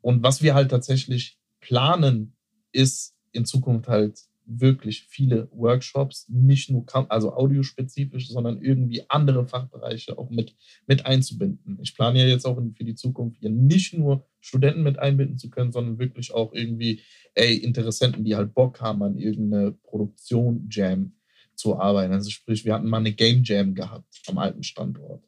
und 0.01 0.23
was 0.23 0.41
wir 0.41 0.53
halt 0.53 0.71
tatsächlich 0.71 1.39
planen, 1.61 2.33
ist 2.71 3.15
in 3.31 3.45
Zukunft 3.45 3.87
halt 3.87 4.19
wirklich 4.45 5.03
viele 5.03 5.49
Workshops, 5.51 6.27
nicht 6.27 6.69
nur 6.69 6.85
also 7.09 7.33
audiospezifisch, 7.33 8.29
sondern 8.29 8.61
irgendwie 8.61 9.03
andere 9.09 9.47
Fachbereiche 9.47 10.17
auch 10.17 10.29
mit, 10.29 10.55
mit 10.87 11.05
einzubinden. 11.05 11.79
Ich 11.81 11.95
plane 11.95 12.19
ja 12.19 12.27
jetzt 12.27 12.45
auch 12.45 12.61
für 12.75 12.83
die 12.83 12.95
Zukunft 12.95 13.39
hier 13.39 13.49
nicht 13.49 13.93
nur 13.93 14.27
Studenten 14.41 14.83
mit 14.83 14.99
einbinden 14.99 15.37
zu 15.37 15.49
können, 15.49 15.71
sondern 15.71 15.99
wirklich 15.99 16.33
auch 16.33 16.53
irgendwie, 16.53 17.01
ey, 17.35 17.55
Interessenten, 17.55 18.25
die 18.25 18.35
halt 18.35 18.53
Bock 18.53 18.81
haben, 18.81 19.01
an 19.03 19.17
irgendeine 19.17 19.71
Produktion 19.71 20.67
Jam 20.69 21.13
zu 21.55 21.79
arbeiten. 21.79 22.13
Also 22.13 22.29
sprich, 22.29 22.65
wir 22.65 22.73
hatten 22.73 22.89
mal 22.89 22.97
eine 22.97 23.13
Game 23.13 23.43
Jam 23.43 23.75
gehabt 23.75 24.21
am 24.27 24.37
alten 24.39 24.63
Standort, 24.63 25.23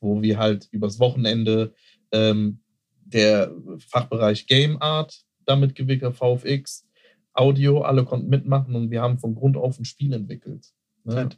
wo 0.00 0.20
wir 0.20 0.38
halt 0.38 0.68
übers 0.72 0.98
Wochenende 0.98 1.74
ähm, 2.12 2.60
der 3.04 3.54
Fachbereich 3.78 4.46
Game 4.46 4.82
Art 4.82 5.24
damit 5.44 5.76
gewickelt, 5.76 6.16
VFX, 6.16 6.86
Audio, 7.32 7.82
alle 7.82 8.04
konnten 8.04 8.28
mitmachen 8.28 8.74
und 8.74 8.90
wir 8.90 9.00
haben 9.00 9.18
von 9.18 9.34
Grund 9.34 9.56
auf 9.56 9.78
ein 9.78 9.84
Spiel 9.84 10.12
entwickelt. 10.12 10.72
Ne? 11.04 11.28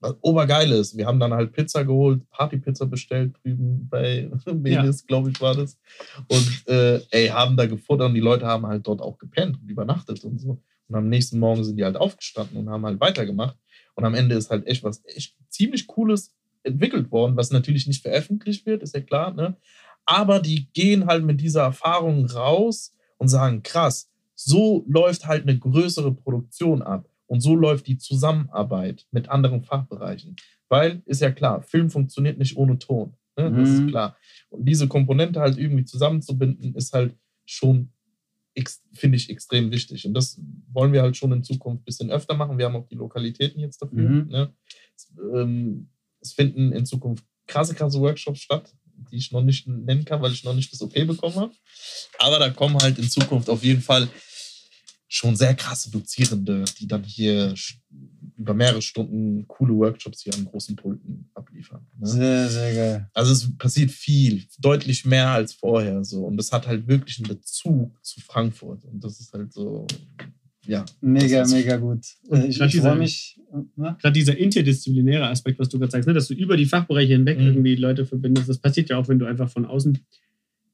Was 0.00 0.14
obergeil 0.20 0.70
ist. 0.72 0.96
Wir 0.96 1.06
haben 1.06 1.18
dann 1.18 1.34
halt 1.34 1.52
Pizza 1.52 1.84
geholt, 1.84 2.28
Partypizza 2.30 2.84
bestellt 2.84 3.34
drüben 3.42 3.88
bei 3.88 4.30
Melis, 4.54 5.06
glaube 5.06 5.30
ich, 5.30 5.40
war 5.40 5.54
das. 5.54 5.78
Und 6.28 6.68
äh, 6.68 7.00
ey, 7.10 7.28
haben 7.28 7.56
da 7.56 7.66
gefuttert 7.66 8.08
und 8.08 8.14
die 8.14 8.20
Leute 8.20 8.46
haben 8.46 8.66
halt 8.66 8.86
dort 8.86 9.00
auch 9.00 9.18
gepennt 9.18 9.60
und 9.60 9.68
übernachtet 9.68 10.24
und 10.24 10.38
so. 10.38 10.62
Und 10.88 10.94
am 10.94 11.08
nächsten 11.08 11.38
Morgen 11.38 11.64
sind 11.64 11.76
die 11.76 11.84
halt 11.84 11.96
aufgestanden 11.96 12.56
und 12.56 12.70
haben 12.70 12.86
halt 12.86 13.00
weitergemacht. 13.00 13.56
Und 13.94 14.04
am 14.04 14.14
Ende 14.14 14.36
ist 14.36 14.50
halt 14.50 14.66
echt 14.66 14.84
was 14.84 15.02
echt 15.06 15.34
ziemlich 15.48 15.86
Cooles 15.86 16.34
entwickelt 16.62 17.10
worden, 17.10 17.36
was 17.36 17.50
natürlich 17.50 17.86
nicht 17.86 18.02
veröffentlicht 18.02 18.66
wird, 18.66 18.82
ist 18.82 18.94
ja 18.94 19.00
klar, 19.00 19.32
ne? 19.32 19.56
Aber 20.04 20.40
die 20.40 20.70
gehen 20.72 21.06
halt 21.06 21.24
mit 21.24 21.40
dieser 21.40 21.62
Erfahrung 21.62 22.24
raus 22.26 22.94
und 23.18 23.28
sagen, 23.28 23.62
krass, 23.62 24.10
so 24.34 24.84
läuft 24.88 25.26
halt 25.26 25.42
eine 25.42 25.58
größere 25.58 26.14
Produktion 26.14 26.80
ab. 26.80 27.06
Und 27.28 27.40
so 27.40 27.54
läuft 27.54 27.86
die 27.86 27.98
Zusammenarbeit 27.98 29.06
mit 29.12 29.28
anderen 29.28 29.62
Fachbereichen. 29.62 30.34
Weil, 30.68 31.02
ist 31.06 31.20
ja 31.20 31.30
klar, 31.30 31.62
Film 31.62 31.88
funktioniert 31.90 32.38
nicht 32.38 32.56
ohne 32.56 32.78
Ton. 32.78 33.14
Ne? 33.36 33.52
Das 33.52 33.68
Mhm. 33.68 33.74
ist 33.86 33.88
klar. 33.88 34.16
Und 34.50 34.64
diese 34.66 34.88
Komponente 34.88 35.40
halt 35.40 35.56
irgendwie 35.56 35.84
zusammenzubinden, 35.84 36.74
ist 36.74 36.92
halt 36.92 37.14
schon, 37.46 37.92
finde 38.92 39.16
ich, 39.16 39.30
extrem 39.30 39.70
wichtig. 39.70 40.04
Und 40.06 40.14
das 40.14 40.40
wollen 40.72 40.92
wir 40.92 41.02
halt 41.02 41.16
schon 41.16 41.32
in 41.32 41.44
Zukunft 41.44 41.82
ein 41.82 41.84
bisschen 41.84 42.10
öfter 42.10 42.34
machen. 42.34 42.58
Wir 42.58 42.64
haben 42.66 42.76
auch 42.76 42.88
die 42.88 42.96
Lokalitäten 42.96 43.60
jetzt 43.60 43.80
dafür. 43.80 44.08
Mhm. 44.08 44.28
Ne? 44.28 44.52
Es, 44.96 45.12
ähm, 45.34 45.88
es 46.20 46.32
finden 46.32 46.72
in 46.72 46.84
Zukunft 46.84 47.24
krasse, 47.46 47.74
krasse 47.74 48.00
Workshops 48.00 48.40
statt, 48.40 48.74
die 49.12 49.16
ich 49.16 49.30
noch 49.32 49.42
nicht 49.42 49.66
nennen 49.68 50.04
kann, 50.04 50.20
weil 50.20 50.32
ich 50.32 50.42
noch 50.44 50.54
nicht 50.54 50.72
das 50.72 50.82
Okay 50.82 51.04
bekommen 51.04 51.36
habe. 51.36 51.52
Aber 52.18 52.38
da 52.40 52.50
kommen 52.50 52.76
halt 52.78 52.98
in 52.98 53.08
Zukunft 53.08 53.48
auf 53.48 53.62
jeden 53.62 53.80
Fall 53.80 54.08
schon 55.08 55.36
sehr 55.36 55.54
krasse 55.54 55.90
Dozierende, 55.90 56.64
die 56.78 56.86
dann 56.86 57.02
hier 57.02 57.54
über 58.36 58.54
mehrere 58.54 58.82
Stunden 58.82 59.48
coole 59.48 59.74
Workshops 59.74 60.22
hier 60.22 60.34
an 60.34 60.44
großen 60.44 60.76
Pulten 60.76 61.28
abliefern. 61.34 61.86
Ne? 61.98 62.06
Sehr, 62.06 62.48
sehr 62.48 62.74
geil. 62.74 63.10
Also 63.14 63.32
es 63.32 63.56
passiert 63.56 63.90
viel, 63.90 64.44
deutlich 64.58 65.04
mehr 65.04 65.28
als 65.30 65.54
vorher 65.54 66.04
so. 66.04 66.24
Und 66.24 66.36
das 66.36 66.52
hat 66.52 66.66
halt 66.66 66.86
wirklich 66.86 67.18
einen 67.18 67.28
Bezug 67.28 67.98
zu 68.04 68.20
Frankfurt. 68.20 68.84
Und 68.84 69.02
das 69.02 69.18
ist 69.18 69.32
halt 69.32 69.52
so, 69.52 69.86
ja. 70.66 70.84
Mega, 71.00 71.44
mega 71.46 71.76
gut. 71.78 72.04
Äh, 72.30 72.46
Ich, 72.48 72.60
ich 72.60 72.76
freue 72.76 72.96
mich. 72.96 73.34
Ne? 73.76 73.96
gerade 73.98 74.12
dieser 74.12 74.36
interdisziplinäre 74.36 75.26
Aspekt, 75.26 75.58
was 75.58 75.70
du 75.70 75.78
gerade 75.78 75.90
sagst, 75.90 76.06
ne, 76.06 76.12
dass 76.12 76.28
du 76.28 76.34
über 76.34 76.56
die 76.58 76.66
Fachbereiche 76.66 77.14
hinweg 77.14 77.38
Mhm. 77.38 77.46
irgendwie 77.46 77.76
Leute 77.76 78.04
verbindest, 78.04 78.48
das 78.50 78.58
passiert 78.58 78.90
ja 78.90 78.98
auch, 78.98 79.08
wenn 79.08 79.18
du 79.18 79.24
einfach 79.24 79.48
von 79.48 79.64
außen, 79.64 79.98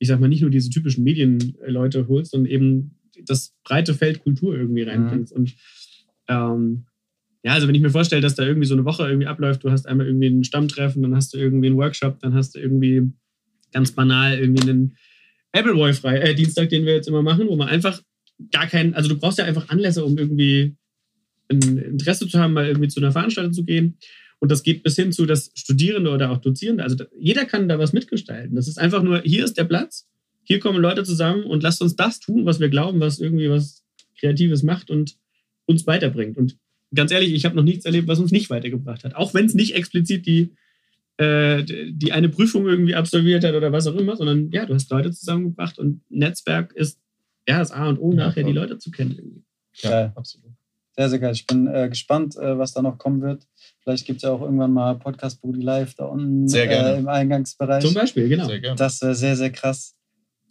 ich 0.01 0.09
sag 0.09 0.18
mal, 0.18 0.26
nicht 0.28 0.41
nur 0.41 0.51
diese 0.51 0.70
typischen 0.70 1.05
Medienleute 1.05 2.09
holst, 2.09 2.32
sondern 2.32 2.51
eben 2.51 2.99
das 3.27 3.55
breite 3.65 3.95
Feld 3.95 4.23
Kultur 4.23 4.57
irgendwie 4.57 4.83
reinbringst. 4.83 5.33
Und 5.33 5.55
ähm, 6.29 6.87
ja, 7.43 7.53
also 7.53 7.69
wenn 7.69 7.75
ich 7.75 7.83
mir 7.83 7.91
vorstelle, 7.91 8.23
dass 8.23 8.35
da 8.35 8.45
irgendwie 8.45 8.67
so 8.67 8.75
eine 8.75 8.85
Woche 8.85 9.07
irgendwie 9.07 9.27
abläuft, 9.27 9.65
du 9.65 9.71
hast 9.71 9.87
einmal 9.87 10.07
irgendwie 10.07 10.29
ein 10.29 10.45
Stammtreffen, 10.45 11.03
dann 11.03 11.15
hast 11.15 11.35
du 11.35 11.39
irgendwie 11.39 11.67
einen 11.67 11.77
Workshop, 11.77 12.19
dann 12.21 12.35
hast 12.35 12.55
du 12.55 12.59
irgendwie 12.59 13.12
ganz 13.73 13.93
banal 13.93 14.39
irgendwie 14.39 14.69
einen 14.69 14.97
Appleboy 15.53 15.93
frei, 15.93 16.19
äh, 16.19 16.35
Dienstag, 16.35 16.71
den 16.71 16.87
wir 16.87 16.95
jetzt 16.95 17.09
immer 17.09 17.23
machen, 17.23 17.47
wo 17.49 17.57
man 17.57 17.69
einfach 17.69 18.01
gar 18.51 18.67
keinen, 18.67 18.95
also 18.95 19.09
du 19.09 19.19
brauchst 19.19 19.39
ja 19.39 19.45
einfach 19.45 19.69
Anlässe, 19.69 20.05
um 20.05 20.17
irgendwie 20.17 20.77
ein 21.51 21.79
Interesse 21.79 22.27
zu 22.27 22.39
haben, 22.39 22.55
mal 22.55 22.67
irgendwie 22.67 22.89
zu 22.89 23.01
einer 23.01 23.12
Veranstaltung 23.12 23.53
zu 23.53 23.65
gehen. 23.65 23.99
Und 24.41 24.51
das 24.51 24.62
geht 24.62 24.83
bis 24.83 24.97
hin 24.97 25.12
zu, 25.12 25.27
dass 25.27 25.53
Studierende 25.55 26.11
oder 26.11 26.31
auch 26.31 26.39
Dozierende, 26.39 26.83
also 26.83 26.97
jeder 27.19 27.45
kann 27.45 27.69
da 27.69 27.79
was 27.79 27.93
mitgestalten. 27.93 28.57
Das 28.57 28.69
ist 28.69 28.79
einfach 28.79 29.03
nur, 29.03 29.21
hier 29.21 29.45
ist 29.45 29.57
der 29.57 29.65
Platz, 29.65 30.09
hier 30.45 30.61
kommen 30.61 30.80
Leute 30.80 31.05
zusammen 31.05 31.45
und 31.45 31.62
lasst 31.62 31.82
uns 31.82 31.97
das 31.97 32.20
tun, 32.20 32.47
was 32.47 32.61
wir 32.61 32.68
glauben, 32.68 33.01
was 33.01 33.18
irgendwie 33.18 33.51
was 33.51 33.82
Kreatives 34.18 34.62
macht 34.62 34.90
und 34.90 35.16
uns 35.66 35.86
weiterbringt. 35.86 36.36
Und 36.36 36.59
ganz 36.95 37.11
ehrlich, 37.11 37.32
ich 37.32 37.45
habe 37.45 37.57
noch 37.57 37.62
nichts 37.62 37.84
erlebt, 37.84 38.09
was 38.09 38.18
uns 38.18 38.30
nicht 38.30 38.51
weitergebracht 38.51 39.05
hat. 39.05 39.16
Auch 39.16 39.34
wenn 39.34 39.47
es 39.47 39.55
nicht 39.55 39.74
explizit 39.74 40.26
die, 40.26 40.55
äh, 41.16 41.64
die 41.64 42.12
eine 42.12 42.28
Prüfung 42.28 42.66
irgendwie 42.66 42.95
absolviert 42.95 43.45
hat 43.45 43.55
oder 43.55 43.72
was 43.72 43.86
auch 43.86 43.97
immer, 43.97 44.16
sondern 44.16 44.51
ja, 44.51 44.66
du 44.66 44.74
hast 44.74 44.90
Leute 44.90 45.11
zusammengebracht 45.11 45.78
und 45.78 46.03
Netzwerk 46.11 46.72
ist 46.74 47.01
ja 47.49 47.59
das 47.59 47.72
A 47.72 47.88
und 47.88 47.99
O, 47.99 48.11
Ja, 48.12 48.26
nachher 48.26 48.45
die. 48.45 48.53
Leute 48.53 48.78
zu 48.78 48.90
kennen. 48.90 49.14
Irgendwie. 49.16 49.45
Ja, 49.76 49.90
Geil. 49.90 50.12
absolut. 50.14 50.51
Sehr, 50.97 51.11
sehr 51.11 51.18
geil. 51.18 51.32
Ich 51.32 51.47
bin 51.47 51.66
äh, 51.66 51.88
gespannt, 51.88 52.36
äh, 52.36 52.57
was 52.57 52.72
da 52.72 52.80
noch 52.80 52.99
kommen 52.99 53.20
wird. 53.20 53.49
Vielleicht 53.82 54.07
gibt 54.07 54.18
es 54.18 54.22
ja 54.22 54.30
auch 54.30 54.42
irgendwann 54.42 54.72
mal 54.72 54.95
Podcast 54.95 55.40
Brudi 55.40 55.61
Live 55.61 55.95
da 55.95 56.05
unten 56.05 56.47
Sehr 56.47 56.68
gerne. 56.68 56.95
Äh, 56.95 56.99
im 57.01 57.09
Eingangsbereich. 57.09 57.84
Zum 57.84 57.95
Beispiel, 57.95 58.28
genau. 58.28 58.47
Sehr 58.47 58.61
gerne. 58.61 58.76
Das 58.76 59.03
wäre 59.03 59.14
sehr, 59.16 59.34
sehr 59.34 59.51
krass. 59.51 59.97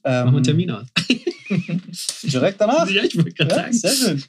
Ähm, 0.03 0.25
Machen 0.25 0.33
wir 0.33 0.37
einen 0.37 0.43
Termin 0.43 0.71
aus. 0.71 0.87
Direkt 2.23 2.59
danach? 2.61 2.89
Ja, 2.89 3.03
ich 3.03 3.15
wollte 3.15 3.33
gerade 3.33 3.51
Ja, 3.51 3.55
sagen. 3.57 3.73
sehr 3.73 3.91
schön. 3.91 4.23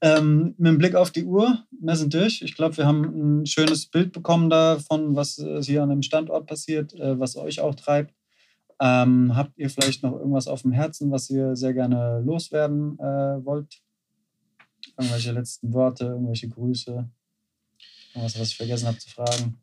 Ähm, 0.00 0.54
mit 0.58 0.68
dem 0.68 0.78
Blick 0.78 0.94
auf 0.94 1.10
die 1.10 1.24
Uhr, 1.24 1.64
wir 1.80 1.96
sind 1.96 2.14
durch. 2.14 2.40
Ich 2.42 2.54
glaube, 2.54 2.76
wir 2.76 2.86
haben 2.86 3.40
ein 3.40 3.46
schönes 3.46 3.86
Bild 3.86 4.12
bekommen 4.12 4.48
davon, 4.48 5.16
was 5.16 5.38
äh, 5.38 5.60
hier 5.62 5.82
an 5.82 5.88
dem 5.90 6.02
Standort 6.02 6.46
passiert, 6.46 6.94
äh, 6.94 7.18
was 7.18 7.36
euch 7.36 7.60
auch 7.60 7.74
treibt. 7.74 8.14
Ähm, 8.80 9.34
habt 9.34 9.58
ihr 9.58 9.68
vielleicht 9.68 10.04
noch 10.04 10.12
irgendwas 10.12 10.46
auf 10.46 10.62
dem 10.62 10.70
Herzen, 10.70 11.10
was 11.10 11.28
ihr 11.30 11.56
sehr 11.56 11.74
gerne 11.74 12.20
loswerden 12.24 12.96
äh, 13.00 13.44
wollt? 13.44 13.80
Irgendwelche 14.96 15.32
letzten 15.32 15.72
Worte, 15.72 16.04
irgendwelche 16.04 16.48
Grüße? 16.48 17.10
Irgendwas, 18.14 18.38
was 18.38 18.48
ich 18.48 18.56
vergessen 18.56 18.86
habe 18.86 18.98
zu 18.98 19.10
fragen? 19.10 19.60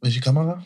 Welche 0.00 0.20
Kamera? 0.20 0.64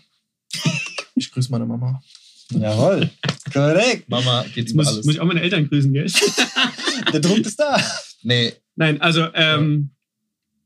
Ich 1.16 1.30
grüße 1.30 1.48
meine 1.52 1.64
Mama. 1.64 2.02
Jawohl, 2.50 3.10
korrekt. 3.52 4.08
Mama 4.08 4.42
geht 4.42 4.56
Jetzt 4.56 4.72
über 4.72 4.82
muss, 4.82 4.92
alles. 4.92 5.06
muss 5.06 5.14
ich 5.14 5.20
auch 5.20 5.26
meine 5.26 5.40
Eltern 5.40 5.68
grüßen, 5.68 5.92
gell? 5.92 6.06
Der 7.12 7.20
Druck 7.20 7.38
ist 7.38 7.58
da. 7.58 7.80
nee, 8.22 8.52
Nein, 8.76 9.00
also, 9.00 9.26
ähm, 9.34 9.90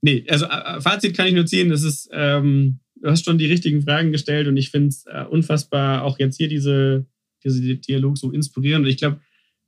nee, 0.01 0.25
also 0.29 0.47
äh, 0.47 0.81
Fazit 0.81 1.17
kann 1.17 1.27
ich 1.27 1.35
nur 1.35 1.47
ziehen, 1.47 1.69
das 1.69 1.83
ist, 1.83 2.09
ähm, 2.13 2.81
du 2.97 3.11
hast 3.11 3.25
schon 3.25 3.39
die 3.39 3.47
richtigen 3.47 3.83
Fragen 3.83 4.13
gestellt 4.13 4.49
und 4.49 4.57
ich 4.57 4.71
finde 4.71 4.89
es 4.89 5.05
äh, 5.07 5.25
unfassbar, 5.29 6.05
auch 6.05 6.19
jetzt 6.19 6.37
hier 6.37 6.49
diese, 6.49 7.07
diese 7.45 7.77
Dialog 7.77 8.19
so 8.19 8.33
inspirierend. 8.33 8.85
Und 8.85 8.91
ich 8.91 8.97
glaube, 8.97 9.21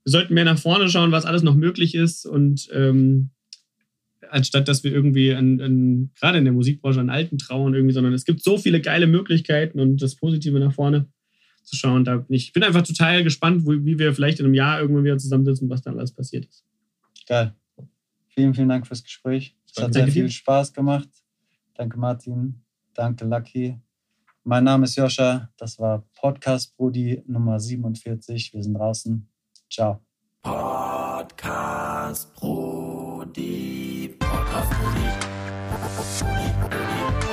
wir 0.04 0.10
sollten 0.10 0.34
mehr 0.34 0.44
nach 0.44 0.58
vorne 0.58 0.88
schauen, 0.88 1.12
was 1.12 1.26
alles 1.26 1.42
noch 1.42 1.54
möglich 1.54 1.94
ist 1.94 2.26
und 2.26 2.68
ähm, 2.72 3.30
anstatt 4.30 4.68
dass 4.68 4.84
wir 4.84 4.92
irgendwie 4.92 5.34
an, 5.34 5.60
an, 5.60 6.10
gerade 6.18 6.38
in 6.38 6.44
der 6.44 6.52
Musikbranche 6.52 7.00
an 7.00 7.10
Alten 7.10 7.38
trauen 7.38 7.74
irgendwie, 7.74 7.94
sondern 7.94 8.14
es 8.14 8.24
gibt 8.24 8.42
so 8.42 8.58
viele 8.58 8.80
geile 8.80 9.06
Möglichkeiten 9.06 9.80
und 9.80 10.00
das 10.00 10.16
Positive 10.16 10.58
nach 10.58 10.72
vorne 10.72 11.08
zu 11.70 11.76
schauen. 11.76 12.04
Da 12.04 12.16
bin 12.16 12.36
ich, 12.36 12.48
ich 12.48 12.52
bin 12.52 12.62
einfach 12.62 12.82
total 12.82 13.24
gespannt, 13.24 13.64
wo, 13.64 13.70
wie 13.72 13.98
wir 13.98 14.14
vielleicht 14.14 14.40
in 14.40 14.46
einem 14.46 14.54
Jahr 14.54 14.80
irgendwann 14.80 15.04
wieder 15.04 15.18
zusammensitzen, 15.18 15.70
was 15.70 15.82
dann 15.82 15.98
alles 15.98 16.12
passiert 16.12 16.46
ist. 16.46 16.64
Geil. 17.26 17.54
Vielen, 18.28 18.54
vielen 18.54 18.68
Dank 18.68 18.86
fürs 18.86 19.02
Gespräch. 19.02 19.56
Es 19.74 19.82
hat 19.82 19.92
sehr 19.92 20.08
viel 20.08 20.30
Spaß 20.30 20.72
gemacht. 20.72 21.08
Danke, 21.74 21.98
Martin. 21.98 22.62
Danke, 22.94 23.24
Lucky. 23.24 23.78
Mein 24.44 24.64
Name 24.64 24.84
ist 24.84 24.96
Joscha. 24.96 25.50
Das 25.56 25.78
war 25.78 26.04
Podcast 26.14 26.76
Brudi 26.76 27.22
Nummer 27.26 27.60
47. 27.60 28.52
Wir 28.54 28.62
sind 28.62 28.74
draußen. 28.74 29.28
Ciao. 29.70 30.00
Podcast. 30.42 31.90
Podcast 32.10 32.34
Brody. 32.34 34.16
Podcast 34.18 34.70
Brody. 34.70 35.06
Brody, 36.18 36.52
Brody. 36.60 37.29